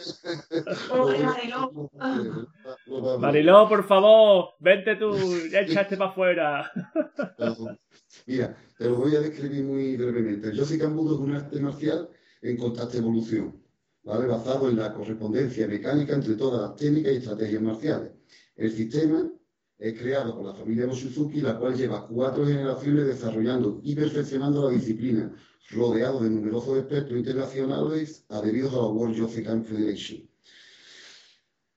Pobre 0.89 1.19
Mariló. 1.19 1.91
Mariló, 3.19 3.69
por 3.69 3.85
favor, 3.87 4.51
vente 4.61 4.97
tú, 4.97 5.15
échate 5.53 5.97
para 5.97 6.11
afuera. 6.11 6.71
Mira, 8.27 8.57
te 8.79 8.85
lo 8.85 8.97
voy 8.97 9.15
a 9.17 9.21
describir 9.21 9.65
muy 9.65 9.97
brevemente. 9.97 10.49
El 10.49 10.57
Yossikan 10.57 10.95
Budo 10.97 11.15
es 11.17 11.21
un 11.21 11.35
arte 11.35 11.61
marcial 11.61 12.09
en 12.41 12.57
constante 12.57 12.99
evolución, 12.99 13.62
¿vale? 14.03 14.27
basado 14.27 14.69
en 14.69 14.77
la 14.77 14.93
correspondencia 14.93 15.67
mecánica 15.67 16.15
entre 16.15 16.35
todas 16.35 16.61
las 16.63 16.77
técnicas 16.77 17.13
y 17.13 17.17
estrategias 17.17 17.63
marciales. 17.63 18.13
El 18.57 18.73
sistema 18.73 19.31
es 19.79 19.99
creado 19.99 20.37
por 20.37 20.47
la 20.47 20.55
familia 20.55 20.87
Moshizuki, 20.87 21.41
la 21.41 21.59
cual 21.59 21.77
lleva 21.77 22.07
cuatro 22.07 22.47
generaciones 22.47 23.07
desarrollando 23.07 23.81
y 23.83 23.95
perfeccionando 23.95 24.69
la 24.69 24.77
disciplina, 24.77 25.35
rodeado 25.71 26.21
de 26.21 26.31
numerosos 26.31 26.79
expertos 26.79 27.17
internacionales 27.17 28.25
adheridos 28.29 28.73
a 28.75 28.77
la 28.77 28.87
World 28.87 29.17
Yossikan 29.17 29.65
Federation. 29.65 30.29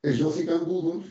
El 0.01 0.17
Yossikan 0.17 0.65
Budo 0.65 1.03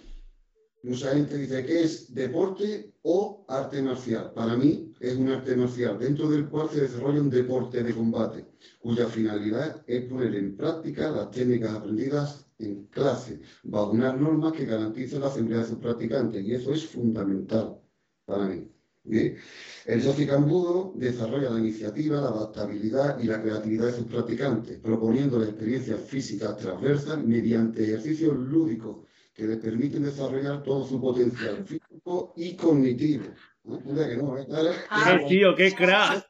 Mucha 0.85 1.15
gente 1.15 1.39
dice 1.39 1.65
que 1.65 1.83
es 1.83 2.15
deporte 2.15 2.93
o 3.01 3.47
arte 3.49 3.81
marcial. 3.81 4.35
Para 4.35 4.55
mí 4.55 4.84
es 5.07 5.17
un 5.17 5.29
arte 5.29 5.57
marcial 5.57 5.99
dentro 5.99 6.29
del 6.29 6.49
cual 6.49 6.69
se 6.71 6.83
desarrolla 6.83 7.21
un 7.21 7.31
deporte 7.31 7.83
de 7.83 7.95
combate, 7.95 8.47
cuya 8.81 9.07
finalidad 9.07 9.83
es 9.87 10.05
poner 10.05 10.35
en 10.35 10.57
práctica 10.57 11.11
las 11.11 11.31
técnicas 11.31 11.75
aprendidas 11.75 12.47
en 12.59 12.87
clase, 12.87 13.41
bajo 13.65 13.93
unas 13.93 14.19
normas 14.19 14.53
que 14.53 14.65
garanticen 14.65 15.21
la 15.21 15.31
seguridad 15.31 15.63
de 15.63 15.69
sus 15.69 15.79
practicantes. 15.79 16.45
Y 16.45 16.55
eso 16.55 16.73
es 16.73 16.87
fundamental 16.87 17.79
para 18.25 18.47
mí. 18.47 18.69
Bien. 19.07 19.37
El 19.85 20.01
Yofikan 20.01 20.49
Budo 20.49 20.95
desarrolla 20.97 21.51
la 21.51 21.59
iniciativa, 21.59 22.23
la 22.23 22.29
adaptabilidad 22.29 23.21
y 23.21 23.27
la 23.27 23.43
creatividad 23.43 23.87
de 23.87 23.93
sus 23.93 24.07
practicantes, 24.07 24.79
proponiendo 24.79 25.43
experiencias 25.43 26.01
físicas 26.01 26.57
transversas 26.57 27.23
mediante 27.23 27.85
ejercicios 27.85 28.35
lúdicos 28.35 29.05
que 29.35 29.47
les 29.47 29.59
permiten 29.59 30.05
desarrollar 30.05 30.63
todo 30.63 30.87
su 30.87 30.99
potencial 31.01 31.65
físico 31.67 32.33
y 32.37 32.57
cognitivo. 32.57 33.25
Que 33.65 34.17
no, 34.19 34.37
¿eh? 34.37 34.47
Ah, 34.91 35.19
¡Qué 35.21 35.25
tío, 35.27 35.55
qué 35.55 35.75
crack! 35.75 36.29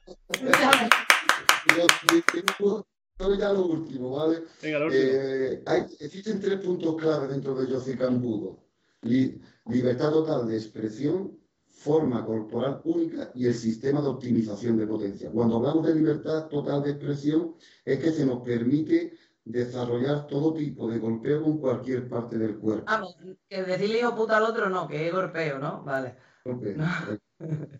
Ya 3.38 3.52
lo 3.52 3.66
último, 3.66 4.10
¿vale? 4.16 4.42
Venga, 4.62 4.78
lo 4.78 4.86
último. 4.86 5.02
Eh, 5.04 5.62
hay- 5.66 5.86
existen 6.00 6.40
tres 6.40 6.60
puntos 6.60 6.96
clave 6.96 7.28
dentro 7.28 7.54
de 7.54 7.70
Yossikan 7.70 8.20
Budo. 8.20 8.64
Li- 9.02 9.40
libertad 9.66 10.10
total 10.10 10.46
de 10.48 10.56
expresión, 10.56 11.36
forma 11.68 12.24
corporal 12.24 12.80
única 12.84 13.30
y 13.34 13.46
el 13.46 13.54
sistema 13.54 14.00
de 14.00 14.08
optimización 14.08 14.76
de 14.76 14.86
potencia. 14.86 15.30
Cuando 15.30 15.56
hablamos 15.56 15.86
de 15.86 15.94
libertad 15.96 16.46
total 16.48 16.82
de 16.82 16.90
expresión, 16.92 17.56
es 17.84 17.98
que 17.98 18.12
se 18.12 18.24
nos 18.24 18.42
permite 18.42 19.12
desarrollar 19.44 20.26
todo 20.26 20.54
tipo 20.54 20.88
de 20.88 20.98
golpeo 20.98 21.42
con 21.42 21.58
cualquier 21.58 22.08
parte 22.08 22.38
del 22.38 22.58
cuerpo. 22.58 22.84
Vamos, 22.86 23.16
que 23.48 23.62
decirle 23.62 23.98
hijo 24.00 24.14
puta 24.14 24.36
al 24.38 24.44
otro 24.44 24.68
no, 24.70 24.86
que 24.88 25.06
es 25.08 25.12
golpeo, 25.12 25.58
¿no? 25.58 25.82
Vale. 25.84 26.16
Golpeo. 26.44 26.76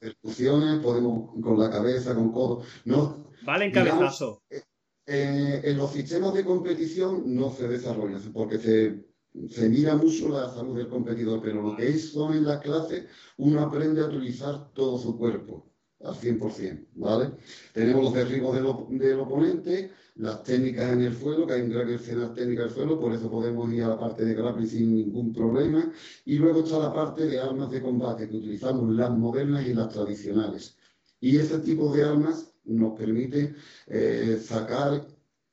Percusiones, 0.00 0.80
podemos 0.80 1.30
con 1.42 1.58
la 1.58 1.70
cabeza, 1.70 2.14
con 2.14 2.32
codos. 2.32 2.66
No, 2.84 3.30
Vale, 3.44 3.66
en 3.66 3.72
digamos- 3.72 3.90
cabezazo. 3.98 4.42
Eh, 5.06 5.60
en 5.64 5.76
los 5.76 5.90
sistemas 5.92 6.32
de 6.32 6.44
competición 6.44 7.22
no 7.34 7.50
se 7.50 7.68
desarrolla 7.68 8.18
porque 8.32 8.58
se, 8.58 9.04
se 9.50 9.68
mira 9.68 9.96
mucho 9.96 10.30
la 10.30 10.48
salud 10.48 10.76
del 10.78 10.88
competidor, 10.88 11.42
pero 11.42 11.60
lo 11.60 11.76
que 11.76 11.88
es 11.88 12.10
son 12.12 12.34
en 12.34 12.44
las 12.46 12.60
clases, 12.60 13.04
uno 13.36 13.60
aprende 13.60 14.00
a 14.00 14.06
utilizar 14.06 14.72
todo 14.72 14.96
su 14.98 15.18
cuerpo 15.18 15.70
al 16.02 16.14
100%, 16.14 16.86
¿vale? 16.94 17.32
Tenemos 17.74 18.02
los 18.04 18.14
derribos 18.14 18.54
del, 18.54 18.98
del 18.98 19.20
oponente, 19.20 19.90
las 20.16 20.42
técnicas 20.44 20.92
en 20.92 21.02
el 21.02 21.16
suelo, 21.16 21.46
que 21.46 21.54
hay 21.54 21.62
un 21.62 21.70
gran 21.70 21.92
arsenal 21.92 22.32
técnica 22.34 22.62
en 22.62 22.68
el 22.68 22.74
suelo, 22.74 23.00
por 23.00 23.12
eso 23.12 23.30
podemos 23.30 23.72
ir 23.72 23.82
a 23.82 23.88
la 23.88 23.98
parte 23.98 24.24
de 24.24 24.34
grappling 24.34 24.68
sin 24.68 24.94
ningún 24.94 25.32
problema, 25.32 25.92
y 26.24 26.38
luego 26.38 26.60
está 26.60 26.78
la 26.78 26.92
parte 26.92 27.26
de 27.26 27.40
armas 27.40 27.70
de 27.70 27.82
combate, 27.82 28.28
que 28.28 28.36
utilizamos 28.36 28.94
las 28.94 29.10
modernas 29.10 29.66
y 29.66 29.74
las 29.74 29.88
tradicionales. 29.88 30.76
Y 31.20 31.36
ese 31.38 31.58
tipo 31.58 31.92
de 31.92 32.04
armas 32.04 32.52
nos 32.64 32.98
permite 32.98 33.54
eh, 33.86 34.40
sacar 34.42 35.06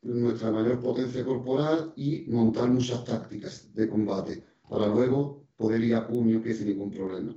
nuestra 0.03 0.51
mayor 0.51 0.79
potencia 0.79 1.23
corporal 1.23 1.93
y 1.95 2.25
montar 2.27 2.69
muchas 2.69 3.03
tácticas 3.05 3.73
de 3.73 3.87
combate 3.87 4.43
para 4.69 4.87
luego 4.87 5.47
poder 5.55 5.81
ir 5.83 5.95
a 5.95 6.07
puño 6.07 6.41
que 6.41 6.53
sin 6.53 6.67
ningún 6.67 6.91
problema. 6.91 7.35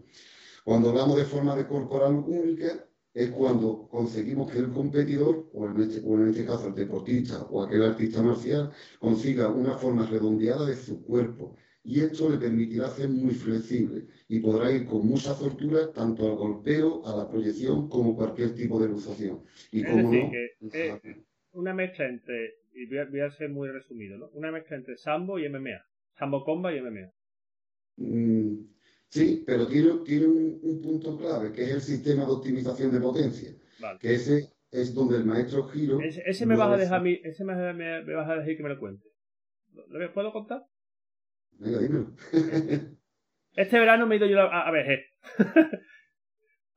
Cuando 0.65 0.91
hablamos 0.91 1.17
de 1.17 1.25
forma 1.25 1.55
de 1.57 1.67
corporal 1.67 2.15
única 2.27 2.87
es 3.15 3.31
cuando 3.31 3.89
conseguimos 3.89 4.51
que 4.53 4.59
el 4.59 4.71
competidor, 4.73 5.49
o 5.55 5.67
en 5.69 5.81
este, 5.83 6.03
o 6.05 6.15
en 6.21 6.29
este 6.29 6.45
caso 6.45 6.69
el 6.69 6.75
deportista 6.75 7.43
o 7.45 7.63
aquel 7.63 7.83
artista 7.85 8.23
marcial, 8.23 8.73
consiga 8.99 9.49
una 9.49 9.75
forma 9.79 10.07
redondeada 10.07 10.67
de 10.67 10.77
su 10.77 11.03
cuerpo. 11.05 11.57
Y 11.83 12.01
esto 12.01 12.31
le 12.31 12.39
permitirá 12.39 12.89
ser 12.91 13.09
muy 13.11 13.35
flexible 13.35 14.07
y 14.29 14.41
podrá 14.41 14.73
ir 14.73 14.87
con 14.87 15.07
mucha 15.07 15.35
soltura 15.35 15.93
tanto 15.93 16.27
al 16.29 16.37
golpeo, 16.37 17.07
a 17.07 17.17
la 17.17 17.29
proyección, 17.29 17.89
como 17.89 18.17
cualquier 18.17 18.55
tipo 18.55 18.81
de 18.81 18.89
luzación. 18.89 19.45
Y 19.71 19.83
Es 19.83 19.89
como 19.89 20.11
decir, 20.11 20.23
no, 20.23 20.31
que 20.31 20.57
eh, 20.73 21.25
una 21.53 21.75
mezcla 21.75 22.07
entre, 22.09 22.55
y 22.73 22.87
voy 22.87 22.99
a, 22.99 23.05
voy 23.07 23.21
a 23.21 23.31
ser 23.31 23.51
muy 23.51 23.69
resumido, 23.71 24.19
¿no? 24.19 24.29
Una 24.31 24.51
mezcla 24.51 24.77
entre 24.77 24.97
sambo 24.97 25.39
y 25.39 25.49
MMA. 25.49 25.85
Sambo 26.19 26.45
comba 26.45 26.75
y 26.75 26.81
MMA. 26.81 27.13
Mm, 27.97 28.74
sí, 29.15 29.43
pero 29.47 29.67
tiene, 29.67 29.91
tiene 30.05 30.27
un, 30.27 30.59
un 30.63 30.81
punto 30.83 31.17
clave, 31.17 31.53
que 31.53 31.63
es 31.65 31.71
el 31.71 31.81
sistema 31.81 32.25
de 32.25 32.33
optimización 32.33 32.91
de 32.93 33.01
potencia, 33.01 33.51
Vale. 33.81 33.99
que 34.01 34.15
ese 34.15 34.51
es 34.71 34.93
donde 34.95 35.17
el 35.17 35.25
maestro 35.25 35.69
Giro... 35.69 36.01
Ese, 36.01 36.23
ese 36.27 36.47
me 36.47 36.57
vas 36.57 36.73
a 36.73 36.77
dejar 36.77 36.99
a 37.01 37.03
mí, 37.03 37.21
ese 37.23 37.45
me, 37.45 37.55
me- 37.73 38.03
me 38.03 38.15
vas 38.15 38.29
a 38.29 38.35
dejar 38.37 38.57
que 38.57 38.63
me 38.63 38.69
lo 38.71 38.79
cuente. 38.79 39.07
¿Lo, 39.73 39.87
lo 39.99 40.13
puedo 40.13 40.33
contar? 40.33 40.63
Venga, 41.53 41.79
dímelo. 41.79 42.13
Este 43.57 43.79
verano 43.79 44.05
me 44.09 44.17
he 44.17 44.19
ido 44.19 44.27
yo 44.27 44.41
a, 44.41 44.67
a 44.67 44.71
ver, 44.73 44.91
eh. 44.91 45.05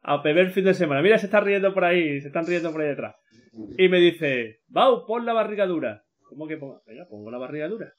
a 0.02 0.22
beber 0.22 0.46
el 0.46 0.52
fin 0.52 0.64
de 0.66 0.76
semana. 0.76 1.02
Mira, 1.02 1.18
se 1.18 1.26
está 1.26 1.40
riendo 1.40 1.74
por 1.74 1.84
ahí, 1.84 2.22
se 2.22 2.28
están 2.28 2.46
riendo 2.46 2.72
por 2.72 2.82
ahí 2.82 2.90
detrás. 2.90 3.16
Y 3.80 3.90
me 3.90 4.00
dice, 4.00 4.60
Bau, 4.68 5.06
pon 5.08 5.26
la 5.26 5.34
barriga 5.34 5.66
dura. 5.66 6.06
¿Cómo 6.30 6.48
que 6.48 6.58
pongo? 6.58 6.84
Venga, 6.86 7.08
pongo 7.10 7.32
la 7.32 7.40
barriga 7.40 7.68
dura. 7.68 7.94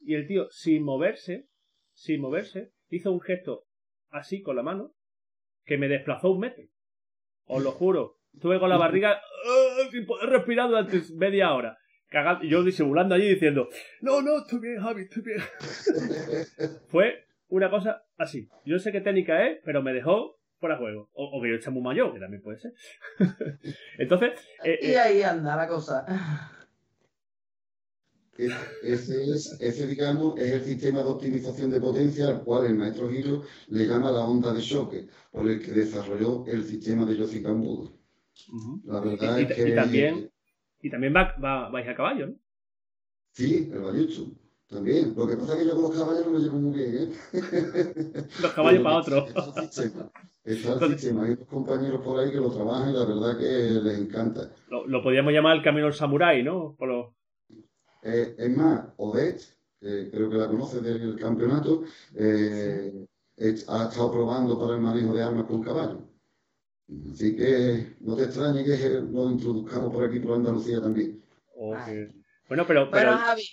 Y 0.00 0.14
el 0.16 0.26
tío, 0.26 0.48
sin 0.50 0.82
moverse, 0.82 1.48
sin 1.94 2.20
moverse, 2.20 2.72
hizo 2.90 3.10
un 3.10 3.20
gesto 3.22 3.64
así 4.10 4.42
con 4.42 4.56
la 4.56 4.62
mano 4.62 4.92
que 5.64 5.78
me 5.78 5.88
desplazó 5.88 6.30
un 6.30 6.40
metro. 6.40 6.64
Os 7.46 7.62
lo 7.62 7.72
juro. 7.72 8.16
Estuve 8.34 8.60
con 8.60 8.68
la 8.70 8.76
barriga 8.76 9.12
¡ah! 9.20 9.88
sin 9.90 10.06
poder 10.06 10.28
respirar 10.30 10.68
durante 10.68 11.00
media 11.16 11.52
hora. 11.52 11.76
Cagando- 12.08 12.44
yo 12.44 12.62
disimulando 12.62 13.14
allí 13.14 13.28
diciendo, 13.28 13.68
no, 14.00 14.20
no, 14.22 14.38
estoy 14.38 14.60
bien, 14.60 14.80
Javi, 14.80 15.02
estoy 15.02 15.22
bien. 15.22 15.38
Fue 16.88 17.24
una 17.48 17.70
cosa 17.70 18.04
así. 18.16 18.48
Yo 18.64 18.78
sé 18.78 18.92
qué 18.92 19.00
técnica 19.00 19.46
es, 19.46 19.58
pero 19.64 19.82
me 19.82 19.92
dejó 19.92 20.38
fuera 20.58 20.74
de 20.76 20.80
juego. 20.80 21.08
O, 21.12 21.38
o 21.38 21.42
que 21.42 21.48
yo 21.50 21.54
esté 21.56 21.70
muy 21.70 21.82
mayor, 21.82 22.12
que 22.12 22.20
también 22.20 22.42
puede 22.42 22.58
ser. 22.58 22.72
Entonces, 23.98 24.32
eh, 24.64 24.78
Y 24.82 24.90
eh, 24.90 24.98
ahí 24.98 25.22
anda 25.22 25.56
la 25.56 25.66
cosa. 25.68 26.04
Ese, 28.82 29.30
es, 29.30 29.56
ese, 29.60 29.86
digamos, 29.86 30.38
es 30.38 30.52
el 30.52 30.64
sistema 30.64 31.00
de 31.00 31.10
optimización 31.10 31.70
de 31.70 31.80
potencia 31.80 32.28
al 32.28 32.42
cual 32.42 32.66
el 32.66 32.74
maestro 32.74 33.10
Giro 33.10 33.42
le 33.68 33.86
llama 33.86 34.10
la 34.10 34.20
onda 34.20 34.52
de 34.52 34.62
choque, 34.62 35.08
por 35.30 35.48
el 35.48 35.60
que 35.60 35.72
desarrolló 35.72 36.44
el 36.46 36.64
sistema 36.64 37.04
de 37.04 37.16
Yoshi 37.16 37.42
Kambudo. 37.42 37.92
La 38.84 39.00
verdad 39.00 39.38
y, 39.38 39.42
es 39.42 39.52
que... 39.52 39.68
Y 39.68 39.74
también, 39.74 40.30
y 40.80 40.90
también 40.90 41.14
va, 41.14 41.34
va, 41.42 41.68
vais 41.68 41.88
a 41.88 41.94
caballo, 41.94 42.28
¿no? 42.28 42.34
Sí, 43.32 43.70
el 43.72 43.80
Bayuchu. 43.80 44.36
También. 44.68 45.14
Lo 45.16 45.26
que 45.26 45.36
pasa 45.36 45.54
es 45.54 45.58
que 45.60 45.66
yo 45.66 45.74
con 45.74 45.82
los 45.82 45.98
caballos 45.98 46.26
no 46.26 46.32
me 46.32 46.38
llevo 46.38 46.58
muy 46.58 46.78
bien, 46.78 46.94
¿eh? 46.94 47.12
Los 48.40 48.52
caballos 48.52 48.82
para 48.82 48.98
otro. 48.98 49.26
Está 49.26 50.84
el 50.86 50.98
sistema. 50.98 51.24
Hay 51.24 51.32
unos 51.32 51.48
compañeros 51.48 52.00
por 52.02 52.20
ahí 52.20 52.30
que 52.30 52.36
lo 52.36 52.50
trabajan 52.50 52.90
y 52.90 52.92
la 52.92 53.04
verdad 53.04 53.36
que 53.36 53.44
les 53.44 53.98
encanta. 53.98 54.52
Lo, 54.68 54.86
lo 54.86 55.02
podríamos 55.02 55.32
llamar 55.32 55.56
el 55.56 55.62
camino 55.62 55.86
del 55.86 55.94
samurái, 55.94 56.44
¿no? 56.44 56.76
Por 56.78 56.88
lo... 56.88 57.14
eh, 58.02 58.34
es 58.38 58.56
más, 58.56 58.86
Odette, 58.96 59.42
que 59.80 60.10
creo 60.10 60.30
que 60.30 60.36
la 60.36 60.48
conoces 60.48 60.82
del 60.82 61.18
campeonato, 61.18 61.84
eh, 62.14 63.06
ha 63.68 63.84
estado 63.84 64.12
probando 64.12 64.58
para 64.58 64.74
el 64.74 64.80
manejo 64.80 65.14
de 65.14 65.22
armas 65.22 65.46
con 65.46 65.62
caballo. 65.62 66.02
Así 67.12 67.36
que 67.36 67.96
no 68.00 68.16
te 68.16 68.24
extrañe 68.24 68.64
que 68.64 68.76
lo 69.00 69.30
introduzcamos 69.30 69.92
por 69.92 70.04
aquí, 70.04 70.18
por 70.18 70.34
Andalucía 70.34 70.80
también. 70.80 71.22
Okay. 71.54 72.10
Bueno, 72.48 72.64
pero, 72.66 72.90
pero... 72.90 73.12
Bueno, 73.12 73.26
Javi, 73.26 73.44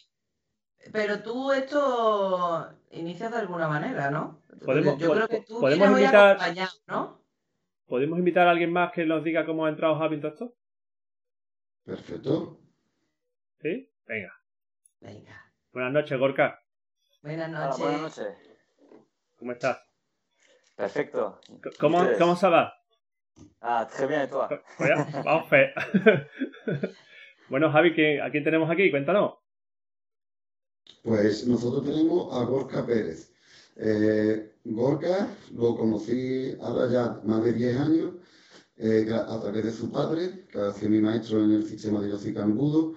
pero 0.91 1.21
tú 1.21 1.51
esto 1.51 2.67
inicias 2.91 3.31
de 3.31 3.37
alguna 3.37 3.67
manera, 3.67 4.09
¿no? 4.09 4.41
Podemos, 4.65 4.97
Yo 4.97 5.11
creo 5.11 5.27
que 5.27 5.41
tú 5.41 5.59
podemos 5.59 5.89
invitar, 5.89 6.15
hoy 6.15 6.31
acompañado, 6.35 6.71
¿no? 6.87 7.21
¿Podemos 7.85 8.19
invitar 8.19 8.47
a 8.47 8.51
alguien 8.51 8.71
más 8.71 8.91
que 8.91 9.05
nos 9.05 9.23
diga 9.23 9.45
cómo 9.45 9.65
ha 9.65 9.69
entrado 9.69 9.97
Javi 9.97 10.15
en 10.15 10.21
todo 10.21 10.31
esto? 10.31 10.55
Perfecto. 11.85 12.59
¿Sí? 13.61 13.89
Venga. 14.05 14.36
Venga. 15.01 15.35
Buenas 15.71 15.93
noches, 15.93 16.19
Gorka. 16.19 16.59
Buenas 17.21 17.49
Hola, 17.49 17.65
noches. 17.67 17.79
buenas 17.79 18.01
noches. 18.01 18.27
¿Cómo 19.37 19.51
estás? 19.51 19.77
Perfecto. 20.75 21.39
¿Cómo. 21.79 22.03
¿cómo 22.17 22.35
se 22.35 22.47
va? 22.47 22.73
Ah, 23.61 23.87
très 23.91 24.07
bien, 24.07 24.27
¿y? 24.29 24.49
Pues 24.77 24.89
ya, 24.89 25.21
vamos, 25.23 25.49
fe. 25.49 25.71
bueno, 27.49 27.71
Javi, 27.71 27.93
¿qué- 27.93 28.21
¿a 28.21 28.31
quién 28.31 28.43
tenemos 28.43 28.69
aquí? 28.69 28.89
Cuéntanos. 28.89 29.35
Pues 31.03 31.47
nosotros 31.47 31.85
tenemos 31.85 32.33
a 32.35 32.43
Gorka 32.45 32.85
Pérez. 32.85 33.31
Eh, 33.75 34.55
Gorka 34.65 35.27
lo 35.53 35.77
conocí 35.77 36.55
ahora 36.59 36.89
ya 36.91 37.21
más 37.23 37.43
de 37.43 37.53
10 37.53 37.77
años 37.77 38.13
eh, 38.77 39.07
a 39.13 39.39
través 39.39 39.65
de 39.65 39.71
su 39.71 39.91
padre, 39.91 40.47
que 40.51 40.59
ha 40.59 40.71
sido 40.71 40.89
mi 40.89 40.99
maestro 40.99 41.43
en 41.43 41.51
el 41.53 41.63
sistema 41.67 42.01
de 42.01 42.09
Yoshi 42.09 42.33
Kambudo. 42.33 42.95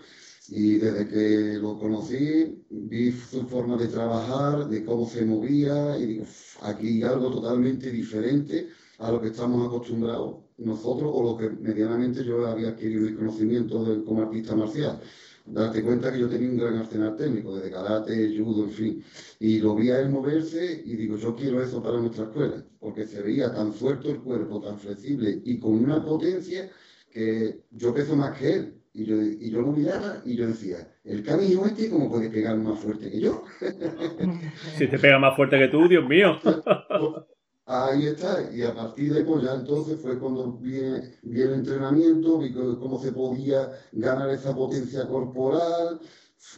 Y 0.53 0.79
desde 0.79 1.07
que 1.09 1.59
lo 1.61 1.79
conocí, 1.79 2.65
vi 2.71 3.13
su 3.13 3.47
forma 3.47 3.77
de 3.77 3.87
trabajar, 3.89 4.69
de 4.69 4.85
cómo 4.85 5.07
se 5.09 5.25
movía, 5.25 5.97
y 5.99 6.07
digo, 6.07 6.23
"Uf, 6.25 6.57
aquí 6.63 6.89
hay 6.89 7.03
algo 7.05 7.31
totalmente 7.31 7.91
diferente 7.91 8.69
a 8.99 9.13
lo 9.13 9.21
que 9.21 9.29
estamos 9.29 9.65
acostumbrados 9.67 10.39
nosotros 10.59 11.11
o 11.15 11.23
lo 11.23 11.37
que 11.37 11.51
medianamente 11.51 12.25
yo 12.25 12.45
había 12.47 12.71
adquirido 12.71 13.03
mis 13.03 13.17
conocimientos 13.17 13.87
de- 13.89 14.05
como 14.05 14.23
artista 14.23 14.55
marcial. 14.57 15.01
Date 15.47 15.83
cuenta 15.83 16.13
que 16.13 16.19
yo 16.21 16.29
tenía 16.29 16.51
un 16.51 16.57
gran 16.59 16.77
arsenal 16.79 17.17
técnico, 17.17 17.55
desde 17.57 17.71
karate, 17.71 18.37
judo, 18.39 18.65
en 18.65 18.71
fin. 18.71 19.05
Y 19.39 19.59
lo 19.61 19.75
vi 19.77 19.91
a 19.91 20.01
él 20.01 20.11
moverse 20.11 20.83
y 20.85 20.97
digo, 20.97 21.17
yo 21.17 21.35
quiero 21.37 21.63
eso 21.63 21.83
para 21.83 21.99
nuestra 22.01 22.25
escuela, 22.25 22.65
porque 22.79 23.07
se 23.07 23.23
veía 23.23 23.53
tan 23.53 23.73
suelto 23.73 24.11
el 24.11 24.21
cuerpo, 24.21 24.61
tan 24.61 24.79
flexible 24.79 25.41
y 25.45 25.59
con 25.61 25.73
una 25.75 26.05
potencia 26.05 26.71
que 27.11 27.65
yo 27.71 27.95
peso 27.95 28.17
más 28.17 28.37
que 28.39 28.53
él. 28.55 28.80
Y 28.93 29.05
yo, 29.05 29.23
y 29.23 29.51
yo 29.51 29.61
lo 29.61 29.73
miraba 29.73 30.21
y 30.25 30.37
yo 30.37 30.49
decía, 30.49 30.79
el 31.05 31.23
canijo 31.23 31.65
este, 31.67 31.89
¿cómo 31.91 32.11
puede 32.11 32.29
pegar 32.29 32.57
más 32.57 32.81
fuerte 32.81 33.11
que 33.11 33.21
yo? 33.21 33.45
Si 34.79 34.89
te 34.89 34.99
pega 34.99 35.19
más 35.19 35.37
fuerte 35.37 35.59
que 35.59 35.69
tú, 35.69 35.87
Dios 35.89 36.09
mío. 36.09 36.39
Ahí 37.67 38.07
está, 38.07 38.53
y 38.53 38.63
a 38.63 38.75
partir 38.75 39.15
de 39.15 39.25
pues 39.25 39.45
ya 39.45 39.55
entonces 39.55 40.01
fue 40.01 40.19
cuando 40.19 40.55
vi, 40.55 40.81
vi 41.23 41.41
el 41.41 41.53
entrenamiento, 41.53 42.41
vi 42.41 42.53
cómo 42.53 43.01
se 43.01 43.13
podía 43.13 43.71
ganar 43.93 44.29
esa 44.31 44.53
potencia 44.57 45.07
corporal, 45.07 46.01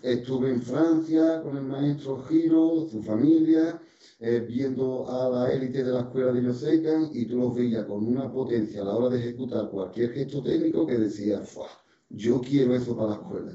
estuve 0.03 0.49
en 0.49 0.63
Francia 0.63 1.43
con 1.43 1.59
el 1.59 1.65
maestro 1.65 2.23
Giro, 2.23 2.89
su 2.91 3.03
familia, 3.03 3.79
eh, 4.21 4.41
viendo 4.49 5.07
a 5.11 5.29
la 5.29 5.53
élite 5.53 5.85
de 5.85 5.93
la 5.93 6.01
escuela 6.01 6.33
de 6.33 6.45
Yosekan 6.45 7.11
y 7.13 7.27
tú 7.27 7.37
los 7.37 7.55
veías 7.55 7.85
con 7.85 8.07
una 8.07 8.33
potencia 8.33 8.81
a 8.81 8.85
la 8.87 8.95
hora 8.95 9.09
de 9.11 9.19
ejecutar 9.19 9.69
cualquier 9.69 10.13
gesto 10.13 10.43
técnico 10.43 10.87
que 10.87 10.97
decía, 10.97 11.41
"Fua, 11.41 11.69
yo 12.13 12.41
quiero 12.41 12.75
eso 12.75 12.97
para 12.97 13.11
la 13.11 13.15
escuela. 13.17 13.53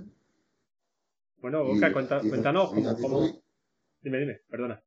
Bueno, 1.41 1.63
Y- 1.65 1.67
Gorka, 1.73 1.93
cuenta- 1.93 2.19
y- 2.23 2.29
cuéntanos. 2.29 2.71
y 2.71 2.75
¿cómo, 2.75 2.77
a 2.77 2.81
día 2.81 2.93
de 2.93 3.01
cómo- 3.01 3.17
hoy- 3.19 3.41
Dime, 4.01 4.19
dime, 4.19 4.41
perdona. 4.49 4.83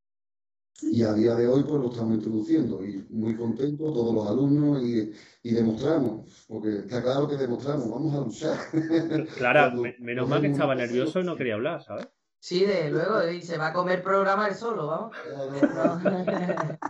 Y 0.83 1.03
a 1.03 1.13
día 1.13 1.35
de 1.35 1.47
hoy 1.47 1.63
pues 1.63 1.75
lo 1.81 1.91
estamos 1.91 2.15
introduciendo 2.15 2.83
y 2.85 3.05
muy 3.11 3.37
contentos 3.37 3.93
todos 3.93 4.15
los 4.15 4.27
alumnos 4.27 4.83
y, 4.83 5.13
y 5.43 5.53
demostramos, 5.53 6.47
porque 6.49 6.79
está 6.79 7.03
claro 7.03 7.29
que 7.29 7.37
demostramos, 7.37 7.91
vamos 7.91 8.15
a 8.15 8.21
luchar. 8.21 8.57
Clara, 9.37 9.71
me- 9.71 9.97
menos 9.99 10.27
mal 10.29 10.41
que 10.41 10.47
estaba 10.49 10.75
nervioso 10.75 11.21
y 11.21 11.25
no 11.25 11.37
quería 11.37 11.55
hablar, 11.55 11.83
¿sabes? 11.83 12.09
Sí, 12.39 12.65
de 12.65 12.91
luego, 12.91 13.29
y 13.31 13.43
se 13.43 13.59
va 13.59 13.67
a 13.69 13.73
comer 13.75 14.03
programa 14.03 14.49
él 14.49 14.55
solo, 14.55 14.87
vamos. 14.87 15.15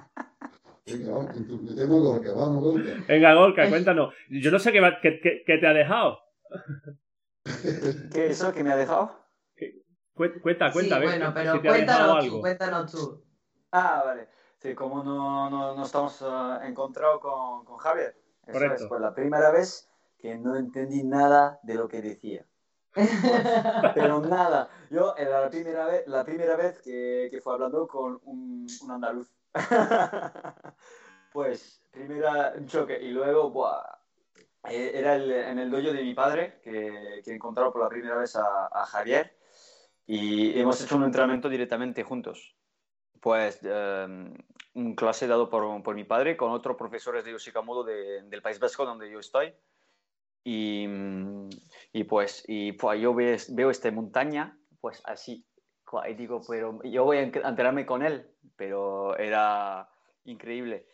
Venga, 0.87 1.13
vamos, 1.13 1.37
metemos 1.63 1.99
a 1.99 2.01
Gorka, 2.03 2.33
vamos 2.33 2.63
Gorka. 2.65 2.91
Venga, 3.09 3.35
Gorka, 3.35 3.69
cuéntanos. 3.69 4.15
Yo 4.31 4.51
no 4.51 4.59
sé 4.59 4.73
qué, 4.73 4.81
va- 4.81 4.99
qué- 5.03 5.21
qué- 5.23 5.43
qué 5.47 5.59
te 5.59 5.67
ha 5.67 5.73
dejado. 5.73 6.19
¿Qué 8.13 8.27
es 8.27 8.41
eso 8.41 8.53
que 8.53 8.63
me 8.63 8.73
ha 8.73 8.77
dejado? 8.77 9.19
Cuenta, 10.15 10.41
cuenta, 10.43 10.73
cuenta, 10.73 10.97
sí, 10.97 11.03
bueno, 11.03 11.27
si 11.29 11.33
pero 11.33 11.53
dejado 11.53 11.63
cuéntanos 11.63 12.09
tú, 12.09 12.17
algo. 12.27 12.41
cuéntanos 12.41 12.93
tú. 12.93 13.25
Ah, 13.73 14.03
vale. 14.05 14.29
Sí, 14.59 14.75
como 14.75 15.03
no, 15.03 15.49
no, 15.49 15.75
no 15.75 15.83
estamos 15.85 16.21
ah, 16.23 16.61
encontrados 16.65 17.21
con, 17.21 17.65
con 17.65 17.79
Javier. 17.79 18.15
Eso 18.47 18.53
Correcto. 18.53 18.83
es, 18.83 18.89
fue 18.89 19.01
la 19.01 19.15
primera 19.15 19.51
vez 19.51 19.89
que 20.19 20.37
no 20.37 20.57
entendí 20.57 21.05
nada 21.05 21.59
de 21.63 21.75
lo 21.75 21.89
que 21.89 22.03
decía. 22.03 22.47
Pero 23.95 24.21
nada. 24.21 24.69
Yo 24.91 25.15
era 25.17 25.41
la 25.41 25.49
primera 25.49 25.87
vez, 25.87 26.07
la 26.07 26.25
primera 26.25 26.57
vez 26.57 26.83
que, 26.83 27.29
que 27.31 27.41
fue 27.41 27.55
hablando 27.55 27.87
con 27.87 28.21
un, 28.25 28.67
un 28.83 28.91
andaluz. 28.91 29.33
pues, 31.33 31.83
primera 31.91 32.55
choque. 32.67 33.01
Y 33.01 33.11
luego, 33.13 33.51
buah, 33.51 34.00
eh, 34.69 34.93
era 34.95 35.17
el- 35.17 35.31
en 35.33 35.59
el 35.59 35.71
dojo 35.71 35.93
de 35.93 36.03
mi 36.03 36.15
padre 36.15 36.61
que, 36.63 37.21
que 37.25 37.31
he 37.31 37.35
encontrado 37.35 37.73
por 37.73 37.83
la 37.83 37.89
primera 37.89 38.17
vez 38.17 38.37
a, 38.37 38.67
a 38.73 38.85
Javier. 38.87 39.37
Y 40.07 40.59
hemos 40.61 40.81
hecho 40.81 40.97
un 40.97 41.05
entrenamiento 41.05 41.49
directamente 41.49 42.03
juntos. 42.03 42.57
Pues 43.21 43.61
eh, 43.63 44.07
un 44.75 44.95
clase 44.95 45.27
dado 45.27 45.49
por, 45.51 45.83
por 45.83 45.95
mi 45.95 46.05
padre 46.05 46.37
con 46.37 46.51
otros 46.53 46.77
profesores 46.77 47.25
de 47.25 47.33
Yoshikamodo 47.33 47.85
de, 47.85 48.23
del 48.23 48.43
País 48.43 48.59
Vasco 48.59 48.85
donde 48.85 49.11
yo 49.11 49.19
estoy. 49.21 49.55
Y, 50.43 50.87
mm, 50.89 51.49
y 51.93 52.05
pues, 52.05 52.45
y 52.49 52.73
pues 52.73 53.01
yo 53.01 53.15
veo, 53.15 53.37
veo 53.51 53.71
esta 53.71 53.91
montaña, 53.91 54.59
pues 54.81 55.03
así. 55.05 55.47
Y 56.09 56.15
digo, 56.15 56.41
pero 56.49 56.81
yo 56.85 57.05
voy 57.05 57.17
a 57.19 57.23
enterarme 57.23 57.85
con 57.85 58.03
él, 58.03 58.31
pero 58.57 59.17
era 59.17 59.89
increíble. 60.25 60.87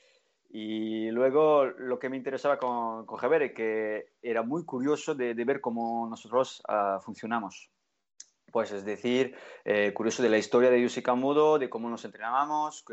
Y 0.59 1.11
luego 1.11 1.67
lo 1.67 1.99
que 1.99 2.09
me 2.09 2.17
interesaba 2.17 2.57
con, 2.59 3.05
con 3.05 3.19
Javier 3.19 3.53
que 3.53 4.15
era 4.23 4.43
muy 4.43 4.65
curioso 4.65 5.15
de, 5.15 5.35
de 5.35 5.45
ver 5.45 5.61
cómo 5.61 6.09
nosotros 6.09 6.63
ah, 6.67 6.99
funcionamos. 7.05 7.71
Pues 8.51 8.73
es 8.73 8.83
decir, 8.83 9.37
eh, 9.67 9.93
curioso 9.93 10.23
de 10.23 10.31
la 10.31 10.39
historia 10.39 10.71
de 10.71 10.81
Yoshikamodo, 10.81 11.59
de 11.59 11.69
cómo 11.69 11.91
nos 11.91 12.07
entrenábamos, 12.07 12.87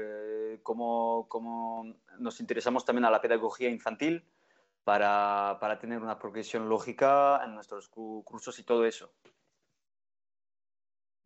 cómo, 0.61 1.29
cómo 1.29 1.85
nos 2.19 2.41
interesamos 2.41 2.83
también 2.83 3.05
a 3.05 3.09
la 3.11 3.21
pedagogía 3.21 3.69
infantil 3.69 4.25
para, 4.83 5.57
para 5.61 5.79
tener 5.79 5.99
una 5.99 6.19
progresión 6.19 6.67
lógica 6.67 7.45
en 7.45 7.55
nuestros 7.55 7.87
cu- 7.87 8.25
cursos 8.25 8.59
y 8.59 8.65
todo 8.65 8.83
eso. 8.85 9.13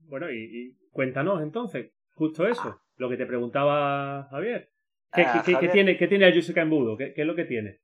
Bueno, 0.01 0.29
y 0.29 0.77
cuéntanos 0.91 1.41
entonces, 1.41 1.93
justo 2.13 2.45
eso, 2.45 2.79
lo 2.97 3.09
que 3.09 3.17
te 3.17 3.25
preguntaba 3.25 4.27
Javier. 4.29 4.76
¿Qué, 5.13 5.23
Ah, 5.25 5.41
qué- 5.45 5.57
qué- 5.59 5.67
tiene, 5.69 5.97
¿Qué 5.97 6.07
tiene 6.07 6.27
el 6.27 6.33
Yusuke 6.33 6.57
Embudo? 6.57 6.97
¿Qué, 6.97 7.13
¿Qué 7.13 7.21
es 7.21 7.27
lo 7.27 7.35
que 7.35 7.45
tiene? 7.45 7.79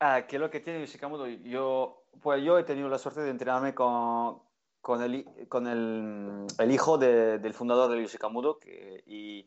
Ah, 0.00 0.26
¿qué 0.26 0.36
es 0.36 0.40
lo 0.40 0.50
que 0.50 0.60
tiene 0.60 0.80
Yoshikamodo? 0.80 1.26
Yo, 1.28 2.04
pues 2.20 2.42
yo 2.42 2.58
he 2.58 2.64
tenido 2.64 2.88
la 2.88 2.98
suerte 2.98 3.20
de 3.22 3.30
entrenarme 3.30 3.74
con, 3.74 4.40
con, 4.80 5.02
el, 5.02 5.24
con 5.48 5.66
el, 5.66 6.46
el 6.58 6.70
hijo 6.70 6.98
de- 6.98 7.38
del 7.38 7.54
fundador 7.54 7.90
del 7.90 8.02
Yoshikamodo 8.02 8.58
que, 8.58 9.02
y 9.06 9.46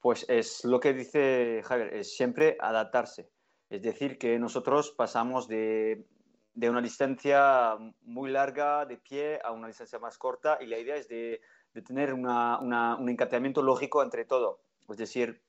pues 0.00 0.26
es 0.28 0.64
lo 0.64 0.80
que 0.80 0.92
dice 0.92 1.62
Javier, 1.64 1.94
es 1.94 2.14
siempre 2.16 2.56
adaptarse. 2.60 3.30
Es 3.70 3.80
decir, 3.82 4.18
que 4.18 4.38
nosotros 4.38 4.90
pasamos 4.90 5.48
de, 5.48 6.04
de 6.52 6.68
una 6.70 6.82
distancia 6.82 7.76
muy 8.02 8.30
larga 8.30 8.84
de 8.84 8.98
pie 8.98 9.38
a 9.42 9.52
una 9.52 9.68
distancia 9.68 9.98
más 9.98 10.18
corta 10.18 10.58
y 10.60 10.66
la 10.66 10.78
idea 10.78 10.96
es 10.96 11.08
de, 11.08 11.40
de 11.72 11.82
tener 11.82 12.12
una- 12.12 12.58
una- 12.58 12.96
un 12.96 13.08
encantamiento 13.08 13.62
lógico 13.62 14.02
entre 14.02 14.24
todo. 14.26 14.60
Es 14.90 14.98
decir, 14.98 15.40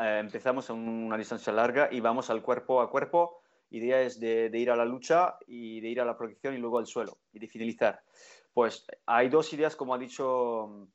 eh, 0.00 0.18
empezamos 0.18 0.70
en 0.70 0.76
una 0.76 1.16
distancia 1.16 1.52
larga 1.52 1.88
y 1.90 2.00
vamos 2.00 2.30
al 2.30 2.42
cuerpo 2.42 2.80
a 2.80 2.90
cuerpo. 2.90 3.42
Idea 3.70 4.00
es 4.00 4.18
de, 4.18 4.48
de 4.50 4.58
ir 4.58 4.70
a 4.70 4.76
la 4.76 4.84
lucha 4.84 5.36
y 5.46 5.80
de 5.80 5.88
ir 5.88 6.00
a 6.00 6.04
la 6.04 6.16
proyección 6.16 6.54
y 6.54 6.58
luego 6.58 6.78
al 6.78 6.86
suelo 6.86 7.18
y 7.32 7.38
de 7.38 7.48
finalizar. 7.48 8.02
pues 8.54 8.86
hay 9.06 9.28
dos 9.28 9.52
ideas, 9.52 9.76
como 9.76 9.94
ha 9.94 9.98
dicho 9.98 10.88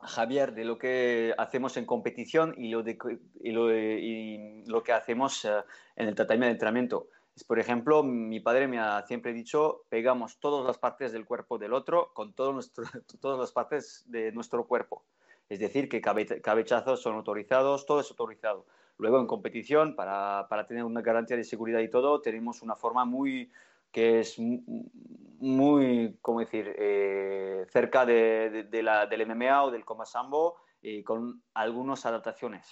Javier, 0.00 0.54
de 0.54 0.64
lo 0.64 0.78
que 0.78 1.34
hacemos 1.38 1.76
en 1.76 1.84
competición 1.84 2.54
y 2.56 2.68
lo, 2.68 2.84
lo, 2.84 4.82
que 4.82 4.92
hacemos 4.92 5.44
eh, 5.44 5.50
en 5.96 6.08
el 6.08 6.14
tratamiento 6.14 6.46
de 6.46 6.52
entrenamiento. 6.52 7.08
Por 7.46 7.58
ejemplo, 7.58 8.02
mi 8.02 8.40
padre 8.40 8.68
me 8.68 8.78
ha 8.78 9.04
siempre 9.06 9.32
dicho, 9.32 9.84
pegamos 9.88 10.38
todas 10.38 10.66
las 10.66 10.78
partes 10.78 11.12
del 11.12 11.24
cuerpo 11.24 11.58
del 11.58 11.72
otro 11.72 12.12
con 12.14 12.32
todas 12.34 13.38
las 13.38 13.52
partes 13.52 14.04
de 14.06 14.32
nuestro 14.32 14.66
cuerpo. 14.66 15.04
Es 15.48 15.58
decir, 15.60 15.88
que 15.88 16.00
cabechazos 16.00 17.00
son 17.00 17.16
autorizados, 17.16 17.86
todo 17.86 18.00
es 18.00 18.10
autorizado. 18.10 18.66
Luego, 18.98 19.20
en 19.20 19.26
competición, 19.26 19.96
para, 19.96 20.46
para 20.48 20.66
tener 20.66 20.84
una 20.84 21.00
garantía 21.00 21.36
de 21.36 21.44
seguridad 21.44 21.80
y 21.80 21.88
todo, 21.88 22.20
tenemos 22.20 22.62
una 22.62 22.74
forma 22.74 23.04
muy, 23.04 23.50
que 23.90 24.20
es 24.20 24.36
muy, 24.38 26.18
¿cómo 26.20 26.40
decir?, 26.40 26.74
eh, 26.76 27.64
cerca 27.70 28.04
de, 28.04 28.66
de, 28.68 28.82
la, 28.82 29.06
del 29.06 29.26
MMA 29.26 29.64
o 29.64 29.70
del 29.70 29.84
Coma 29.84 30.04
Sambo, 30.04 30.56
y 30.82 31.02
con 31.02 31.42
algunas 31.54 32.04
adaptaciones. 32.06 32.68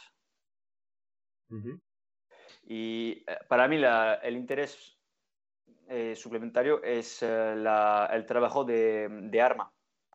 Y 2.64 3.24
eh, 3.26 3.38
para 3.48 3.68
mí 3.68 3.76
el 3.76 4.36
interés 4.36 4.98
eh, 5.88 6.14
suplementario 6.16 6.82
es 6.82 7.22
el 7.22 8.26
trabajo 8.26 8.64
de, 8.64 9.08
de 9.08 9.40
arma 9.40 9.72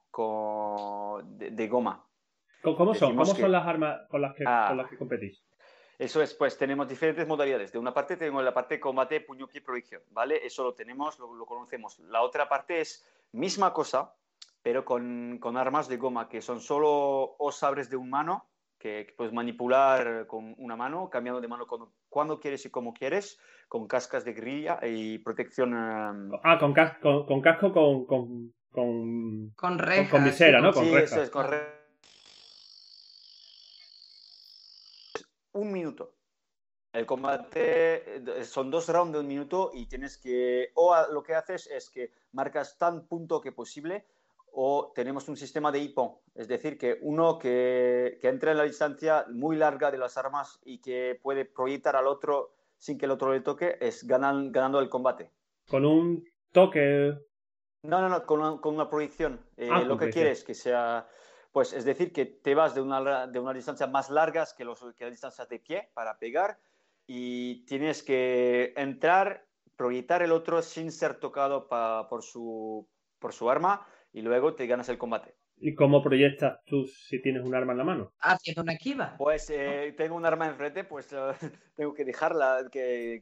con, 0.10 1.38
de, 1.38 1.68
goma. 1.68 2.06
¿Cómo 2.62 2.94
son? 2.94 3.16
¿Cómo 3.16 3.26
son 3.26 3.52
las 3.52 3.66
armas 3.66 4.02
con 4.10 4.22
las 4.22 4.36
que, 4.36 4.44
ah. 4.46 4.66
con 4.70 4.78
las 4.78 4.90
que 4.90 4.98
competís? 4.98 5.42
Eso 6.02 6.20
es, 6.20 6.34
pues 6.34 6.58
tenemos 6.58 6.88
diferentes 6.88 7.28
modalidades. 7.28 7.72
De 7.72 7.78
una 7.78 7.94
parte 7.94 8.18
tenemos 8.18 8.44
la 8.44 8.56
parte 8.56 8.76
de 8.76 8.80
combate, 8.80 9.22
puño, 9.22 9.48
pie, 9.48 9.62
proyección, 9.62 10.02
¿vale? 10.10 10.44
Eso 10.44 10.64
lo 10.64 10.74
tenemos, 10.74 11.20
lo, 11.20 11.46
conocemos. 11.46 12.00
La 12.00 12.24
otra 12.24 12.50
parte 12.50 12.82
es 12.82 13.06
misma 13.34 13.72
cosa, 13.72 14.16
pero 14.64 14.84
con, 14.84 15.38
con, 15.40 15.58
armas 15.58 15.88
de 15.88 15.98
goma, 15.98 16.28
que 16.28 16.42
son 16.42 16.60
solo 16.60 17.36
o 17.38 17.52
sabres 17.52 17.92
de 17.92 17.98
un 17.98 18.10
mano, 18.10 18.48
que, 18.80 19.14
puedes 19.16 19.32
manipular 19.32 20.26
con 20.26 20.56
una 20.58 20.76
mano, 20.76 21.08
cambiando 21.08 21.40
de 21.40 21.48
mano 21.48 21.68
cuando, 22.10 22.40
quieres 22.40 22.66
y 22.66 22.72
como 22.72 22.96
quieres, 22.96 23.40
con 23.68 23.88
cascas 23.88 24.26
de 24.26 24.34
grilla 24.34 24.80
y 24.82 25.20
protección. 25.20 25.74
Em, 25.74 26.32
ah, 26.42 26.58
con, 26.58 26.74
casco, 26.74 27.28
con, 27.28 27.42
casco 27.42 27.72
con, 27.72 28.06
con, 28.08 28.54
con, 28.72 29.52
con, 29.56 29.78
rejas, 29.78 30.10
con, 30.10 30.24
visera, 30.24 30.62
¿no? 30.62 30.74
Con 30.74 30.84
sí, 30.84 30.96
eso 30.96 31.22
es, 31.22 31.30
con 31.30 31.46
un 35.54 35.72
minuto. 35.72 36.14
El 36.94 37.06
combate 37.06 38.18
eh, 38.18 38.44
son 38.44 38.70
dos 38.70 38.90
rounds 38.90 39.14
de 39.14 39.20
un 39.20 39.28
minuto 39.28 39.72
y 39.74 39.86
tienes 39.86 40.18
que, 40.18 40.72
o 40.76 40.96
lo 41.12 41.24
que 41.24 41.36
haces 41.36 41.68
es 41.68 41.90
que 41.90 42.12
marcas 42.34 42.78
tan 42.78 43.08
punto 43.08 43.40
que 43.40 43.54
posible 43.54 44.06
o 44.54 44.92
tenemos 44.94 45.30
un 45.30 45.38
sistema 45.38 45.72
de 45.72 45.80
IPON, 45.80 46.18
es 46.36 46.50
decir, 46.50 46.78
que 46.78 46.98
uno 47.02 47.40
que, 47.40 48.18
que 48.20 48.28
entra 48.28 48.52
en 48.52 48.58
la 48.58 48.66
distancia 48.66 49.26
muy 49.30 49.56
larga 49.56 49.90
de 49.92 49.98
las 49.98 50.18
armas 50.18 50.60
y 50.66 50.82
que 50.82 51.18
puede 51.22 51.46
proyectar 51.46 51.96
al 51.96 52.08
otro 52.08 52.52
sin 52.78 52.98
que 52.98 53.06
el 53.06 53.12
otro 53.12 53.32
le 53.32 53.42
toque, 53.42 53.78
es 53.80 54.06
ganan, 54.06 54.52
ganando 54.52 54.80
el 54.80 54.90
combate. 54.90 55.30
Con 55.70 55.86
un 55.86 56.28
toque. 56.52 57.16
No, 57.84 58.02
no, 58.02 58.10
no, 58.10 58.26
con 58.26 58.40
una, 58.40 58.60
con 58.60 58.74
una 58.74 58.90
proyección. 58.90 59.40
Eh, 59.56 59.70
ah, 59.72 59.82
lo 59.82 59.98
que 59.98 60.10
quieres 60.10 60.44
que 60.44 60.56
sea 60.56 61.08
pues 61.52 61.74
es 61.74 61.86
decir, 61.86 62.14
que 62.14 62.26
te 62.26 62.56
vas 62.56 62.76
de 62.76 62.82
una, 62.82 63.28
de 63.28 63.40
una 63.40 63.54
distancia 63.54 63.88
más 63.88 64.10
largas 64.10 64.54
que, 64.54 64.64
los, 64.64 64.80
que 64.96 65.06
las 65.06 65.14
distancias 65.14 65.50
de 65.50 65.60
pie 65.60 65.90
para 65.94 66.18
pegar 66.18 66.58
y 67.08 67.66
tienes 67.66 68.04
que 68.04 68.74
entrar, 68.78 69.46
proyectar 69.76 70.22
el 70.22 70.32
otro 70.32 70.62
sin 70.62 70.92
ser 70.92 71.16
tocado 71.16 71.68
por, 71.68 72.24
su, 72.24 72.88
por 73.20 73.34
su 73.34 73.50
arma 73.50 73.86
y 74.14 74.22
luego 74.22 74.56
te 74.56 74.68
ganas 74.68 74.88
el 74.90 74.98
combate. 74.98 75.36
¿Y 75.64 75.76
cómo 75.76 76.02
proyectas 76.02 76.60
tú 76.66 76.88
si 76.88 77.22
tienes 77.22 77.44
un 77.44 77.54
arma 77.54 77.74
en 77.74 77.78
la 77.78 77.84
mano? 77.84 78.14
Haciendo 78.20 78.64
una 78.64 78.74
esquiva. 78.74 79.16
Pues 79.18 79.48
eh, 79.52 79.94
tengo 79.96 80.16
un 80.16 80.26
arma 80.26 80.48
enfrente, 80.48 80.86
pues 80.86 81.08
tengo 81.76 81.94
que 81.94 82.04
dejarla, 82.04 82.68
que, 82.72 83.22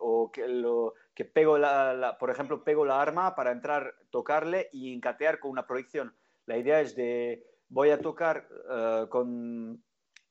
o 0.00 0.32
que, 0.32 0.48
lo, 0.48 0.94
que 1.14 1.24
pego 1.24 1.58
la, 1.58 2.16
por 2.18 2.30
ejemplo, 2.30 2.64
pego 2.64 2.84
la 2.84 3.00
arma 3.00 3.36
para 3.36 3.52
entrar, 3.52 3.94
tocarle 4.10 4.68
y 4.72 4.92
encatear 4.92 5.38
con 5.38 5.52
una 5.52 5.66
proyección. 5.66 6.16
La 6.46 6.56
idea 6.56 6.80
es 6.80 6.96
de 6.96 7.44
voy 7.68 7.90
a 7.90 8.00
tocar 8.00 8.48
eh, 8.70 9.06
con, 9.08 9.82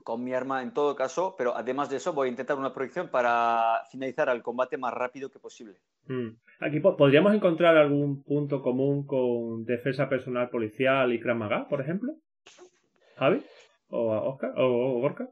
con, 0.03 0.23
mi 0.23 0.33
arma 0.33 0.61
en 0.61 0.73
todo 0.73 0.95
caso, 0.95 1.35
pero 1.37 1.55
además 1.55 1.89
de 1.89 1.97
eso 1.97 2.13
voy 2.13 2.27
a 2.27 2.31
intentar 2.31 2.57
una 2.57 2.73
proyección 2.73 3.09
para 3.09 3.81
finalizar 3.91 4.29
el 4.29 4.41
combate 4.41 4.77
más 4.77 4.93
rápido 4.93 5.29
que 5.29 5.39
posible. 5.39 5.79
Mm. 6.07 6.29
Aquí 6.61 6.79
podríamos 6.79 7.33
encontrar 7.33 7.77
algún 7.77 8.23
punto 8.23 8.61
común 8.61 9.05
con 9.05 9.65
defensa 9.65 10.07
personal 10.07 10.49
policial 10.49 11.11
y 11.13 11.19
Krav 11.19 11.37
Maga, 11.37 11.67
por 11.67 11.81
ejemplo. 11.81 12.15
Javi 13.17 13.43
o 13.89 14.11
Oscar 14.29 14.53
o 14.57 14.99
Gorka. 14.99 15.29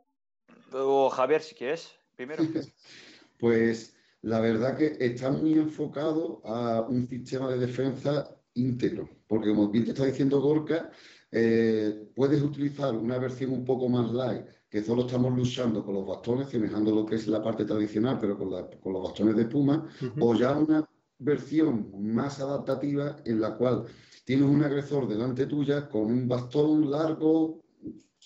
O 0.72 1.10
Javier, 1.10 1.42
si 1.42 1.56
quieres, 1.56 1.96
primero. 2.16 2.44
pues 3.40 3.96
la 4.22 4.40
verdad 4.40 4.78
que 4.78 4.96
está 5.00 5.32
muy 5.32 5.54
enfocado 5.54 6.42
a 6.46 6.82
un 6.82 7.08
sistema 7.08 7.50
de 7.52 7.60
defensa 7.60 8.36
íntegro, 8.56 9.10
porque 9.28 9.50
como 9.50 9.70
bien 9.70 9.86
te 9.86 9.92
está 9.92 10.06
diciendo 10.06 10.40
Gorka, 10.42 10.92
eh, 11.36 12.12
puedes 12.16 12.44
utilizar 12.44 12.96
una 12.96 13.18
versión 13.18 13.52
un 13.52 13.66
poco 13.66 13.90
más 13.90 14.12
light, 14.12 14.46
que 14.70 14.84
solo 14.84 15.08
estamos 15.08 15.36
luchando 15.36 15.84
con 15.84 15.96
los 15.96 16.06
bastones, 16.06 16.50
semejando 16.50 16.94
lo 16.94 17.08
que 17.08 17.16
es 17.16 17.28
la 17.28 17.42
parte 17.42 17.66
tradicional, 17.66 18.20
pero 18.22 18.38
con, 18.38 18.52
los 18.52 19.04
bastones 19.04 19.36
de 19.36 19.46
puma, 19.46 19.90
o 20.20 20.36
ya 20.36 20.56
una 20.56 20.88
versión 21.18 21.90
más 22.14 22.40
adaptativa 22.40 23.18
en 23.26 23.42
la 23.42 23.58
cual 23.58 23.86
tienes 24.26 24.48
un 24.48 24.64
agresor 24.64 25.08
delante 25.08 25.48
tuya 25.48 25.90
con 25.90 26.06
un 26.06 26.28
bastón 26.28 26.92
largo, 26.92 27.64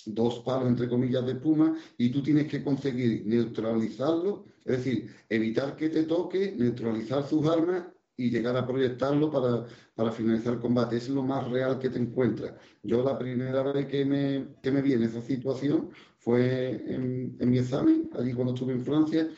dos 0.05 0.39
palos 0.39 0.67
entre 0.67 0.89
comillas 0.89 1.25
de 1.25 1.35
puma, 1.35 1.77
y 1.97 2.09
tú 2.09 2.21
tienes 2.21 2.47
que 2.47 2.61
conseguir 2.61 3.25
neutralizarlo, 3.25 4.43
es 4.65 4.83
decir, 4.83 5.15
evitar 5.29 5.77
que 5.77 5.87
te 5.87 6.03
toque, 6.03 6.53
neutralizar 6.57 7.25
sus 7.25 7.47
armas 7.47 7.85
y 8.17 8.31
llegar 8.31 8.57
a 8.57 8.65
proyectarlo 8.65 9.29
para, 9.29 9.65
para, 9.95 10.11
finalizar 10.11 10.53
el 10.53 10.59
combate. 10.59 10.97
Es 10.97 11.07
lo 11.07 11.21
más 11.21 11.47
real 11.49 11.77
que 11.77 11.89
te 11.89 11.99
encuentras. 11.99 12.53
Yo 12.81 13.03
la 13.03 13.17
primera 13.17 13.61
vez 13.63 13.85
que 13.85 14.03
me, 14.03 14.55
que 14.61 14.71
me 14.71 14.81
vi 14.81 14.93
en 14.93 15.03
esa 15.03 15.21
situación 15.21 15.91
fue 16.17 16.71
en, 16.91 17.37
en, 17.39 17.49
mi 17.49 17.59
examen, 17.59 18.09
allí 18.17 18.33
cuando 18.33 18.53
estuve 18.53 18.73
en 18.73 18.83
Francia, 18.83 19.29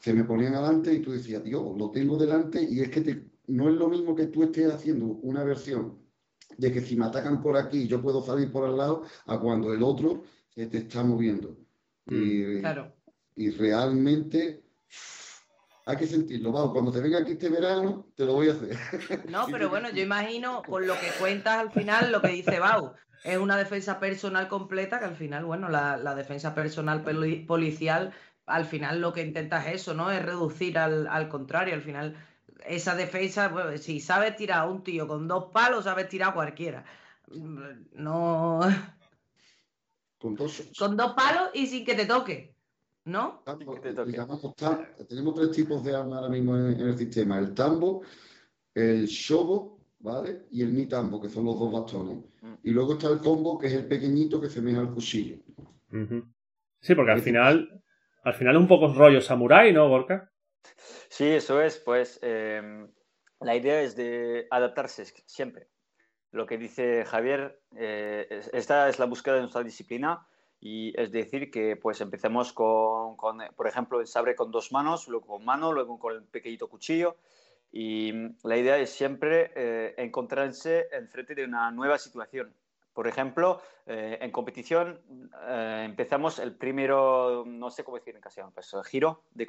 se 0.00 0.14
me 0.14 0.24
ponían 0.24 0.54
adelante 0.54 0.92
y 0.92 1.00
tú 1.00 1.12
decías, 1.12 1.44
Dios, 1.44 1.62
lo 1.76 1.90
tengo 1.90 2.16
delante 2.16 2.62
y 2.62 2.80
es 2.80 2.88
que 2.88 3.02
te, 3.02 3.30
no 3.46 3.68
es 3.68 3.74
lo 3.76 3.88
mismo 3.88 4.16
que 4.16 4.26
tú 4.26 4.42
estés 4.42 4.72
haciendo 4.72 5.06
una 5.06 5.44
versión 5.44 5.98
de 6.56 6.72
que 6.72 6.80
si 6.80 6.96
me 6.96 7.04
atacan 7.04 7.40
por 7.40 7.56
aquí 7.56 7.86
yo 7.86 8.02
puedo 8.02 8.22
salir 8.22 8.50
por 8.50 8.64
al 8.64 8.76
lado 8.76 9.04
a 9.26 9.38
cuando 9.38 9.72
el 9.72 9.82
otro 9.82 10.24
te 10.54 10.76
está 10.76 11.02
moviendo. 11.02 11.56
Mm, 12.06 12.14
y, 12.14 12.60
claro. 12.60 12.92
y 13.36 13.50
realmente 13.50 14.64
hay 15.84 15.96
que 15.96 16.06
sentirlo. 16.06 16.52
Vamos, 16.52 16.72
cuando 16.72 16.92
te 16.92 17.00
venga 17.00 17.18
aquí 17.18 17.32
este 17.32 17.48
verano, 17.48 18.06
te 18.14 18.24
lo 18.24 18.34
voy 18.34 18.48
a 18.48 18.52
hacer. 18.52 18.76
No, 19.30 19.46
pero 19.50 19.68
bueno, 19.68 19.90
yo 19.90 20.02
imagino, 20.02 20.62
por 20.62 20.84
lo 20.84 20.94
que 20.94 21.08
cuentas 21.18 21.58
al 21.58 21.70
final, 21.70 22.12
lo 22.12 22.20
que 22.20 22.28
dice 22.28 22.58
Bau, 22.58 22.94
es 23.24 23.38
una 23.38 23.56
defensa 23.56 23.98
personal 24.00 24.48
completa, 24.48 24.98
que 24.98 25.06
al 25.06 25.16
final, 25.16 25.44
bueno, 25.44 25.68
la, 25.68 26.14
defensa 26.14 26.54
personal 26.54 27.02
policial, 27.46 28.12
al 28.46 28.64
final 28.64 29.00
lo 29.00 29.12
que 29.12 29.22
intentas 29.22 29.66
es 29.66 29.82
eso, 29.82 29.94
¿no? 29.94 30.10
Es 30.10 30.22
reducir 30.24 30.78
al, 30.78 31.06
al 31.06 31.28
contrario, 31.28 31.74
al 31.74 31.82
final 31.82 32.16
esa 32.66 32.94
defensa, 32.94 33.52
si 33.78 34.00
sabes 34.00 34.36
tirar 34.36 34.60
a 34.60 34.66
un 34.66 34.82
tío 34.82 35.08
con 35.08 35.28
dos 35.28 35.50
palos, 35.52 35.84
sabes 35.84 36.08
tirar 36.08 36.30
a 36.30 36.34
cualquiera. 36.34 36.84
No. 37.92 38.60
Con 40.18 40.34
dos. 40.34 40.62
Con 40.78 40.96
dos 40.96 41.14
palos 41.14 41.50
y 41.54 41.66
sin 41.66 41.84
que 41.84 41.94
te 41.94 42.06
toque. 42.06 42.51
¿No? 43.04 43.42
tenemos 45.08 45.34
tres 45.34 45.50
tipos 45.50 45.84
de 45.84 45.96
armas 45.96 46.18
ahora 46.18 46.28
mismo 46.28 46.56
en, 46.56 46.80
el 46.80 46.96
sistema: 46.96 47.38
el 47.38 47.54
tambo, 47.54 48.02
el 48.74 49.06
shobo, 49.06 49.80
¿vale? 49.98 50.46
Y 50.50 50.62
el 50.62 50.88
tambo 50.88 51.20
que 51.20 51.28
son 51.28 51.44
los 51.44 51.58
dos 51.58 51.72
bastones. 51.72 52.18
Mm. 52.40 52.54
Y 52.62 52.70
luego 52.70 52.94
está 52.94 53.08
el 53.08 53.18
combo, 53.18 53.58
que 53.58 53.66
es 53.66 53.72
el 53.72 53.86
pequeñito 53.86 54.40
que 54.40 54.48
semeja 54.48 54.80
al 54.80 54.92
cuchillo. 54.92 55.36
Sí, 56.80 56.94
porque 56.94 57.12
al 57.12 57.20
final, 57.20 57.82
al 58.24 58.34
final 58.34 58.56
es 58.56 58.60
un 58.60 58.68
poco 58.68 58.92
rollo 58.92 59.20
samurái, 59.20 59.72
¿no, 59.72 59.88
Gorka? 59.88 60.30
Sí, 61.08 61.26
eso 61.26 61.60
es, 61.60 61.78
pues 61.78 62.18
em, 62.22 62.88
la 63.40 63.56
idea 63.56 63.82
es 63.82 63.96
de 63.96 64.46
adaptarse 64.50 65.04
siempre. 65.26 65.68
Lo 66.30 66.46
que 66.46 66.56
dice 66.56 67.04
Javier, 67.04 67.60
eh, 67.76 68.40
esta 68.52 68.88
es 68.88 68.98
la 68.98 69.04
búsqueda 69.04 69.34
de 69.34 69.40
nuestra 69.42 69.62
disciplina 69.62 70.26
y 70.64 70.92
es 70.96 71.10
decir, 71.10 71.50
que 71.50 71.74
pues 71.74 72.00
empecemos 72.00 72.52
con, 72.52 73.16
con, 73.16 73.38
por 73.56 73.66
ejemplo, 73.66 74.00
el 74.00 74.06
sabre 74.06 74.36
con 74.36 74.52
dos 74.52 74.70
manos, 74.70 75.08
luego 75.08 75.26
con 75.26 75.44
mano, 75.44 75.72
luego 75.72 75.98
con 75.98 76.14
el 76.14 76.22
pequeñito 76.22 76.68
cuchillo. 76.68 77.16
Y 77.72 78.12
la 78.44 78.56
idea 78.56 78.78
es 78.78 78.90
siempre 78.90 79.50
eh, 79.56 79.94
encontrarse 79.98 80.86
enfrente 80.92 81.34
de 81.34 81.44
una 81.44 81.72
nueva 81.72 81.98
situación. 81.98 82.54
Por 82.94 83.08
ejemplo, 83.08 83.60
eh, 83.86 84.18
en 84.20 84.30
competición 84.30 85.00
eh, 85.48 85.82
empezamos 85.84 86.38
el 86.38 86.54
primero, 86.54 87.42
no 87.44 87.70
sé 87.70 87.82
cómo 87.82 87.96
decir 87.96 88.14
en 88.14 88.20
castellano, 88.20 88.52
pues 88.54 88.72
giro, 88.84 89.24
de, 89.32 89.46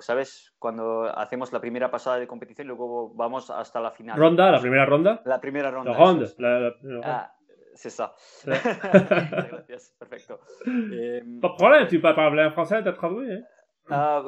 ¿sabes? 0.00 0.54
Cuando 0.60 1.06
hacemos 1.06 1.52
la 1.52 1.60
primera 1.60 1.90
pasada 1.90 2.18
de 2.20 2.28
competición 2.28 2.66
y 2.66 2.68
luego 2.68 3.12
vamos 3.14 3.50
hasta 3.50 3.80
la 3.80 3.90
final. 3.90 4.16
¿Ronda? 4.16 4.52
¿La 4.52 4.60
primera 4.60 4.86
ronda? 4.86 5.22
La 5.24 5.40
primera 5.40 5.72
ronda. 5.72 5.90
La 5.90 5.98
ronda. 5.98 6.26
La, 6.38 6.60
la, 6.60 6.74
ah, 7.02 7.33
c'est 7.74 7.90
ça. 7.90 8.14
Gracias, 8.44 9.94
perfecto. 9.98 10.40
Eh, 10.66 11.22
Pas 11.40 11.48
de 11.48 11.54
problème, 11.56 11.88
tu 11.88 12.00
peux 12.00 12.14
parler 12.14 12.44
en 12.44 12.52
français, 12.52 12.82
t'as 12.82 12.92
traduit. 12.92 13.30
¿eh? 13.30 13.42
Ah, 13.90 14.22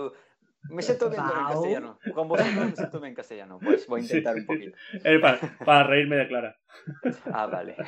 me 0.71 0.83
siento 0.83 1.09
bien 1.09 1.23
el 1.23 1.47
castellano. 1.47 1.99
Con 2.15 2.29
vosotros 2.29 2.55
me 2.55 2.77
siento 2.77 2.99
bien 2.99 3.11
en 3.11 3.15
castellano. 3.15 3.59
Pues 3.63 3.87
voy 3.87 4.01
a 4.01 4.03
intentar 4.03 4.35
sí. 4.35 4.41
un 4.41 4.47
poquito. 4.47 4.77
Para, 5.21 5.39
para, 5.65 5.85
reírme 5.85 6.17
de 6.17 6.29
Clara. 6.29 6.57
Ah, 7.33 7.47
vale. 7.47 7.77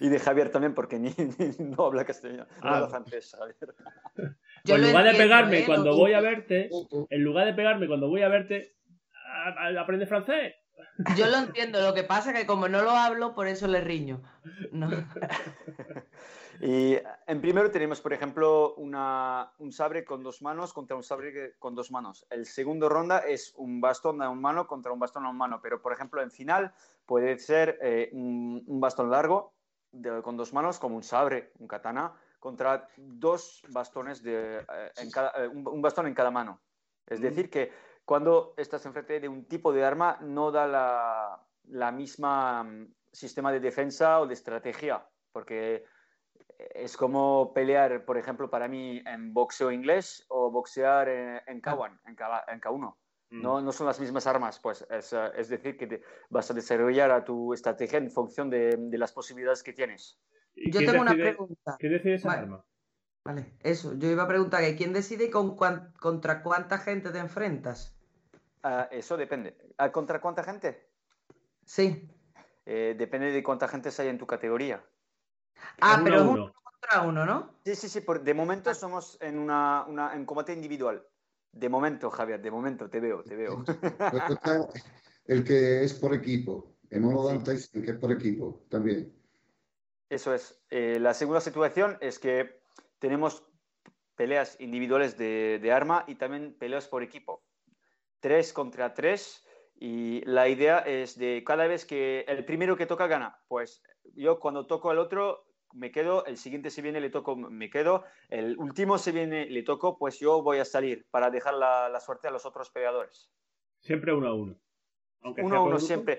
Y 0.00 0.08
de 0.08 0.20
Javier 0.20 0.50
también, 0.50 0.72
porque 0.72 0.98
ni, 1.00 1.10
ni 1.10 1.66
no 1.66 1.86
habla 1.86 2.04
castellano. 2.04 2.46
No 2.62 2.70
ah. 2.70 2.76
habla 2.76 2.88
francés, 2.88 3.36
Javier. 3.36 3.74
Pues 4.14 4.78
en 4.78 4.82
lugar 4.82 5.04
de 5.04 5.14
pegarme 5.14 5.58
¿eh? 5.60 5.64
cuando 5.66 5.96
voy 5.96 6.12
a 6.12 6.20
verte, 6.20 6.70
en 7.10 7.24
lugar 7.24 7.46
de 7.46 7.54
pegarme 7.54 7.88
cuando 7.88 8.08
voy 8.08 8.22
a 8.22 8.28
verte, 8.28 8.76
aprende 9.78 10.06
francés. 10.06 10.54
Yo 11.16 11.26
lo 11.26 11.36
entiendo, 11.38 11.80
lo 11.80 11.94
que 11.94 12.04
pasa 12.04 12.30
es 12.30 12.38
que 12.38 12.46
como 12.46 12.68
no 12.68 12.82
lo 12.82 12.90
hablo, 12.90 13.34
por 13.34 13.48
eso 13.48 13.66
le 13.66 13.80
riño. 13.80 14.22
No. 14.72 14.88
Y 16.60 16.96
en 17.26 17.40
primero 17.40 17.70
tenemos, 17.70 18.00
por 18.00 18.12
ejemplo, 18.12 18.74
una, 18.76 19.52
un 19.58 19.72
sabre 19.72 20.04
con 20.04 20.22
dos 20.22 20.40
manos 20.42 20.72
contra 20.72 20.96
un 20.96 21.02
sabre 21.02 21.54
con 21.58 21.74
dos 21.74 21.90
manos. 21.90 22.26
El 22.30 22.46
segundo 22.46 22.88
ronda 22.88 23.18
es 23.18 23.52
un 23.56 23.80
bastón 23.80 24.22
a 24.22 24.30
un 24.30 24.40
mano 24.40 24.66
contra 24.66 24.92
un 24.92 24.98
bastón 24.98 25.26
a 25.26 25.30
un 25.30 25.36
mano, 25.36 25.60
pero 25.60 25.82
por 25.82 25.92
ejemplo 25.92 26.22
en 26.22 26.30
final 26.30 26.72
puede 27.04 27.38
ser 27.38 27.78
eh, 27.82 28.08
un, 28.12 28.64
un, 28.66 28.80
bastón 28.80 29.10
largo 29.10 29.52
de, 29.92 30.22
con 30.22 30.36
dos 30.36 30.52
manos 30.52 30.78
como 30.78 30.96
un 30.96 31.02
sabre, 31.02 31.52
un 31.58 31.68
katana, 31.68 32.14
contra 32.38 32.88
dos 32.96 33.62
bastones 33.68 34.22
de, 34.22 34.58
eh, 34.60 34.90
en 34.96 35.10
cada, 35.10 35.32
eh, 35.44 35.48
un, 35.48 35.66
un, 35.68 35.82
bastón 35.82 36.06
en 36.06 36.14
cada 36.14 36.30
mano. 36.30 36.60
Es 37.06 37.20
decir, 37.20 37.50
que 37.50 37.70
cuando 38.06 38.54
estás 38.56 38.86
enfrente 38.86 39.20
de 39.20 39.28
un 39.28 39.46
tipo 39.46 39.72
de 39.72 39.84
arma 39.84 40.18
no 40.22 40.52
da 40.52 40.66
la, 40.66 41.44
la 41.64 41.90
misma 41.90 42.62
um, 42.62 42.88
sistema 43.12 43.50
de 43.52 43.60
defensa 43.60 44.20
o 44.20 44.26
de 44.26 44.34
estrategia, 44.34 45.04
porque 45.32 45.84
es 46.56 46.96
como 46.96 47.52
pelear, 47.52 48.04
por 48.04 48.16
ejemplo, 48.16 48.48
para 48.48 48.68
mí 48.68 49.02
en 49.04 49.34
boxeo 49.34 49.72
inglés 49.72 50.24
o 50.28 50.52
boxear 50.52 51.08
en, 51.08 51.40
en 51.48 51.60
K1, 51.60 52.00
en, 52.06 52.14
K, 52.14 52.44
en 52.46 52.60
K1. 52.60 52.96
Mm. 53.30 53.42
No, 53.42 53.60
no, 53.60 53.72
son 53.72 53.88
las 53.88 53.98
mismas 53.98 54.26
armas, 54.28 54.60
pues 54.60 54.86
es, 54.88 55.12
es 55.12 55.48
decir, 55.48 55.76
que 55.76 55.88
te 55.88 56.02
vas 56.30 56.48
a 56.48 56.54
desarrollar 56.54 57.10
a 57.10 57.24
tu 57.24 57.52
estrategia 57.52 57.98
en 57.98 58.10
función 58.12 58.48
de, 58.48 58.76
de 58.78 58.98
las 58.98 59.12
posibilidades 59.12 59.64
que 59.64 59.72
tienes. 59.72 60.20
Yo 60.54 60.78
tengo 60.78 60.92
decide, 60.92 61.00
una 61.00 61.12
pregunta. 61.12 61.76
¿Qué 61.76 61.88
decide 61.88 62.14
esa 62.14 62.28
vale. 62.28 62.42
arma? 62.42 62.64
Vale, 63.24 63.56
eso. 63.64 63.94
Yo 63.98 64.08
iba 64.08 64.22
a 64.22 64.28
preguntar 64.28 64.62
quién 64.76 64.92
decide 64.92 65.28
con 65.28 65.56
cuan, 65.56 65.92
contra 65.98 66.44
cuánta 66.44 66.78
gente 66.78 67.10
te 67.10 67.18
enfrentas. 67.18 67.95
Eso 68.90 69.16
depende. 69.16 69.56
¿Uh, 69.78 69.90
¿Contra 69.90 70.20
cuánta 70.20 70.42
gente? 70.42 70.90
Sí. 71.64 72.08
Eh, 72.64 72.94
depende 72.98 73.30
de 73.30 73.42
cuánta 73.42 73.68
gente 73.68 73.90
hay 73.98 74.08
en 74.08 74.18
tu 74.18 74.26
categoría. 74.26 74.84
Ah, 75.80 76.00
pero 76.02 76.16
es 76.16 76.22
uno 76.22 76.52
contra 76.80 77.02
uno, 77.02 77.24
¿no? 77.24 77.54
Sí, 77.64 77.74
sí, 77.74 77.88
sí. 77.88 78.00
Por, 78.00 78.22
de 78.22 78.34
momento 78.34 78.74
somos 78.74 79.18
en, 79.20 79.38
una, 79.38 79.84
una, 79.86 80.14
en 80.14 80.24
combate 80.24 80.52
individual. 80.52 81.06
De 81.52 81.68
momento, 81.68 82.10
Javier, 82.10 82.40
de 82.42 82.50
momento, 82.50 82.90
te 82.90 83.00
veo, 83.00 83.22
te 83.22 83.36
veo. 83.36 83.64
El 85.26 85.42
que 85.42 85.82
es 85.82 85.94
por 85.94 86.14
equipo. 86.14 86.76
En 86.90 87.02
modo 87.02 87.30
sí. 87.56 87.82
que 87.82 87.90
es 87.90 87.98
por 87.98 88.12
equipo 88.12 88.64
también. 88.68 89.12
Eso 90.08 90.34
es. 90.34 90.60
Eh, 90.70 90.98
la 91.00 91.14
segunda 91.14 91.40
situación 91.40 91.98
es 92.00 92.18
que 92.18 92.62
tenemos 92.98 93.44
peleas 94.14 94.56
individuales 94.60 95.16
de, 95.18 95.58
de, 95.60 95.72
arma 95.72 96.04
y 96.06 96.14
también 96.14 96.54
peleas 96.58 96.86
por 96.86 97.02
equipo. 97.02 97.45
Tres 98.20 98.52
contra 98.52 98.94
tres. 98.94 99.46
Y 99.78 100.24
la 100.24 100.48
idea 100.48 100.78
es 100.78 101.18
de 101.18 101.44
cada 101.44 101.66
vez 101.66 101.84
que 101.84 102.24
el 102.28 102.44
primero 102.44 102.76
que 102.76 102.86
toca 102.86 103.06
gana. 103.06 103.38
Pues 103.48 103.82
yo 104.14 104.40
cuando 104.40 104.66
toco 104.66 104.90
al 104.90 104.98
otro 104.98 105.44
me 105.72 105.90
quedo, 105.90 106.24
el 106.24 106.38
siguiente 106.38 106.70
se 106.70 106.80
viene, 106.80 107.00
le 107.00 107.10
toco, 107.10 107.36
me 107.36 107.68
quedo, 107.68 108.04
el 108.30 108.56
último 108.56 108.96
se 108.96 109.12
viene, 109.12 109.44
le 109.46 109.62
toco, 109.62 109.98
pues 109.98 110.18
yo 110.18 110.42
voy 110.42 110.58
a 110.58 110.64
salir 110.64 111.06
para 111.10 111.30
dejar 111.30 111.54
la, 111.54 111.90
la 111.90 112.00
suerte 112.00 112.28
a 112.28 112.30
los 112.30 112.46
otros 112.46 112.70
peleadores. 112.70 113.30
Siempre 113.80 114.14
uno 114.14 114.28
a 114.28 114.34
uno. 114.34 114.56
Aunque 115.20 115.42
uno 115.42 115.56
a 115.56 115.60
uno 115.60 115.78
siempre. 115.78 116.18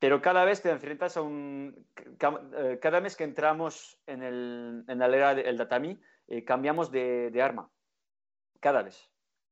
Pero 0.00 0.20
cada 0.20 0.44
vez 0.44 0.62
te 0.62 0.70
enfrentas 0.70 1.16
a 1.16 1.22
un... 1.22 1.86
Cada 2.18 3.00
vez 3.00 3.16
que 3.16 3.24
entramos 3.24 4.00
en, 4.06 4.22
el, 4.22 4.84
en 4.88 4.98
la 4.98 5.06
era 5.06 5.34
del 5.34 5.56
tatami, 5.58 6.00
eh, 6.26 6.42
cambiamos 6.42 6.90
de, 6.90 7.30
de 7.30 7.42
arma. 7.42 7.70
Cada 8.60 8.82
vez. 8.82 9.09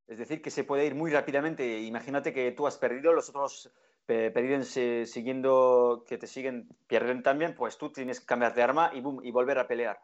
Es 0.09 0.19
decir, 0.19 0.41
que 0.41 0.51
se 0.51 0.65
puede 0.65 0.87
ir 0.87 0.95
muy 0.95 1.11
rápidamente. 1.11 1.81
Imagínate 1.81 2.33
que 2.33 2.51
tú 2.53 2.67
has 2.67 2.79
perdido, 2.79 3.13
los 3.13 3.29
otros 3.29 3.71
pierden 4.07 4.65
siguiendo, 4.65 6.03
que 6.09 6.17
te 6.17 6.27
siguen, 6.27 6.67
pierden 6.87 7.23
también, 7.23 7.55
pues 7.55 7.77
tú 7.77 7.93
tienes 7.93 8.21
que 8.21 8.27
cambiar 8.27 8.55
de 8.55 8.63
arma 8.63 8.91
y, 8.95 9.03
boom, 9.03 9.21
y 9.23 9.31
volver 9.31 9.59
a 9.59 9.69
pelear. 9.69 10.01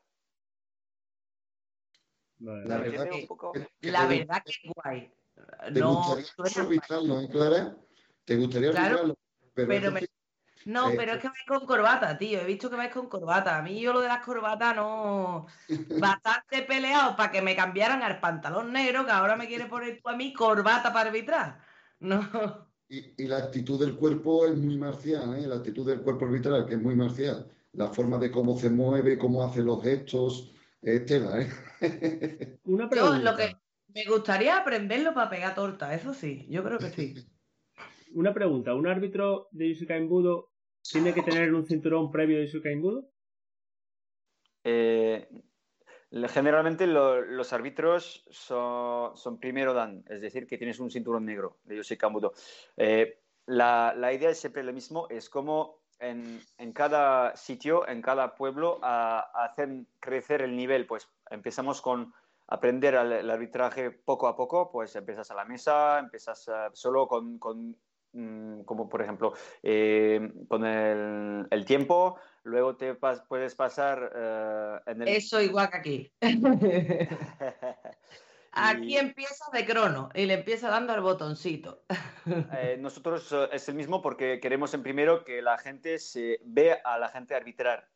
Vale. 2.39 2.69
La, 2.69 2.79
verdad 2.79 3.09
que, 3.09 3.91
la 3.91 4.07
verdad 4.07 4.43
que 4.45 4.51
es 4.51 4.73
guay. 4.75 5.11
¿Te 5.73 5.81
no, 5.81 6.17
gustaría 6.17 6.63
arbitrarlo, 6.63 7.21
¿eh, 7.21 7.29
Clara? 7.31 7.77
¿Te 8.27 8.37
gustaría 8.37 8.71
claro? 8.73 9.17
Pero, 9.55 9.69
pero 9.69 9.93
me... 9.93 10.01
No, 10.65 10.91
eh, 10.91 10.95
pero 10.97 11.13
es 11.13 11.19
que 11.19 11.29
vais 11.29 11.45
con 11.47 11.67
corbata, 11.67 12.17
tío. 12.17 12.41
He 12.41 12.45
visto 12.45 12.71
que 12.71 12.77
vais 12.77 12.93
con 12.93 13.09
corbata. 13.09 13.59
A 13.59 13.63
mí 13.63 13.81
yo 13.81 13.93
lo 13.93 14.01
de 14.01 14.09
las 14.09 14.25
corbatas 14.25 14.75
no. 14.77 15.47
Bastante 16.01 16.63
peleado 16.63 17.17
para 17.17 17.31
que 17.31 17.43
me 17.43 17.55
cambiaran 17.55 18.03
al 18.03 18.21
pantalón 18.21 18.73
negro, 18.73 19.05
que 19.05 19.13
ahora 19.13 19.37
me 19.37 19.47
quiere 19.47 19.67
poner 19.67 20.01
tú 20.01 20.09
a 20.09 20.17
mí 20.17 20.33
corbata 20.33 20.93
para 20.93 21.09
arbitrar. 21.09 21.61
No. 22.01 22.69
Y, 22.89 23.23
y, 23.23 23.27
la 23.27 23.39
actitud 23.39 23.81
del 23.81 23.97
cuerpo 23.97 24.47
es 24.47 24.57
muy 24.57 24.77
marcial, 24.77 25.37
¿eh? 25.37 25.47
la 25.47 25.57
actitud 25.57 25.87
del 25.87 26.03
cuerpo 26.03 26.27
arbitral, 26.27 26.67
que 26.67 26.75
es 26.75 26.81
muy 26.81 26.95
marcial. 26.95 27.51
La 27.73 27.89
forma 27.89 28.19
de 28.19 28.31
cómo 28.31 28.57
se 28.59 28.71
mueve, 28.71 29.19
cómo 29.19 29.43
hace 29.43 29.63
los 29.63 29.83
gestos, 29.83 30.53
es 30.83 31.05
tela, 31.07 31.41
¿eh? 31.41 32.59
Una 32.65 32.89
pregunta. 32.89 33.19
Yo 33.19 33.25
lo 33.25 33.37
que 33.37 33.57
me 33.95 34.05
gustaría 34.05 34.59
aprenderlo 34.59 35.15
para 35.15 35.31
pegar 35.31 35.55
torta, 35.55 35.95
eso 35.95 36.13
sí, 36.13 36.47
yo 36.51 36.63
creo 36.63 36.79
que 36.79 36.91
sí. 36.91 37.15
Una 38.15 38.33
pregunta, 38.33 38.75
¿un 38.75 38.87
árbitro 38.87 39.49
de 39.51 39.71
Yusuka 39.71 39.99
Budo 40.01 40.54
tiene 40.91 41.13
que 41.15 41.23
tener 41.23 41.53
un 41.55 41.67
cinturón 41.67 42.11
previo 42.11 42.39
de 42.39 42.47
Yusuka 42.47 42.71
Budo? 42.81 43.09
Eh, 44.65 45.29
Generalmente 46.29 46.87
lo, 46.87 47.23
los 47.23 47.53
árbitros 47.53 48.25
son, 48.31 49.17
son, 49.17 49.41
primero 49.41 49.75
dan, 49.75 50.05
es 50.09 50.21
decir, 50.21 50.47
que 50.47 50.57
tienes 50.57 50.79
un 50.79 50.89
cinturón 50.89 51.25
negro 51.25 51.59
de 51.65 51.77
Yosei 51.77 51.97
Kambudo. 51.97 52.35
Eh, 52.77 53.21
la, 53.47 53.93
la, 53.97 54.13
idea 54.13 54.31
es 54.31 54.39
siempre 54.39 54.63
lo 54.63 54.73
mismo, 54.73 55.09
es 55.11 55.29
como 55.29 55.81
en, 55.99 56.41
en 56.57 56.73
cada 56.73 57.35
sitio, 57.35 57.89
en 57.89 58.01
cada 58.01 58.37
pueblo, 58.37 58.79
a, 58.83 59.29
a 59.35 59.47
hacer 59.47 59.87
crecer 59.99 60.43
el 60.43 60.55
nivel. 60.55 60.87
Pues 60.87 61.09
empezamos 61.31 61.83
con 61.83 62.15
aprender 62.47 62.95
el, 62.95 63.11
el, 63.11 63.31
arbitraje 63.31 63.91
poco 63.91 64.29
a 64.29 64.37
poco, 64.37 64.71
pues 64.71 64.95
empiezas 64.95 65.33
a 65.33 65.35
la 65.35 65.45
mesa, 65.45 65.99
empiezas 65.99 66.49
a, 66.49 66.71
solo 66.75 67.09
con, 67.09 67.41
con 67.41 67.77
como 68.65 68.89
por 68.89 69.03
ejemplo 69.03 69.35
eh, 69.63 70.33
con 70.49 70.65
el, 70.65 71.47
el 71.51 71.65
tiempo, 71.65 72.19
luego 72.45 72.77
te 72.77 72.95
pas 72.95 73.23
puedes 73.29 73.55
pasar 73.55 74.03
uh, 74.03 74.91
en 74.91 75.03
el... 75.03 75.09
Eso 75.09 75.41
igual 75.41 75.71
que 75.71 75.77
aquí. 75.77 76.13
aquí 78.53 78.95
y... 78.95 78.97
empieza 78.99 79.45
de 79.53 79.67
crono 79.67 80.11
y 80.15 80.27
le 80.27 80.35
empieza 80.35 80.69
dando 80.69 80.93
al 80.93 81.01
botoncito. 81.01 81.85
eh, 82.53 82.77
nosotros 82.79 83.31
uh, 83.33 83.49
es 83.53 83.69
el 83.69 83.75
mismo 83.75 84.01
porque 84.01 84.39
queremos 84.41 84.73
en 84.75 84.83
primero 84.83 85.25
que 85.25 85.43
la 85.43 85.59
gente 85.59 85.99
se 85.99 86.39
vea 86.45 86.81
a 86.85 86.99
la 86.99 87.09
gente 87.09 87.35
arbitrar. 87.35 87.89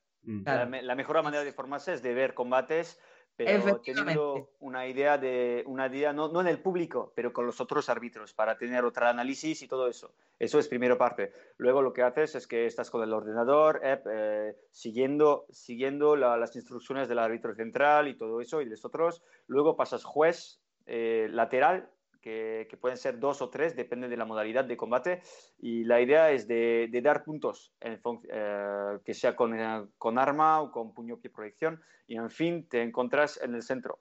Claro. 0.45 0.69
La, 0.69 0.83
la, 0.83 0.95
mejor 0.95 1.23
manera 1.23 1.45
de 1.45 1.53
formarse 1.53 1.95
es 1.95 2.03
de 2.03 2.13
ver 2.13 2.35
combates 2.35 2.99
pero 3.39 3.81
teniendo 3.81 4.51
una 4.59 4.89
idea 4.89 5.17
de 5.17 5.63
una 5.67 5.87
idea 5.87 6.13
no, 6.13 6.29
no, 6.29 6.41
en 6.41 6.49
el 6.49 6.59
público, 6.59 7.13
pero 7.15 7.33
con 7.33 7.47
los 7.47 7.61
otros 7.61 7.89
árbitros 7.89 8.35
para 8.35 8.59
tener 8.59 8.85
otro 8.85 9.07
análisis 9.07 9.63
y 9.63 9.69
todo 9.69 9.87
eso. 9.87 10.13
Eso 10.41 10.59
es 10.59 10.67
primero 10.67 10.99
parte. 10.99 11.33
Luego 11.57 11.81
lo 11.81 11.93
que 11.93 12.03
haces 12.03 12.35
es 12.35 12.49
que 12.49 12.67
estás 12.67 12.91
con 12.91 13.01
el 13.05 13.13
ordenador, 13.13 13.81
eh, 13.85 14.03
eh, 14.11 14.57
siguiendo, 14.73 15.47
siguiendo 15.51 16.17
la, 16.17 16.37
las 16.37 16.57
instrucciones 16.57 17.09
del 17.09 17.21
árbitro 17.21 17.55
central 17.55 18.09
y 18.09 18.17
todo 18.17 18.41
eso 18.41 18.61
y 18.61 18.65
los 18.65 18.85
otros. 18.85 19.23
Luego 19.47 19.77
pasas 19.77 20.03
juez 20.03 20.61
eh, 20.87 21.29
lateral 21.31 21.89
que, 22.29 22.67
que, 22.69 22.77
pueden 22.77 22.99
ser 22.99 23.19
dos 23.19 23.41
o 23.41 23.49
tres, 23.49 23.75
depende 23.75 24.07
de 24.09 24.17
la 24.17 24.27
modalidad 24.27 24.65
de 24.67 24.77
combate. 24.77 25.23
Y 25.59 25.85
la 25.85 26.01
idea 26.01 26.31
es 26.31 26.47
de, 26.47 26.89
de 26.91 27.01
dar 27.01 27.25
puntos, 27.25 27.73
en, 27.81 27.99
eh, 28.31 28.99
que 29.03 29.15
sea 29.15 29.35
con, 29.35 29.59
eh, 29.59 29.87
con, 29.97 30.19
arma 30.19 30.61
o 30.61 30.71
con 30.71 30.93
puño, 30.93 31.19
pie, 31.19 31.31
proyección. 31.31 31.81
Y 32.07 32.17
en 32.17 32.31
fin, 32.31 32.69
te 32.69 32.83
encuentras 32.83 33.41
en 33.43 33.55
el 33.55 33.63
centro. 33.63 34.01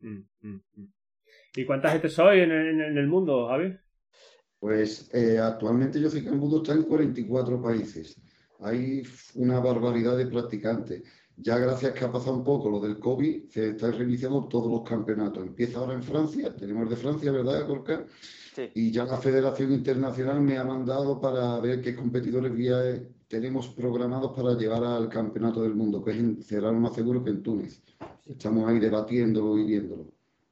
Mm, 0.00 0.20
mm, 0.40 0.60
mm. 0.74 0.92
¿Y 1.56 1.64
cuánta 1.64 1.90
gente 1.90 2.08
soy 2.08 2.40
en 2.40 2.52
el, 2.52 2.80
en 2.80 2.98
el 2.98 3.08
mundo, 3.08 3.48
Javi? 3.48 3.76
Pues 4.60 5.12
eh, 5.12 5.38
actualmente 5.38 6.00
yo 6.00 6.10
sé 6.10 6.22
que 6.22 6.28
el 6.28 6.36
mundo 6.36 6.58
está 6.58 6.74
en 6.74 6.84
44 6.84 7.60
países. 7.60 8.20
Hay 8.60 9.02
una 9.34 9.58
barbaridad 9.60 10.16
de 10.16 10.26
practicantes. 10.26 11.02
Ya 11.40 11.58
gracias 11.58 11.92
que 11.92 12.04
ha 12.04 12.10
pasado 12.10 12.36
un 12.36 12.44
poco 12.44 12.68
lo 12.68 12.80
del 12.80 12.98
COVID, 12.98 13.48
se 13.48 13.70
están 13.70 13.92
reiniciando 13.92 14.44
todos 14.44 14.70
los 14.70 14.82
campeonatos. 14.82 15.46
Empieza 15.46 15.78
ahora 15.78 15.94
en 15.94 16.02
Francia, 16.02 16.54
tenemos 16.56 16.82
el 16.82 16.88
de 16.88 16.96
Francia, 16.96 17.30
¿verdad, 17.30 17.66
Gorka? 17.66 18.04
Sí. 18.54 18.70
Y 18.74 18.90
ya 18.90 19.04
la 19.04 19.18
Federación 19.18 19.72
Internacional 19.72 20.40
me 20.40 20.58
ha 20.58 20.64
mandado 20.64 21.20
para 21.20 21.60
ver 21.60 21.80
qué 21.80 21.94
competidores 21.94 22.52
vía 22.52 22.78
tenemos 23.28 23.68
programados 23.68 24.32
para 24.34 24.54
llevar 24.54 24.82
al 24.82 25.08
Campeonato 25.08 25.62
del 25.62 25.74
Mundo, 25.74 26.02
que 26.02 26.12
es 26.12 26.16
en, 26.16 26.42
será 26.42 26.72
lo 26.72 26.80
más 26.80 26.94
seguro 26.94 27.22
que 27.22 27.30
en 27.30 27.42
Túnez. 27.42 27.82
Estamos 28.26 28.68
ahí 28.68 28.78
debatiéndolo 28.78 29.58
y 29.58 29.64
viéndolo. 29.64 30.04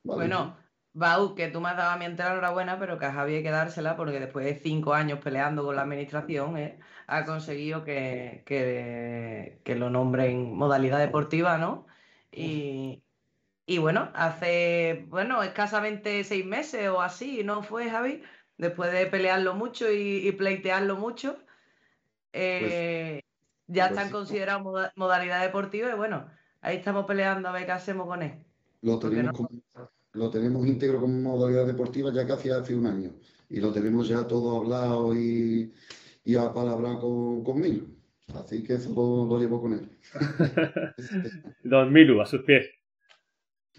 ¿vale? 0.05 0.21
Bueno, 0.21 0.57
Bau, 0.99 1.35
que 1.35 1.49
tú 1.49 1.61
me 1.61 1.69
has 1.69 1.77
dado 1.77 1.91
a 1.93 1.97
mí 1.99 2.07
entera 2.07 2.31
enhorabuena, 2.33 2.79
pero 2.79 2.99
que 2.99 3.05
a 3.07 3.13
Javi 3.13 3.35
hay 3.37 3.43
que 3.43 3.51
dársela 3.51 3.97
porque 3.97 4.19
después 4.19 4.47
de 4.47 4.55
cinco 4.59 4.95
años 4.95 5.21
peleando 5.21 5.63
con 5.65 5.77
la 5.77 5.83
administración, 5.83 6.57
¿eh? 6.57 6.81
ha 7.07 7.25
conseguido 7.27 7.85
que, 7.85 8.43
que, 8.47 9.61
que 9.65 9.75
lo 9.77 9.91
nombren 9.91 10.55
modalidad 10.55 10.99
deportiva, 10.99 11.59
¿no? 11.59 11.87
Y, 12.31 13.05
y 13.67 13.79
bueno, 13.79 14.11
hace, 14.15 15.07
bueno, 15.09 15.43
escasamente 15.43 16.25
seis 16.25 16.47
meses 16.47 16.89
o 16.91 17.01
así, 17.03 17.45
¿no 17.45 17.63
fue, 17.63 17.91
Javi? 17.91 18.23
Después 18.59 18.93
de 18.93 19.07
pelearlo 19.07 19.55
mucho 19.55 19.91
y, 19.93 20.29
y 20.29 20.33
pleitearlo 20.33 20.97
mucho, 20.97 21.45
eh, 22.33 23.23
ya 23.67 23.89
pues 23.89 23.91
están 24.01 24.11
considerados 24.11 24.63
moda- 24.63 24.93
modalidad 24.97 25.43
deportiva 25.43 25.91
y 25.91 25.95
bueno, 25.97 26.31
ahí 26.61 26.77
estamos 26.79 27.07
peleando 27.07 27.49
a 27.49 27.53
ver 27.53 27.67
qué 27.67 27.73
hacemos 27.73 28.07
con 28.07 28.23
él. 28.23 28.45
Lo 29.01 29.11
tenemos, 29.13 29.35
como- 29.37 29.51
lo 30.17 30.31
tenemos 30.31 30.67
íntegro 30.67 31.01
como 31.01 31.19
modalidad 31.37 31.67
deportiva 31.67 32.13
ya 32.13 32.27
casi 32.27 32.51
hace 32.51 32.75
un 32.75 32.87
año. 32.87 33.11
Y 33.49 33.61
lo 33.61 33.73
tenemos 33.73 34.09
ya 34.09 34.27
todo 34.27 34.57
hablado 34.59 35.15
y, 35.15 35.73
y 36.25 36.37
apalabrado 36.37 37.01
con, 37.01 37.45
conmigo. 37.45 37.87
Así 38.35 38.63
que 38.65 38.75
eso 38.75 38.91
lo, 38.93 39.27
lo 39.33 39.39
llevo 39.41 39.61
con 39.61 39.75
él. 39.75 39.89
Don 41.63 41.93
Milu, 41.93 42.21
a 42.21 42.27
sus 42.27 42.43
pies. 42.43 42.67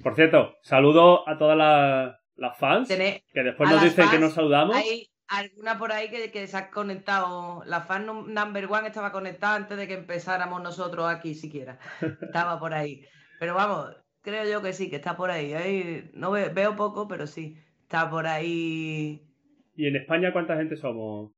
Por 0.04 0.16
cierto, 0.16 0.56
saludo 0.62 1.28
a 1.28 1.38
todas 1.38 1.58
las, 1.58 2.16
las 2.36 2.58
fans, 2.58 2.88
Tené- 2.90 3.24
que 3.34 3.44
después 3.44 3.70
nos 3.70 3.82
dicen 3.84 4.10
que 4.10 4.20
nos 4.20 4.34
saludamos. 4.34 4.76
Hay 4.76 5.10
alguna 5.28 5.78
por 5.78 5.92
ahí 5.92 6.10
que, 6.10 6.32
que 6.32 6.48
se 6.48 6.56
ha 6.56 6.70
conectado. 6.70 7.64
La 7.66 7.82
fan 7.82 8.06
num- 8.08 8.28
number 8.28 8.66
one 8.72 8.88
estaba 8.88 9.12
conectada 9.12 9.56
antes 9.56 9.78
de 9.78 9.88
que 9.88 9.96
empezáramos 9.96 10.62
nosotros 10.62 11.08
aquí 11.10 11.34
siquiera. 11.36 11.80
Estaba 12.22 12.60
por 12.60 12.74
ahí. 12.74 13.04
Pero 13.40 13.56
vamos, 13.56 13.96
creo 14.28 14.45
yo 14.51 14.61
que 14.61 14.73
sí, 14.73 14.89
que 14.89 14.97
está 14.97 15.15
por 15.15 15.32
ahí. 15.32 15.53
Ahí 15.53 16.09
no 16.13 16.32
ve- 16.32 16.49
veo 16.49 16.75
poco, 16.75 17.07
pero 17.07 17.28
sí. 17.28 17.57
Está 17.84 18.09
por 18.09 18.28
ahí. 18.28 19.21
¿Y 19.75 19.88
en 19.88 19.95
España 19.95 20.34
cuánta 20.34 20.57
gente 20.57 20.75
somos? 20.75 21.32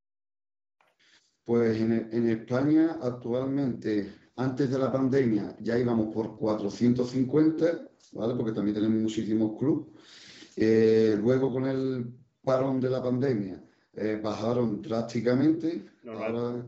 Pues 1.43 1.79
en, 1.79 1.91
en 2.11 2.29
España 2.29 2.97
actualmente, 3.01 4.11
antes 4.35 4.69
de 4.71 4.79
la 4.79 4.91
pandemia, 4.91 5.55
ya 5.59 5.77
íbamos 5.77 6.13
por 6.13 6.37
450, 6.37 7.89
¿vale? 8.13 8.35
Porque 8.35 8.51
también 8.53 8.75
tenemos 8.75 9.01
muchísimos 9.01 9.57
clubes. 9.59 9.87
Eh, 10.55 11.15
luego 11.19 11.51
con 11.51 11.65
el 11.67 12.13
parón 12.43 12.79
de 12.79 12.89
la 12.89 13.01
pandemia 13.03 13.63
eh, 13.93 14.19
bajaron 14.23 14.81
drásticamente. 14.81 15.85
Normal. 16.03 16.35
Ahora 16.35 16.67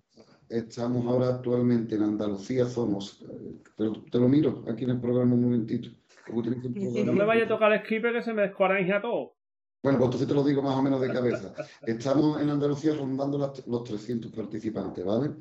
estamos 0.49 1.05
ahora 1.07 1.29
actualmente 1.35 1.95
en 1.95 2.03
Andalucía, 2.03 2.65
somos, 2.67 3.21
eh, 3.23 3.61
te, 3.77 3.83
lo- 3.85 4.03
te 4.03 4.19
lo 4.19 4.27
miro 4.29 4.63
aquí 4.69 4.83
en 4.83 4.91
el 4.91 5.01
programa 5.01 5.33
un 5.35 5.41
momentito. 5.43 5.89
No 6.31 7.13
me 7.13 7.25
vaya 7.25 7.45
a 7.45 7.47
tocar 7.47 7.71
el 7.73 7.79
skipper 7.85 8.13
que 8.13 8.21
se 8.23 8.33
me 8.33 8.43
descuaranja 8.43 9.01
todo. 9.01 9.35
Bueno, 9.83 9.97
pues 9.97 10.07
entonces 10.07 10.27
te 10.27 10.33
lo 10.35 10.43
digo 10.43 10.61
más 10.61 10.75
o 10.75 10.81
menos 10.81 11.01
de 11.01 11.07
cabeza. 11.11 11.53
Estamos 11.87 12.41
en 12.41 12.49
Andalucía 12.49 12.93
rondando 12.95 13.37
las- 13.37 13.65
los 13.67 13.83
300 13.83 14.31
participantes, 14.31 15.03
¿vale? 15.03 15.31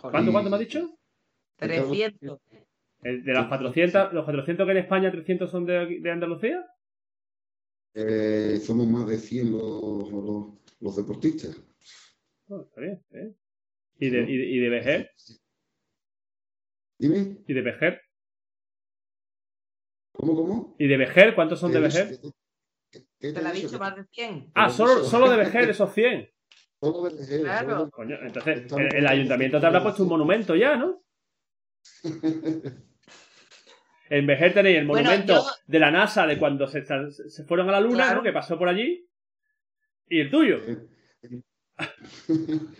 ¿Cuánto, 0.00 0.30
Y- 0.30 0.32
cuánto 0.32 0.50
me 0.50 0.56
has 0.56 0.60
dicho? 0.60 0.98
300. 1.56 2.40
El 3.02 3.22
de 3.22 3.32
las 3.34 3.48
400, 3.48 4.12
los 4.14 4.24
400 4.24 4.64
que 4.66 4.72
en 4.72 4.78
España, 4.78 5.10
300 5.12 5.50
son 5.50 5.66
de, 5.66 6.00
de 6.00 6.10
Andalucía. 6.10 6.64
Eh, 7.92 8.58
somos 8.62 8.86
más 8.88 9.06
de 9.06 9.18
100 9.18 9.52
los, 9.52 10.10
los, 10.10 10.46
los 10.80 10.96
deportistas. 10.96 11.56
Oh, 12.48 12.62
está 12.62 12.80
bien, 12.80 12.92
está 12.94 13.18
bien. 13.18 13.36
¿Y 14.00 14.08
de, 14.10 14.20
y 14.22 14.36
de, 14.38 14.46
y 14.46 14.58
de 14.58 14.68
Vejer? 14.70 15.10
Dime, 16.98 17.36
¿Y 17.46 17.52
de 17.52 17.60
Vejer? 17.62 18.00
¿Cómo, 20.14 20.34
cómo? 20.34 20.76
¿Y 20.78 20.86
de 20.86 20.96
Vejer? 20.96 21.34
¿Cuántos 21.34 21.58
son 21.60 21.72
de 21.72 21.80
¿Qué 21.80 21.84
he 21.86 21.88
Vejer? 21.88 22.18
Te 23.18 23.42
la 23.42 23.50
he 23.50 23.52
he 23.58 23.62
dicho 23.62 23.78
más 23.78 23.96
de 23.96 24.04
100. 24.04 24.52
Ah, 24.54 24.70
solo, 24.70 25.04
solo 25.04 25.28
de 25.30 25.36
Vejer 25.38 25.68
esos 25.70 25.92
100. 25.92 26.30
Solo 26.80 27.08
de 27.08 27.16
Vejer, 27.18 27.40
Claro. 27.42 27.70
solo 27.70 27.90
Coño, 27.90 28.16
entonces 28.22 28.72
el, 28.72 28.94
el 28.96 29.06
ayuntamiento 29.06 29.58
te 29.60 29.66
habrá 29.66 29.82
puesto 29.82 30.02
un 30.04 30.08
monumento 30.10 30.54
ya, 30.54 30.76
¿no? 30.76 31.02
En 34.10 34.26
Vejer 34.26 34.52
tenéis 34.52 34.78
el 34.78 34.86
Bueno, 34.86 35.08
monumento 35.08 35.34
yo- 35.34 35.50
de 35.66 35.78
la 35.78 35.90
NASA 35.90 36.26
de 36.26 36.38
cuando 36.38 36.66
se, 36.68 36.84
se 37.10 37.44
fueron 37.44 37.70
a 37.70 37.72
la 37.72 37.80
Luna, 37.80 38.04
Claro. 38.04 38.16
¿no? 38.16 38.22
Que 38.22 38.32
pasó 38.32 38.58
por 38.58 38.68
allí. 38.68 39.08
Y 40.08 40.20
el 40.20 40.30
tuyo. 40.30 40.60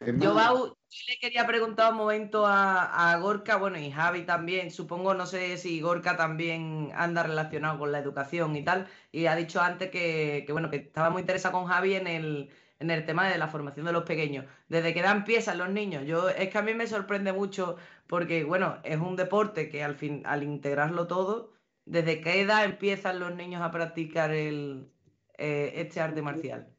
Yo, 0.00 0.34
Bau, 0.34 0.75
yo 0.88 1.00
le 1.08 1.18
quería 1.18 1.46
preguntar 1.46 1.90
un 1.92 1.98
momento 1.98 2.46
a, 2.46 3.12
a 3.12 3.16
Gorka, 3.18 3.56
bueno, 3.56 3.78
y 3.78 3.90
Javi 3.90 4.24
también, 4.24 4.70
supongo, 4.70 5.14
no 5.14 5.26
sé 5.26 5.58
si 5.58 5.80
Gorka 5.80 6.16
también 6.16 6.90
anda 6.94 7.22
relacionado 7.22 7.78
con 7.78 7.92
la 7.92 7.98
educación 7.98 8.56
y 8.56 8.64
tal, 8.64 8.88
y 9.12 9.26
ha 9.26 9.36
dicho 9.36 9.60
antes 9.60 9.90
que, 9.90 10.46
bueno, 10.50 10.70
que 10.70 10.76
estaba 10.76 11.10
muy 11.10 11.20
interesado 11.20 11.52
con 11.58 11.66
Javi 11.66 11.94
en 11.94 12.06
el, 12.06 12.50
en 12.78 12.90
el 12.90 13.04
tema 13.04 13.28
de 13.28 13.36
la 13.38 13.48
formación 13.48 13.84
de 13.86 13.92
los 13.92 14.04
pequeños. 14.04 14.46
Desde 14.68 14.94
qué 14.94 15.00
edad 15.00 15.16
empiezan 15.16 15.58
los 15.58 15.70
niños? 15.70 16.04
Yo, 16.06 16.28
es 16.28 16.48
que 16.50 16.58
a 16.58 16.62
mí 16.62 16.72
me 16.74 16.86
sorprende 16.86 17.32
mucho 17.32 17.76
porque, 18.06 18.44
bueno, 18.44 18.80
es 18.84 18.98
un 18.98 19.16
deporte 19.16 19.68
que 19.68 19.82
al 19.82 19.96
fin, 19.96 20.22
al 20.24 20.42
integrarlo 20.44 21.06
todo, 21.08 21.52
¿desde 21.84 22.20
qué 22.20 22.40
edad 22.42 22.64
empiezan 22.64 23.18
los 23.20 23.34
niños 23.34 23.60
a 23.62 23.70
practicar 23.72 24.30
el, 24.32 24.92
eh, 25.38 25.72
este 25.76 26.00
arte 26.00 26.22
marcial? 26.22 26.75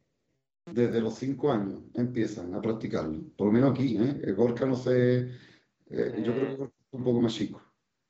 Desde 0.72 1.00
los 1.00 1.14
5 1.14 1.52
años 1.52 1.80
empiezan 1.94 2.54
a 2.54 2.60
practicarlo. 2.60 3.20
Por 3.36 3.48
lo 3.48 3.52
menos 3.52 3.70
aquí, 3.72 3.96
¿eh? 3.96 4.20
El 4.24 4.34
Gorka 4.34 4.66
no 4.66 4.74
sé. 4.76 5.30
eh, 5.90 6.22
yo 6.22 6.32
creo 6.34 6.48
que 6.48 6.56
Gorka 6.56 6.74
es 6.86 6.92
un 6.98 7.04
poco 7.04 7.20
más 7.20 7.34
chico. 7.34 7.62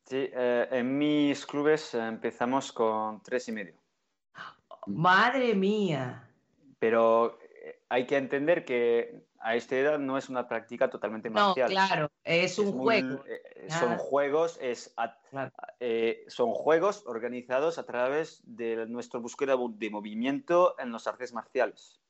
Sí, 0.04 0.28
eh, 0.32 0.68
en 0.72 0.96
mis 0.98 1.44
clubes 1.46 1.94
eh, 1.94 2.06
empezamos 2.06 2.72
con 2.72 3.22
tres 3.22 3.48
y 3.48 3.52
medio. 3.52 3.74
¡Madre 4.86 5.54
mía! 5.54 6.24
Pero 6.78 7.38
eh, 7.42 7.82
hay 7.88 8.06
que 8.06 8.16
entender 8.16 8.64
que 8.64 9.26
a 9.40 9.54
esta 9.54 9.76
edad 9.76 9.98
no 9.98 10.18
es 10.18 10.28
una 10.28 10.48
práctica 10.48 10.90
totalmente 10.90 11.28
No, 11.30 11.34
marcial. 11.48 11.70
claro, 11.70 12.10
es 12.24 12.58
un 12.58 12.68
Es 12.68 12.74
muy- 12.74 13.00
juego. 13.02 13.24
eh, 13.26 13.66
son 13.68 13.92
Ah. 13.92 13.98
juegos, 13.98 14.58
es 14.60 14.92
a- 14.96 15.16
Claro. 15.30 15.52
eh, 15.78 16.24
son 16.28 16.52
juegos 16.52 17.04
organizados 17.06 17.78
a 17.78 17.84
través 17.84 18.42
de 18.44 18.86
nuestra 18.86 19.20
búsqueda 19.20 19.56
de 19.56 19.90
movimiento 19.90 20.74
en 20.80 20.90
los 20.90 21.06
artes 21.06 21.32
marciales. 21.32 22.00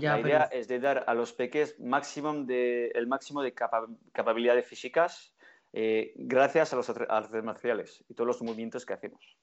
Ya, 0.00 0.14
la 0.14 0.20
idea 0.20 0.48
pero- 0.48 0.60
es 0.60 0.68
de 0.68 0.78
dar 0.80 1.04
a 1.06 1.14
los 1.14 1.32
peques 1.32 1.78
máximo 1.80 2.32
de, 2.44 2.88
el 2.94 3.06
máximo 3.06 3.42
de 3.42 3.52
capa- 3.52 3.88
capacidades 4.12 4.66
físicas 4.66 5.34
eh, 5.72 6.12
gracias 6.16 6.72
a 6.72 6.76
los 6.76 6.88
artes 6.88 7.44
marciales 7.44 8.04
y 8.08 8.14
todos 8.14 8.26
los 8.26 8.42
movimientos 8.42 8.86
que 8.86 8.94
hacemos. 8.94 9.36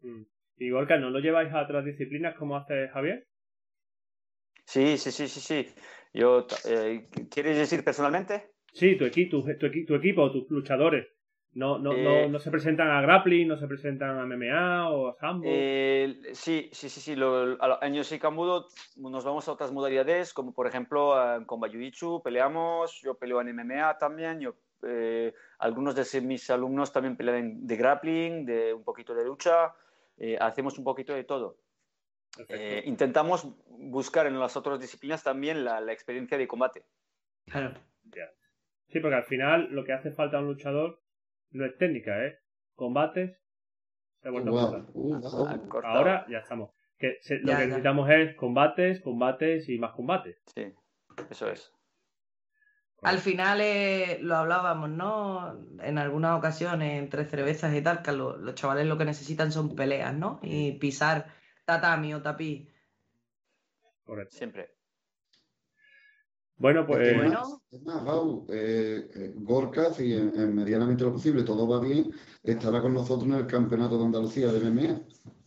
Mm. 0.00 0.22
Y 0.58 0.70
Gorka, 0.70 0.96
¿no 0.98 1.10
lo 1.10 1.20
lleváis 1.20 1.52
a 1.52 1.62
otras 1.62 1.84
disciplinas 1.84 2.36
como 2.36 2.56
hace 2.56 2.88
Javier? 2.88 3.26
Sí, 4.64 4.98
sí, 4.98 5.10
sí, 5.12 5.28
sí, 5.28 5.40
sí. 5.40 5.74
Yo, 6.12 6.46
eh, 6.66 7.06
¿Quieres 7.30 7.56
decir 7.56 7.84
personalmente? 7.84 8.50
Sí, 8.72 8.96
tu, 8.96 9.04
equi- 9.06 9.30
tu, 9.30 9.42
tu, 9.42 9.70
tu 9.86 9.94
equipo, 9.94 10.30
tus 10.32 10.50
luchadores. 10.50 11.06
No, 11.58 11.76
no, 11.76 11.92
no, 11.92 12.10
Eh, 12.10 12.28
no 12.28 12.38
se 12.38 12.52
presentan 12.52 12.88
a 12.88 13.00
grappling, 13.00 13.48
no 13.48 13.56
se 13.56 13.66
presentan 13.66 14.16
a 14.20 14.22
MMA 14.22 14.90
o 14.90 15.08
a 15.08 15.14
sambo. 15.14 15.44
Eh, 15.48 16.30
sí, 16.32 16.68
sí, 16.72 16.88
sí, 16.88 17.00
sí. 17.00 17.16
Lo, 17.16 17.56
a- 17.60 17.80
en 17.82 17.94
Yoshi 17.94 18.20
Kambudo 18.20 18.68
nos 18.96 19.24
vamos 19.24 19.48
a 19.48 19.52
otras 19.52 19.72
modalidades, 19.72 20.32
como 20.32 20.54
por 20.54 20.68
ejemplo 20.68 21.00
eh, 21.20 21.44
con 21.46 21.58
Bayuichu 21.58 22.22
peleamos, 22.22 23.00
yo 23.02 23.14
peleo 23.18 23.40
en 23.40 23.48
MMA 23.48 23.98
también, 23.98 24.38
yo, 24.38 24.54
eh, 24.84 25.34
algunos 25.58 25.96
de 25.96 26.20
mis 26.20 26.48
alumnos 26.48 26.92
también 26.92 27.16
pelean 27.16 27.66
de 27.66 27.76
grappling, 27.76 28.46
de 28.46 28.72
un 28.72 28.84
poquito 28.84 29.12
de 29.12 29.24
lucha, 29.24 29.74
hacemos 30.38 30.78
un 30.78 30.84
poquito 30.84 31.12
de 31.12 31.24
todo. 31.24 31.56
Intentamos 32.84 33.48
buscar 33.66 34.28
en 34.28 34.38
las 34.38 34.56
otras 34.56 34.78
disciplinas 34.78 35.24
también 35.24 35.64
la, 35.64 35.80
la 35.80 35.92
experiencia 35.92 36.38
de 36.38 36.46
combate. 36.46 36.84
Claro. 38.10 38.30
Sí, 38.90 39.00
porque 39.00 39.16
al 39.16 39.24
final 39.24 39.68
lo 39.72 39.84
que 39.84 39.92
hace 39.92 40.12
falta 40.12 40.38
a 40.38 40.40
un 40.40 40.46
luchador 40.46 41.00
no 41.50 41.64
es 41.66 41.76
técnica, 41.78 42.24
¿eh? 42.24 42.38
Combates. 42.74 43.36
Se 44.22 44.28
ha 44.28 44.30
vuelto 44.30 44.50
a 44.50 44.52
Wow, 44.52 44.70
cortar. 44.70 44.90
uh. 44.94 45.82
Ah. 45.84 45.96
Ahora 45.96 46.26
ya 46.28 46.38
estamos. 46.38 46.70
Que 46.98 47.18
se- 47.20 47.38
lo 47.38 47.46
que 47.46 47.48
ya. 47.52 47.58
necesitamos 47.58 48.10
es 48.10 48.34
combates, 48.34 49.00
combates 49.00 49.68
y 49.68 49.78
más 49.78 49.92
combates. 49.92 50.36
Sí, 50.54 50.72
eso 51.30 51.48
es. 51.50 51.72
Al 53.02 53.18
final 53.18 53.60
eh, 53.60 54.18
lo 54.20 54.34
hablábamos, 54.34 54.90
¿no? 54.90 55.56
En 55.80 55.98
algunas 55.98 56.36
ocasiones, 56.36 56.98
entre 56.98 57.24
cervezas 57.26 57.72
y 57.76 57.80
tal, 57.80 58.02
que 58.02 58.10
lo- 58.10 58.36
los 58.36 58.56
chavales 58.56 58.86
lo 58.86 58.98
que 58.98 59.04
necesitan 59.04 59.52
son 59.52 59.76
peleas, 59.76 60.12
¿no? 60.14 60.40
Y 60.42 60.72
pisar 60.78 61.26
tatami 61.64 62.12
o 62.14 62.22
tapiz. 62.22 62.68
Correcto. 64.02 64.36
Siempre. 64.36 64.70
Bueno, 66.58 66.86
pues. 66.86 67.08
Es 67.08 67.16
Bueno. 67.16 67.30
más, 67.40 67.58
es 67.70 67.82
más, 67.82 68.04
Bau, 68.04 68.46
eh, 68.50 69.08
eh, 69.14 69.32
Gorka, 69.36 69.92
si 69.92 70.12
en, 70.12 70.32
en 70.38 70.54
medianamente 70.54 71.04
lo 71.04 71.12
posible 71.12 71.44
todo 71.44 71.68
va 71.68 71.80
bien, 71.80 72.10
estará 72.42 72.80
con 72.82 72.94
nosotros 72.94 73.28
en 73.28 73.34
el 73.36 73.46
Campeonato 73.46 73.98
de 73.98 74.04
Andalucía 74.04 74.50
de 74.52 74.58
MMA. 74.60 75.00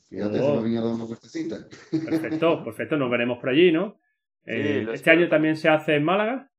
Fíjate, 0.04 0.40
Oh. 0.40 0.44
se 0.46 0.56
lo 0.56 0.62
venía 0.62 0.82
dando 0.82 1.06
vueltecitas. 1.08 1.68
Perfecto, 1.92 2.64
perfecto, 2.66 2.98
nos 2.98 3.12
veremos 3.12 3.40
por 3.40 3.50
allí, 3.50 3.72
¿no? 3.72 4.00
Eh, 4.46 4.80
este 4.82 4.94
espero. 4.94 5.20
año 5.20 5.30
también 5.30 5.56
se 5.58 5.70
hace 5.70 5.96
en 5.96 6.04
Málaga. 6.04 6.50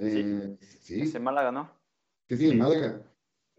Eh, 0.00 0.56
sí, 0.60 1.00
Es 1.02 1.14
en 1.14 1.22
Málaga, 1.22 1.50
¿no? 1.52 1.70
sí, 2.28 2.36
sí, 2.36 2.50
en 2.50 2.58
Málaga. 2.58 3.02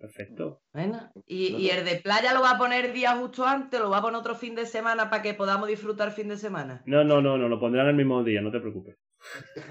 Perfecto. 0.01 0.63
Bueno, 0.73 1.11
y, 1.27 1.55
y 1.57 1.69
el 1.69 1.85
de 1.85 1.97
playa 1.97 2.33
lo 2.33 2.41
va 2.41 2.51
a 2.51 2.57
poner 2.57 2.91
día 2.91 3.15
justo 3.17 3.45
antes, 3.45 3.79
lo 3.79 3.91
va 3.91 3.97
a 3.99 4.01
poner 4.01 4.19
otro 4.19 4.33
fin 4.33 4.55
de 4.55 4.65
semana 4.65 5.11
para 5.11 5.21
que 5.21 5.35
podamos 5.35 5.67
disfrutar 5.67 6.11
fin 6.11 6.27
de 6.27 6.37
semana. 6.37 6.81
No, 6.87 7.03
no, 7.03 7.21
no, 7.21 7.37
no, 7.37 7.47
lo 7.47 7.59
pondrán 7.59 7.85
el 7.87 7.93
mismo 7.95 8.23
día, 8.23 8.41
no 8.41 8.49
te 8.51 8.59
preocupes. 8.59 8.97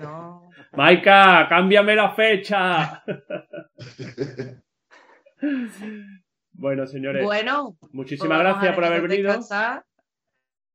No. 0.01 0.49
Maika, 0.74 1.49
cámbiame 1.49 1.97
la 1.97 2.14
fecha. 2.14 3.03
bueno, 6.53 6.87
señores, 6.87 7.24
Bueno, 7.24 7.76
muchísimas 7.91 8.39
pues 8.39 8.53
gracias 8.55 8.74
por 8.76 8.85
haber 8.85 9.03
venido. 9.03 9.26
descansar. 9.28 9.85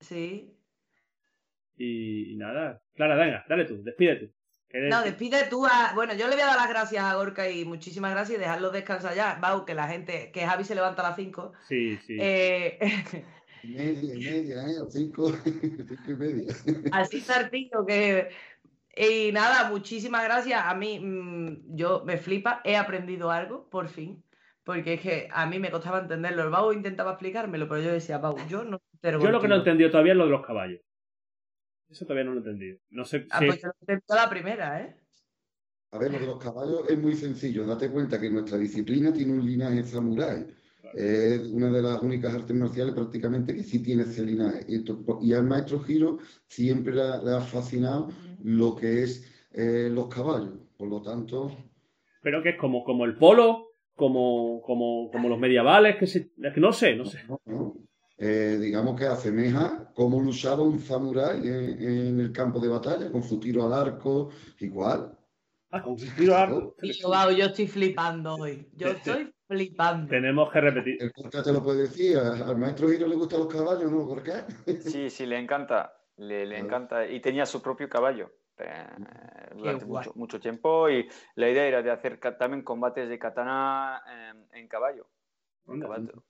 Sí. 0.02 0.52
Y, 1.78 2.34
y 2.34 2.36
nada, 2.36 2.82
Clara, 2.94 3.16
venga, 3.16 3.46
dale 3.48 3.64
tú, 3.64 3.82
despídete. 3.84 4.34
No, 4.90 5.02
despide 5.04 5.46
tú 5.50 5.66
a. 5.66 5.92
Bueno, 5.96 6.14
yo 6.14 6.28
le 6.28 6.36
voy 6.36 6.44
a 6.44 6.48
dar 6.48 6.58
las 6.58 6.70
gracias 6.70 7.04
a 7.04 7.16
Gorka 7.16 7.50
y 7.50 7.66
muchísimas 7.66 8.12
gracias 8.12 8.38
y 8.38 8.42
dejarlo 8.42 8.72
descansar 8.72 9.16
ya. 9.16 9.38
Vau, 9.42 9.66
que 9.66 9.74
la 9.74 9.88
gente, 9.88 10.32
que 10.32 10.46
Javi 10.46 10.64
se 10.64 10.76
levanta 10.76 11.02
a 11.02 11.10
las 11.10 11.16
5. 11.16 11.54
Sí, 11.68 11.98
sí. 12.06 12.18
Eh, 12.20 12.78
media, 13.64 14.14
y 14.16 14.20
media, 14.20 14.68
¿eh? 14.68 14.76
Cinco, 14.90 15.32
cinco 15.44 16.12
y 16.12 16.14
media. 16.16 16.54
así 16.92 17.22
certito 17.22 17.86
que. 17.86 18.30
Y 18.98 19.32
nada, 19.34 19.70
muchísimas 19.70 20.24
gracias. 20.24 20.62
A 20.64 20.74
mí, 20.74 21.00
mm, 21.00 21.76
yo 21.76 22.04
me 22.06 22.18
flipa, 22.18 22.62
he 22.64 22.78
aprendido 22.78 23.32
algo, 23.32 23.70
por 23.70 23.88
fin. 23.90 24.24
Porque 24.64 24.96
es 24.96 25.02
que 25.02 25.28
a 25.32 25.46
mí 25.46 25.60
me 25.60 25.70
costaba 25.70 26.00
entenderlo. 26.00 26.44
El 26.44 26.50
Bau 26.50 26.74
intentaba 26.74 27.12
explicármelo, 27.12 27.68
pero 27.68 27.82
yo 27.82 27.92
decía, 27.92 28.18
Bau, 28.18 28.36
yo 28.50 28.64
no 28.64 28.82
Yo 29.04 29.12
lo 29.12 29.20
que 29.20 29.24
no 29.28 29.38
he 29.38 29.40
contigo". 29.40 29.56
entendido 29.56 29.92
todavía 29.92 30.14
es 30.14 30.18
lo 30.18 30.26
de 30.26 30.32
los 30.32 30.46
caballos. 30.46 30.82
Eso 31.96 32.04
todavía 32.06 32.26
no 32.26 32.32
lo 32.32 32.40
he 32.40 32.44
entendido. 32.44 32.78
No 32.90 33.06
sé 33.06 33.26
Ah, 33.32 33.40
si. 33.40 33.46
pues 33.46 33.64
lo 33.64 34.16
la 34.16 34.30
primera, 34.30 34.82
¿eh? 34.82 34.98
A 35.92 35.98
ver, 35.98 36.12
lo 36.12 36.20
de 36.20 36.26
los 36.26 36.44
caballos 36.44 36.82
es 36.90 37.00
muy 37.00 37.16
sencillo. 37.16 37.66
Date 37.66 37.90
cuenta 37.90 38.20
que 38.20 38.30
nuestra 38.30 38.58
disciplina 38.58 39.14
tiene 39.14 39.32
un 39.32 39.46
linaje 39.46 39.82
samurái. 39.84 40.46
Es 40.94 41.40
una 41.48 41.70
de 41.72 41.82
las 41.82 42.02
únicas 42.02 42.34
artes 42.34 42.54
marciales 42.54 42.94
prácticamente 42.94 43.56
que 43.56 43.64
sí 43.64 43.80
tiene 43.82 44.04
ese 44.04 44.26
linaje. 44.26 44.66
Y, 44.68 44.76
esto- 44.76 45.20
y 45.22 45.32
al 45.32 45.46
maestro 45.46 45.80
Giro 45.80 46.18
siempre 46.50 46.94
le 46.94 47.02
ha, 47.02 47.24
le 47.24 47.32
ha 47.32 47.40
fascinado 47.40 48.10
lo 48.44 48.76
que 48.76 49.04
es 49.04 49.24
eh, 49.54 49.90
los 49.90 50.14
caballos. 50.14 50.60
Por 50.78 50.90
lo 50.90 51.02
tanto, 51.02 51.56
Pero 52.22 52.44
que 52.44 52.50
es 52.50 52.58
como, 52.58 52.84
como 52.84 53.06
el 53.06 53.16
polo, 53.16 53.70
como, 53.96 54.62
como, 54.64 55.10
como 55.12 55.30
los 55.30 55.40
medievales, 55.40 55.96
que, 55.96 56.08
se, 56.08 56.30
que 56.54 56.60
no 56.60 56.74
sé, 56.74 56.94
no 56.98 57.06
sé. 57.06 57.20
¿no? 57.30 57.40
¿no? 57.46 57.74
Eh, 58.18 58.58
digamos 58.62 58.98
que 58.98 59.06
asemeja 59.06 59.92
cómo 59.94 60.22
luchaba 60.22 60.64
un 60.64 60.80
samurái 60.80 61.40
en, 61.48 61.82
en 61.82 62.20
el 62.20 62.32
campo 62.32 62.60
de 62.60 62.70
batalla, 62.70 63.12
con 63.12 63.22
su 63.24 63.40
tiro 63.40 63.66
al 63.66 63.74
arco, 63.74 64.30
igual. 64.60 65.18
Ah, 65.72 65.82
con 65.82 65.94
un 65.94 65.98
tiro 65.98 66.36
a 66.36 66.44
arco. 66.44 66.76
Yo, 66.82 67.46
estoy 67.46 67.68
flipando 67.68 68.36
hoy. 68.36 68.70
Yo 68.74 68.88
Te- 68.88 68.94
te- 68.94 69.12
estoy 69.12 69.36
flipando. 69.48 70.08
Tenemos 70.10 70.52
que 70.52 70.62
repetir. 70.62 70.98
El 71.02 71.12
Gorka 71.16 71.44
te 71.44 71.52
lo 71.52 71.62
puede 71.64 71.82
decir, 71.84 72.18
al 72.18 72.58
maestro 72.58 72.88
Giro 72.90 73.08
le 73.08 73.16
gustan 73.16 73.40
los 73.40 73.54
caballos, 73.54 73.92
¿no, 73.92 74.06
Gorka? 74.06 74.48
Sí, 74.66 75.10
sí, 75.10 75.26
le 75.26 75.38
encanta. 75.38 75.94
Le, 76.18 76.58
encanta. 76.58 77.06
Y 77.06 77.20
tenía 77.20 77.46
su 77.46 77.62
propio 77.62 77.90
caballo 77.90 78.32
eh, 78.58 78.88
durante 79.58 79.86
mucho, 79.86 80.14
mucho 80.16 80.40
tiempo. 80.40 80.90
Y 80.90 81.10
la 81.36 81.50
idea 81.50 81.66
era 81.66 81.82
de 81.82 81.92
hacer 81.92 82.20
ca- 82.20 82.38
también 82.38 82.64
combates 82.64 83.10
de 83.10 83.20
katana 83.20 84.02
en, 84.08 84.48
en 84.58 84.68
caballo. 84.70 85.10
En 85.68 85.82
caballo, 85.82 86.24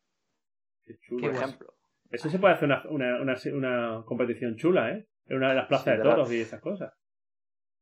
qué 0.86 0.98
chulo. 1.00 1.22
Qué 1.22 1.28
ejemplo. 1.38 1.75
Eso 2.12 2.30
se 2.30 2.40
puede 2.40 2.54
hacer 2.54 2.68
una, 2.68 2.84
una, 2.90 3.22
una, 3.22 3.36
una 3.54 4.04
competición 4.06 4.56
chula, 4.56 4.92
¿eh? 4.92 5.08
En 5.28 5.38
una 5.38 5.50
de 5.50 5.56
las 5.56 5.68
plazas 5.68 5.86
Sí, 5.86 5.92
de 5.98 6.04
toros 6.04 6.32
y 6.32 6.42
esas 6.42 6.62
cosas. 6.62 6.94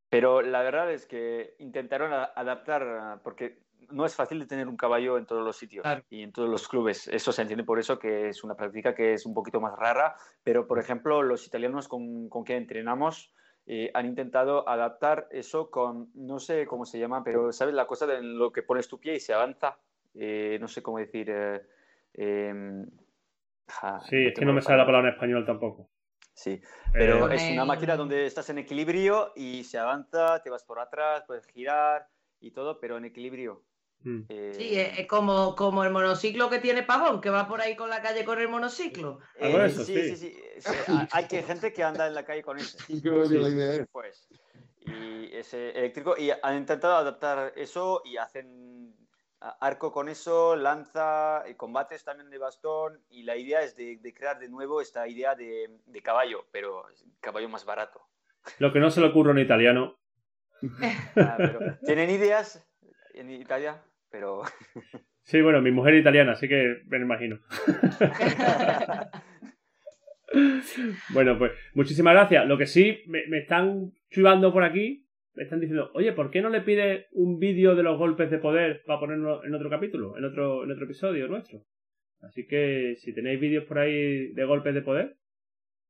Pero 0.09 0.41
la 0.41 0.61
verdad 0.61 0.91
es 0.91 1.05
que 1.05 1.55
intentaron 1.59 2.13
a- 2.13 2.31
adaptar, 2.35 3.19
porque 3.23 3.63
no 3.89 4.05
es 4.05 4.15
fácil 4.15 4.39
de 4.39 4.45
tener 4.45 4.67
un 4.67 4.77
caballo 4.77 5.17
en 5.17 5.25
todos 5.25 5.43
los 5.43 5.57
sitios 5.57 5.83
Claro. 5.83 6.03
y 6.09 6.23
en 6.23 6.31
todos 6.31 6.49
los 6.49 6.67
clubes. 6.67 7.07
Eso 7.07 7.31
se 7.31 7.41
entiende 7.41 7.63
por 7.65 7.79
eso 7.79 7.99
que 7.99 8.29
es 8.29 8.43
una 8.43 8.55
práctica 8.55 8.95
que 8.95 9.13
es 9.13 9.25
un 9.25 9.33
poquito 9.33 9.59
más 9.59 9.77
rara, 9.77 10.15
pero 10.43 10.67
por 10.67 10.79
ejemplo 10.79 11.21
los 11.21 11.45
italianos 11.47 11.87
con, 11.87 12.29
con 12.29 12.43
que 12.43 12.55
entrenamos 12.55 13.33
eh, 13.65 13.91
han 13.93 14.05
intentado 14.05 14.67
adaptar 14.67 15.27
eso 15.31 15.69
con, 15.69 16.11
no 16.15 16.39
sé 16.39 16.65
cómo 16.65 16.85
se 16.85 16.99
llama, 16.99 17.23
pero 17.23 17.51
¿sabes 17.51 17.73
la 17.73 17.87
cosa 17.87 18.05
de 18.07 18.21
lo 18.21 18.51
que 18.51 18.63
pones 18.63 18.87
tu 18.87 18.99
pie 18.99 19.15
y 19.15 19.19
se 19.19 19.33
avanza? 19.33 19.79
Eh, 20.13 20.57
no 20.61 20.67
sé 20.67 20.81
cómo 20.81 20.99
decir... 20.99 21.29
eh, 21.29 21.61
em, 22.13 22.85
ja, 23.67 23.99
Sí, 24.09 24.27
es 24.27 24.33
que 24.33 24.45
no 24.45 24.53
me 24.53 24.61
sale 24.61 24.77
la 24.77 24.85
palabra 24.85 25.09
en 25.09 25.13
español 25.15 25.45
tampoco. 25.45 25.89
Sí, 26.35 26.61
pero 26.91 27.29
Eh, 27.29 27.35
es 27.35 27.49
una 27.51 27.65
máquina 27.65 27.95
donde 27.95 28.25
estás 28.25 28.49
en 28.49 28.57
equilibrio 28.57 29.33
y 29.35 29.63
se 29.63 29.77
avanza, 29.77 30.41
te 30.41 30.49
vas 30.49 30.63
por 30.63 30.79
atrás, 30.79 31.23
puedes 31.27 31.45
girar 31.47 32.07
y 32.39 32.51
todo, 32.51 32.79
pero 32.79 32.97
en 32.97 33.05
equilibrio. 33.05 33.63
mm. 34.03 34.21
Eh, 34.29 34.51
Sí, 34.57 34.79
es, 34.79 34.99
es 34.99 35.07
como, 35.07 35.55
como 35.55 35.83
el 35.83 35.91
monociclo 35.91 36.49
que 36.49 36.59
tiene 36.59 36.83
Pavón, 36.83 37.21
que 37.21 37.29
va 37.29 37.47
por 37.47 37.61
ahí 37.61 37.75
con 37.75 37.89
la 37.89 38.01
calle 38.01 38.25
con 38.25 38.39
el 38.39 38.49
monociclo. 38.49 39.19
Eh, 39.39 39.65
eso, 39.67 39.83
sí, 39.85 39.93
sí. 39.93 40.15
sí, 40.15 40.17
sí, 40.17 40.41
sí, 40.59 40.69
ha- 40.87 41.07
Hay 41.11 41.25
que 41.27 41.43
gente 41.43 41.71
que 41.71 41.83
anda 41.83 42.07
en 42.07 42.15
la 42.15 42.25
calle 42.25 42.41
con 42.43 42.57
ese. 42.57 42.77
Y 42.87 43.01
creo 43.01 43.27
que 43.29 43.35
la 43.35 43.49
idea 43.49 43.73
es 43.75 43.87
Pues, 43.91 44.27
y 44.81 45.33
ese 45.35 45.69
eléctrico, 45.71 46.15
y 46.17 46.31
han 46.31 46.57
intentado 46.57 46.95
adaptar 46.97 47.53
eso 47.55 48.01
y 48.05 48.17
hacen 48.17 48.82
arco 49.59 49.91
con 49.91 50.09
eso, 50.09 50.55
lanza, 50.55 51.43
y 51.49 51.55
combates 51.55 52.03
también 52.03 52.29
de 52.29 52.37
bastón, 52.37 52.99
y 53.09 53.23
la 53.23 53.35
idea 53.35 53.61
es 53.61 53.75
de, 53.75 53.97
de 53.97 54.13
crear 54.13 54.39
de 54.39 54.49
nuevo 54.49 54.81
esta 54.81 55.07
idea 55.07 55.35
de, 55.35 55.69
de 55.85 56.01
caballo, 56.01 56.45
pero 56.51 56.85
caballo 57.19 57.49
más 57.49 57.65
barato. 57.65 58.01
Lo 58.59 58.71
que 58.71 58.79
no 58.79 58.89
se 58.89 59.01
le 59.01 59.07
ocurre 59.07 59.31
en 59.31 59.39
italiano. 59.39 59.97
Ah, 61.15 61.35
pero 61.37 61.59
tienen 61.85 62.09
ideas 62.09 62.65
en 63.13 63.29
Italia, 63.29 63.83
pero 64.09 64.43
Sí, 65.23 65.41
bueno, 65.41 65.61
mi 65.61 65.71
mujer 65.71 65.95
es 65.95 66.01
italiana, 66.01 66.33
así 66.33 66.47
que 66.47 66.81
me 66.87 66.99
lo 66.99 67.05
imagino. 67.05 67.39
Bueno, 71.09 71.37
pues 71.37 71.51
muchísimas 71.75 72.15
gracias. 72.15 72.47
Lo 72.47 72.57
que 72.57 72.65
sí, 72.65 73.03
me, 73.05 73.27
me 73.27 73.37
están 73.37 73.93
chivando 74.09 74.51
por 74.51 74.63
aquí, 74.63 75.02
están 75.35 75.59
diciendo, 75.59 75.91
oye, 75.93 76.13
¿por 76.13 76.31
qué 76.31 76.41
no 76.41 76.49
le 76.49 76.61
pide 76.61 77.07
un 77.11 77.39
vídeo 77.39 77.75
de 77.75 77.83
los 77.83 77.97
golpes 77.97 78.29
de 78.29 78.37
poder 78.37 78.83
para 78.85 78.99
ponerlo 78.99 79.43
en 79.43 79.55
otro 79.55 79.69
capítulo, 79.69 80.17
en 80.17 80.25
otro, 80.25 80.63
en 80.63 80.71
otro 80.71 80.85
episodio 80.85 81.27
nuestro? 81.27 81.63
Así 82.21 82.47
que 82.47 82.95
si 82.97 83.13
tenéis 83.13 83.39
vídeos 83.39 83.65
por 83.65 83.79
ahí 83.79 84.31
de 84.33 84.45
golpes 84.45 84.73
de 84.73 84.81
poder, 84.81 85.15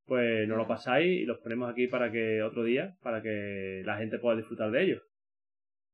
pues 0.06 0.48
nos 0.48 0.58
lo 0.58 0.68
pasáis 0.68 1.22
y 1.22 1.26
los 1.26 1.40
ponemos 1.40 1.70
aquí 1.70 1.88
para 1.88 2.12
que 2.12 2.42
otro 2.42 2.64
día, 2.64 2.96
para 3.02 3.22
que 3.22 3.84
la 3.86 3.98
gente 3.98 4.20
pueda 4.20 4.38
disfrutar 4.38 4.72
de 4.72 4.84
ellos. 4.84 5.02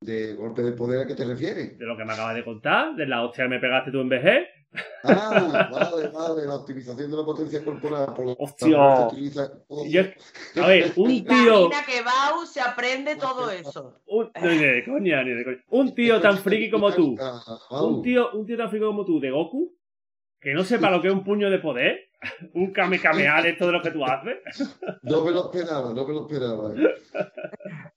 de 0.02 0.34
golpe 0.36 0.62
de 0.62 0.72
poder 0.72 1.02
a 1.02 1.08
qué 1.08 1.16
te 1.16 1.26
refieres. 1.26 1.78
De 1.78 1.86
lo 1.86 1.98
que 1.98 2.06
me 2.06 2.14
acabas 2.14 2.36
de 2.36 2.46
contar, 2.46 2.96
de 2.96 3.06
la 3.06 3.24
hostia 3.24 3.44
que 3.46 3.50
me 3.50 3.60
pegaste 3.60 3.92
tú 3.92 4.00
en 4.00 4.10
VG. 4.10 4.48
Ah, 5.04 5.70
vale, 5.72 6.08
vale, 6.10 6.46
la 6.46 6.56
optimización 6.56 7.10
de 7.10 7.18
la 7.18 7.24
potencia 7.26 7.64
corporal. 7.64 8.14
Por 8.14 8.26
lo 8.26 8.36
Hostia. 8.38 9.08
utiliza- 9.08 9.52
Yo- 9.88 10.64
a 10.64 10.68
ver, 10.68 10.94
un 10.98 11.26
tío... 11.26 11.66
Imagina 11.68 11.86
que 11.86 12.02
Bau 12.04 12.46
se 12.46 12.62
aprende 12.62 13.16
todo 13.16 13.50
eso. 13.50 14.00
Un, 14.08 14.30
no, 14.42 14.50
ni 14.50 14.58
de 14.58 14.84
coña, 14.86 15.24
ni 15.24 15.32
de 15.32 15.44
coña. 15.44 15.64
Un 15.70 15.96
tío 15.96 16.22
tan 16.22 16.38
friki 16.38 16.70
como 16.70 16.92
tú. 16.94 17.16
Un 17.72 18.02
tío, 18.04 18.32
un 18.34 18.46
tío 18.46 18.58
tan 18.58 18.70
friki 18.70 18.86
como 18.86 19.06
tú 19.06 19.20
de 19.20 19.32
Goku. 19.32 19.74
Que 20.40 20.54
no 20.54 20.64
sepa 20.64 20.90
lo 20.90 21.02
que 21.02 21.08
es 21.08 21.14
un 21.14 21.24
puño 21.24 21.50
de 21.50 21.60
poder. 21.60 22.09
Un 22.54 22.72
Kame 22.74 23.00
Kamea 23.00 23.42
de 23.42 23.52
esto 23.52 23.68
de 23.68 23.72
lo 23.72 23.82
que 23.82 23.92
tú 23.92 24.04
haces. 24.04 24.38
No 25.04 25.24
me 25.24 25.32
lo 25.32 25.46
esperaba, 25.46 25.94
no 25.94 26.06
me 26.06 26.14
lo 26.14 26.22
esperaba. 26.28 26.74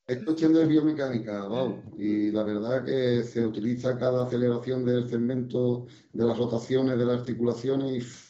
Es 0.07 0.23
cuestión 0.25 0.55
de 0.55 0.67
biomecánica, 0.67 1.43
vamos. 1.43 1.81
Y 1.99 2.31
la 2.31 2.45
verdad 2.45 2.85
que 2.85 3.23
se 3.25 3.45
utiliza 3.45 3.99
cada 3.99 4.25
aceleración 4.27 4.85
del 4.85 5.09
segmento, 5.09 5.87
de 6.13 6.25
las 6.25 6.39
rotaciones, 6.39 6.99
de 6.99 7.05
las 7.05 7.21
articulaciones 7.21 7.93
y 7.93 8.23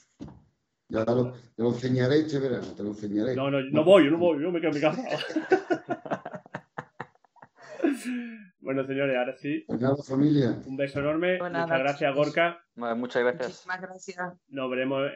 ya 0.93 1.05
lo, 1.07 1.33
te 1.33 1.63
lo 1.63 1.71
enseñaré 1.71 2.19
este 2.19 2.39
verano, 2.39 2.67
te 2.77 2.83
lo 2.83 2.91
enseñaré. 2.91 3.35
No, 3.35 3.51
no, 3.51 3.63
no 3.63 3.85
voy, 3.85 4.11
no 4.11 4.19
voy, 4.19 4.43
yo 4.43 4.51
me 4.51 4.61
quedo 4.61 4.71
en 4.71 4.77
mi 4.77 4.81
casa. 4.81 5.03
bueno, 8.61 8.85
señores, 8.87 9.17
ahora 9.17 9.37
sí. 9.37 9.65
Nada, 9.69 9.95
familia. 10.07 10.61
Un 10.67 10.77
beso 10.77 11.01
enorme. 11.01 11.39
Muchas 11.39 11.53
nada, 11.53 11.79
gracias, 11.79 12.11
chicos. 12.13 12.27
Gorka. 12.27 12.65
Bueno, 12.75 12.97
muchas 12.97 13.23
gracias. 13.23 13.47
Muchísimas 13.49 13.81
gracias. 13.81 14.39
Nos 14.49 14.71
veremos 14.71 15.11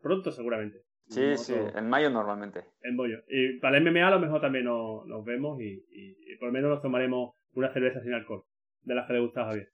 pronto, 0.00 0.30
seguramente. 0.32 0.78
Sí, 1.08 1.22
En 1.22 1.38
sí, 1.38 1.54
en 1.54 1.88
mayo 1.88 2.08
normalmente. 2.10 2.64
En 2.82 2.96
bollo. 2.96 3.18
Y 3.28 3.58
para 3.60 3.76
el 3.76 3.84
MMA 3.84 4.08
a 4.08 4.10
lo 4.12 4.20
mejor 4.20 4.40
también 4.40 4.64
nos, 4.64 5.04
nos 5.06 5.22
vemos 5.24 5.60
y, 5.60 5.84
y- 5.90 6.16
y 6.32 6.36
por 6.38 6.48
lo 6.48 6.52
menos 6.52 6.70
nos 6.70 6.80
tomaremos 6.82 7.34
una 7.52 7.72
cerveza 7.72 8.00
sin 8.00 8.14
alcohol. 8.14 8.44
De 8.82 8.94
las 8.94 9.06
que 9.06 9.12
le 9.14 9.20
gusta 9.20 9.42
a 9.42 9.46
Javier. 9.46 9.68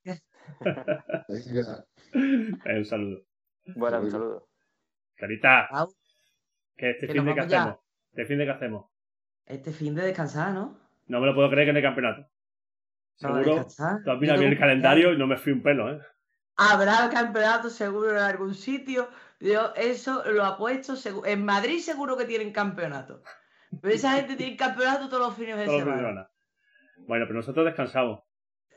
Un 2.13 2.85
saludo. 2.85 3.23
Bueno, 3.77 4.01
un 4.01 4.11
saludo. 4.11 4.49
Clarita, 5.17 5.69
Bau, 5.71 5.89
que 6.77 6.91
este 6.91 7.07
Que 7.07 7.13
fin 7.13 7.25
de 7.25 7.35
qué 7.35 7.47
ya. 7.49 7.63
hacemos. 7.63 7.79
Este 8.11 8.25
fin 8.27 8.39
de 8.39 8.45
qué 8.45 8.51
hacemos. 8.51 8.87
este 9.47 9.73
fin 9.73 9.95
de 9.95 10.03
descansar, 10.03 10.53
¿no? 10.55 10.79
No 11.11 11.21
me 11.21 11.27
lo 11.27 11.35
puedo 11.35 11.51
creer 11.51 11.67
que 11.67 11.71
en 11.71 11.77
el 11.79 11.83
campeonato. 11.83 12.27
Seguro. 13.17 13.67
Tú 14.05 14.11
has 14.13 14.19
mirado 14.21 14.39
bien 14.39 14.53
el 14.53 14.59
calendario 14.59 15.13
y 15.13 15.19
no 15.19 15.27
me 15.27 15.37
fui 15.37 15.53
un 15.53 15.61
pelo, 15.63 15.93
¿eh? 15.93 16.01
Habrá 16.57 17.11
campeonato 17.11 17.69
seguro 17.69 18.11
en 18.13 18.19
algún 18.19 18.55
sitio. 18.55 19.09
Yo 19.41 19.73
eso 19.75 20.23
lo 20.31 20.45
apuesto. 20.45 20.95
segu- 20.95 21.27
En 21.27 21.45
Madrid 21.45 21.79
seguro 21.81 22.17
que 22.17 22.27
tienen 22.27 22.53
campeonato. 22.53 23.23
Pero 23.81 23.93
esa 23.95 24.13
gente 24.13 24.37
tiene 24.37 24.57
campeonato 24.57 25.09
todos 25.09 25.27
los 25.29 25.37
fines 25.37 25.57
de 25.59 25.65
Todos 25.65 25.81
semana. 25.81 25.99
semana. 25.99 26.31
Bueno, 27.09 27.25
pero 27.27 27.39
nosotros 27.39 27.65
descansamos. 27.67 28.21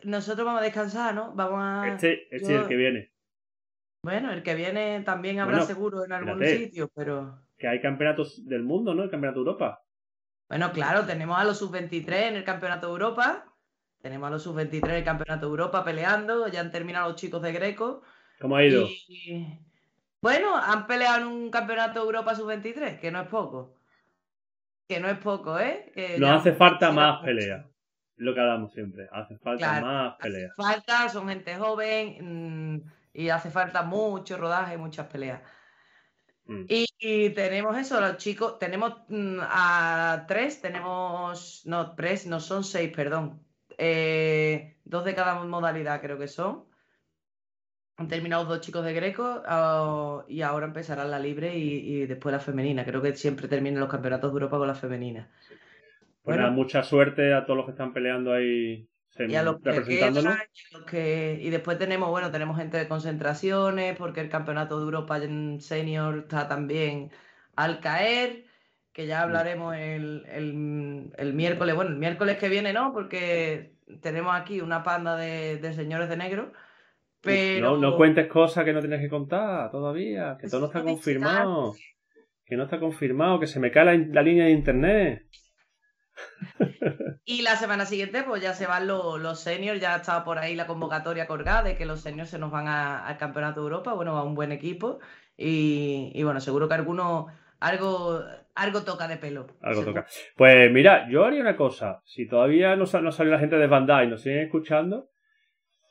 Nosotros 0.03 0.43
vamos 0.45 0.61
a 0.61 0.65
descansar, 0.65 1.13
¿no? 1.13 1.33
Vamos 1.35 1.59
a. 1.61 1.87
Este, 1.89 2.23
este 2.35 2.51
yo- 2.51 2.55
es 2.57 2.61
el 2.63 2.67
que 2.67 2.75
viene. 2.75 3.13
Bueno, 4.03 4.31
el 4.33 4.41
que 4.43 4.55
viene 4.55 5.01
también 5.01 5.39
habrá 5.39 5.57
Bueno, 5.57 5.67
seguro 5.67 6.03
en 6.03 6.13
algún 6.13 6.43
sitio, 6.43 6.89
pero. 6.95 7.41
Que 7.57 7.67
hay 7.67 7.79
campeonatos 7.79 8.43
del 8.45 8.63
mundo, 8.63 8.93
¿no? 8.95 9.03
El 9.03 9.11
campeonato 9.11 9.39
de 9.43 9.45
Europa. 9.49 9.82
Bueno, 10.49 10.71
claro, 10.71 11.05
tenemos 11.05 11.39
a 11.39 11.43
los 11.43 11.57
sub-23 11.59 12.13
en 12.27 12.35
el 12.35 12.43
Campeonato 12.43 12.87
de 12.87 12.93
Europa. 12.93 13.45
Tenemos 14.01 14.27
a 14.27 14.31
los 14.31 14.43
sub-23 14.43 14.89
en 14.89 14.95
el 14.95 15.03
Campeonato 15.03 15.45
de 15.45 15.49
Europa 15.51 15.83
peleando. 15.83 16.47
Ya 16.47 16.59
han 16.59 16.71
terminado 16.71 17.09
los 17.09 17.15
chicos 17.19 17.41
de 17.41 17.51
Greco. 17.53 18.03
¿Cómo 18.39 18.55
ha 18.55 18.63
ido? 18.63 18.87
Y 19.07 19.59
bueno, 20.21 20.55
han 20.55 20.87
peleado 20.87 21.19
en 21.19 21.27
un 21.27 21.49
campeonato 21.49 21.99
de 21.99 22.05
Europa 22.05 22.33
sub-23, 22.33 22.99
que 22.99 23.11
no 23.11 23.21
es 23.21 23.27
poco. 23.27 23.77
Que 24.87 24.99
no 24.99 25.09
es 25.09 25.17
poco, 25.17 25.59
¿eh? 25.59 25.91
Que 25.93 26.17
Nos 26.17 26.29
hace 26.39 26.53
falta 26.53 26.91
más 26.91 27.21
peleas. 27.23 27.65
Lo 28.15 28.33
que 28.33 28.39
hablamos 28.39 28.71
siempre. 28.71 29.09
Hace 29.11 29.37
falta 29.37 29.57
Claro, 29.57 29.85
más 29.85 30.13
Hace 30.13 30.23
peleas. 30.23 30.53
falta, 30.55 31.09
son 31.09 31.27
gente 31.27 31.55
joven 31.57 32.75
mm, 32.75 32.91
y 33.13 33.29
hace 33.29 33.49
falta 33.49 33.83
mucho 33.83 34.37
rodaje, 34.37 34.77
muchas 34.77 35.07
peleas. 35.07 35.41
Mm. 36.45 36.65
Y, 36.67 36.85
y 36.99 37.29
tenemos 37.31 37.77
eso, 37.77 37.99
los 38.01 38.17
chicos, 38.17 38.59
tenemos 38.59 39.03
mm, 39.07 39.39
a 39.41 40.25
tres, 40.27 40.61
tenemos, 40.61 41.63
no, 41.65 41.95
tres, 41.95 42.27
no 42.27 42.39
son 42.39 42.63
seis, 42.63 42.91
perdón. 42.95 43.45
Eh, 43.77 44.77
dos 44.83 45.05
de 45.05 45.15
cada 45.15 45.43
modalidad 45.45 46.01
creo 46.01 46.17
que 46.19 46.27
son. 46.27 46.65
Han 47.97 48.07
terminado 48.07 48.45
dos 48.45 48.61
chicos 48.61 48.83
de 48.85 48.93
Greco 48.93 49.41
ah, 49.45 50.25
y 50.27 50.41
ahora 50.41 50.65
empezarán 50.65 51.11
la 51.11 51.19
libre 51.19 51.55
y, 51.57 52.01
y 52.03 52.05
después 52.07 52.33
la 52.33 52.39
femenina. 52.39 52.85
Creo 52.85 53.01
que 53.01 53.15
siempre 53.15 53.47
terminan 53.47 53.79
los 53.81 53.89
campeonatos 53.89 54.31
de 54.31 54.35
Europa 54.35 54.57
con 54.57 54.67
la 54.67 54.75
femenina. 54.75 55.31
Pues 56.23 56.37
Bueno. 56.37 56.43
nada, 56.43 56.51
mucha 56.51 56.83
suerte 56.83 57.33
a 57.33 57.45
todos 57.45 57.57
los 57.57 57.65
que 57.65 57.71
están 57.71 57.93
peleando 57.93 58.33
ahí 58.33 58.89
Y 59.31 59.35
a 59.35 59.43
los 59.43 59.55
que 59.61 59.69
quedan, 59.97 60.13
y 60.15 60.17
a 60.73 60.77
los 60.79 60.85
que- 60.85 61.39
y 61.41 61.49
después 61.49 61.77
tenemos, 61.77 62.09
bueno, 62.09 62.31
tenemos 62.31 62.57
gente 62.57 62.77
de 62.77 62.87
concentraciones, 62.87 63.95
porque 63.97 64.21
el 64.21 64.29
campeonato 64.29 64.77
de 64.79 64.85
Europa 64.85 65.17
en 65.17 65.61
senior 65.61 66.19
está 66.19 66.47
también 66.47 67.11
al 67.55 67.79
caer, 67.79 68.45
que 68.91 69.05
ya 69.07 69.21
hablaremos 69.23 69.75
el, 69.75 70.25
el- 70.31 71.11
el 71.17 71.33
miércoles, 71.33 71.75
bueno, 71.75 71.91
el 71.91 71.97
miércoles 71.97 72.37
que 72.37 72.49
viene 72.49 72.73
no, 72.73 72.91
porque 72.93 73.73
tenemos 74.01 74.33
aquí 74.35 74.61
una 74.61 74.83
panda 74.83 75.15
de, 75.15 75.57
de 75.57 75.73
señores 75.73 76.09
de 76.09 76.17
negro, 76.17 76.51
pero 77.21 77.71
No, 77.71 77.77
no 77.77 77.95
cuentes 77.97 78.27
cosas 78.27 78.65
que 78.65 78.73
no 78.73 78.79
tienes 78.81 78.99
que 79.01 79.09
contar 79.09 79.71
todavía, 79.71 80.37
que 80.39 80.47
todo 80.47 80.61
no 80.61 80.65
está 80.67 80.83
confirmado. 80.83 81.73
Que 82.45 82.57
no 82.57 82.63
está 82.63 82.79
confirmado, 82.79 83.39
que 83.39 83.47
se 83.47 83.59
me 83.59 83.71
cae 83.71 83.85
la, 83.85 83.95
la 83.95 84.21
línea 84.21 84.45
de 84.45 84.51
internet. 84.51 85.23
y 87.25 87.41
la 87.41 87.55
semana 87.55 87.85
siguiente 87.85 88.23
pues 88.23 88.41
ya 88.41 88.53
se 88.53 88.67
van 88.67 88.87
los, 88.87 89.19
los 89.19 89.39
seniors, 89.39 89.79
ya 89.81 89.95
estaba 89.97 90.23
por 90.23 90.37
ahí 90.39 90.55
la 90.55 90.67
convocatoria 90.67 91.27
colgada 91.27 91.63
de 91.63 91.75
que 91.75 91.85
los 91.85 92.01
seniors 92.01 92.29
se 92.29 92.39
nos 92.39 92.51
van 92.51 92.67
a- 92.67 93.05
al 93.07 93.17
campeonato 93.17 93.61
de 93.61 93.65
Europa, 93.65 93.93
bueno, 93.93 94.17
a 94.17 94.23
un 94.23 94.35
buen 94.35 94.51
equipo 94.51 94.99
y, 95.37 96.11
y 96.13 96.23
bueno, 96.23 96.39
seguro 96.39 96.67
que 96.67 96.75
alguno, 96.75 97.27
algo, 97.59 98.21
algo 98.55 98.83
toca 98.83 99.07
de 99.07 99.17
pelo. 99.17 99.47
Algo 99.61 99.81
seguro. 99.81 100.01
toca. 100.01 100.07
Pues 100.35 100.71
mira, 100.71 101.09
yo 101.09 101.23
haría 101.25 101.41
una 101.41 101.55
cosa. 101.55 102.01
Si 102.05 102.27
todavía 102.27 102.75
no, 102.75 102.85
no 103.01 103.11
salió 103.11 103.31
la 103.31 103.39
gente 103.39 103.55
de 103.57 103.67
Bandai 103.67 104.05
y 104.05 104.09
nos 104.09 104.21
siguen 104.21 104.39
escuchando, 104.45 105.09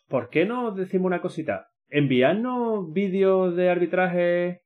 ¿por 0.09 0.29
qué 0.31 0.45
no 0.45 0.71
decimos 0.73 1.07
una 1.07 1.21
cosita? 1.23 1.69
Enviarnos 1.89 2.93
vídeos 2.93 3.57
de 3.57 3.69
arbitraje 3.71 4.63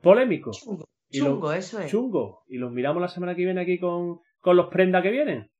polémicos, 0.00 0.60
Chungo, 0.64 0.88
Y 1.10 1.18
chungo, 1.18 1.52
eso 1.52 1.80
es. 1.80 1.90
chungos, 1.90 2.38
y 2.48 2.58
los 2.58 2.70
miramos 2.72 3.00
la 3.02 3.08
semana 3.08 3.34
que 3.34 3.44
viene 3.44 3.60
aquí 3.60 3.78
con, 3.78 4.20
con 4.40 4.56
los 4.56 4.66
prendas 4.66 5.02
que 5.02 5.10
vienen. 5.10 5.50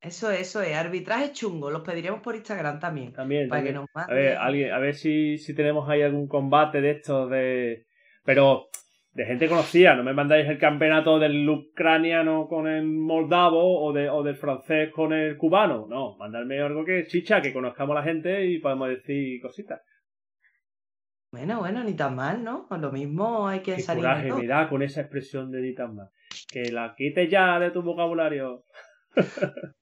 Eso 0.00 0.30
es, 0.30 0.40
eso 0.40 0.62
es. 0.62 0.74
Arbitraje 0.74 1.32
chungo. 1.32 1.70
Los 1.70 1.82
pediremos 1.82 2.20
por 2.20 2.34
Instagram 2.34 2.80
también. 2.80 3.12
También. 3.12 3.48
Para 3.48 3.62
que 3.62 3.74
A 3.94 4.06
ver, 4.06 4.36
alguien, 4.38 4.72
a 4.72 4.78
ver 4.78 4.94
si, 4.94 5.36
si 5.36 5.54
tenemos 5.54 5.88
ahí 5.88 6.02
algún 6.02 6.26
combate 6.26 6.80
de 6.80 6.90
estos 6.92 7.30
de. 7.30 7.86
Pero 8.24 8.68
de 9.12 9.26
gente 9.26 9.48
conocida, 9.48 9.96
no 9.96 10.04
me 10.04 10.12
mandáis 10.14 10.48
el 10.48 10.58
campeonato 10.58 11.18
del 11.18 11.48
ucraniano 11.48 12.46
con 12.46 12.68
el 12.68 12.84
moldavo 12.84 13.84
o, 13.84 13.92
de, 13.92 14.08
o 14.08 14.22
del 14.22 14.36
francés 14.36 14.90
con 14.92 15.12
el 15.12 15.36
cubano. 15.36 15.86
No, 15.88 16.16
mandadme 16.16 16.60
algo 16.60 16.84
que 16.84 17.06
chicha, 17.06 17.42
que 17.42 17.52
conozcamos 17.52 17.96
a 17.96 18.00
la 18.00 18.04
gente 18.04 18.46
y 18.46 18.58
podemos 18.58 18.88
decir 18.88 19.40
cositas. 19.42 19.82
Bueno, 21.32 21.58
bueno, 21.60 21.84
ni 21.84 21.94
tan 21.94 22.16
mal, 22.16 22.42
¿no? 22.42 22.66
Con 22.66 22.80
lo 22.80 22.90
mismo 22.90 23.46
hay 23.46 23.60
que 23.60 23.76
Qué 23.76 23.82
salir 23.82 24.02
coraje 24.02 24.32
me 24.32 24.46
da 24.46 24.68
con 24.68 24.82
esa 24.82 25.02
expresión 25.02 25.50
de 25.50 25.60
ni 25.60 25.74
tan 25.74 25.94
mal. 25.94 26.10
Que 26.50 26.70
la 26.72 26.94
quites 26.96 27.30
ya 27.30 27.58
de 27.58 27.70
tu 27.70 27.82
vocabulario. 27.82 28.64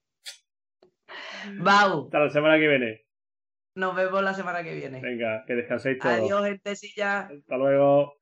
Bau, 1.60 2.04
Hasta 2.06 2.18
la 2.18 2.30
semana 2.30 2.58
que 2.58 2.68
viene. 2.68 3.02
nos 3.74 3.94
vemos 3.94 4.22
la 4.22 4.34
semana 4.34 4.62
que 4.62 4.74
viene. 4.74 5.00
Venga, 5.00 5.44
que 5.46 5.54
descanséis 5.54 5.98
todos. 5.98 6.14
Adiós, 6.18 6.44
gentecilla. 6.44 7.20
Hasta 7.28 7.56
luego. 7.56 8.14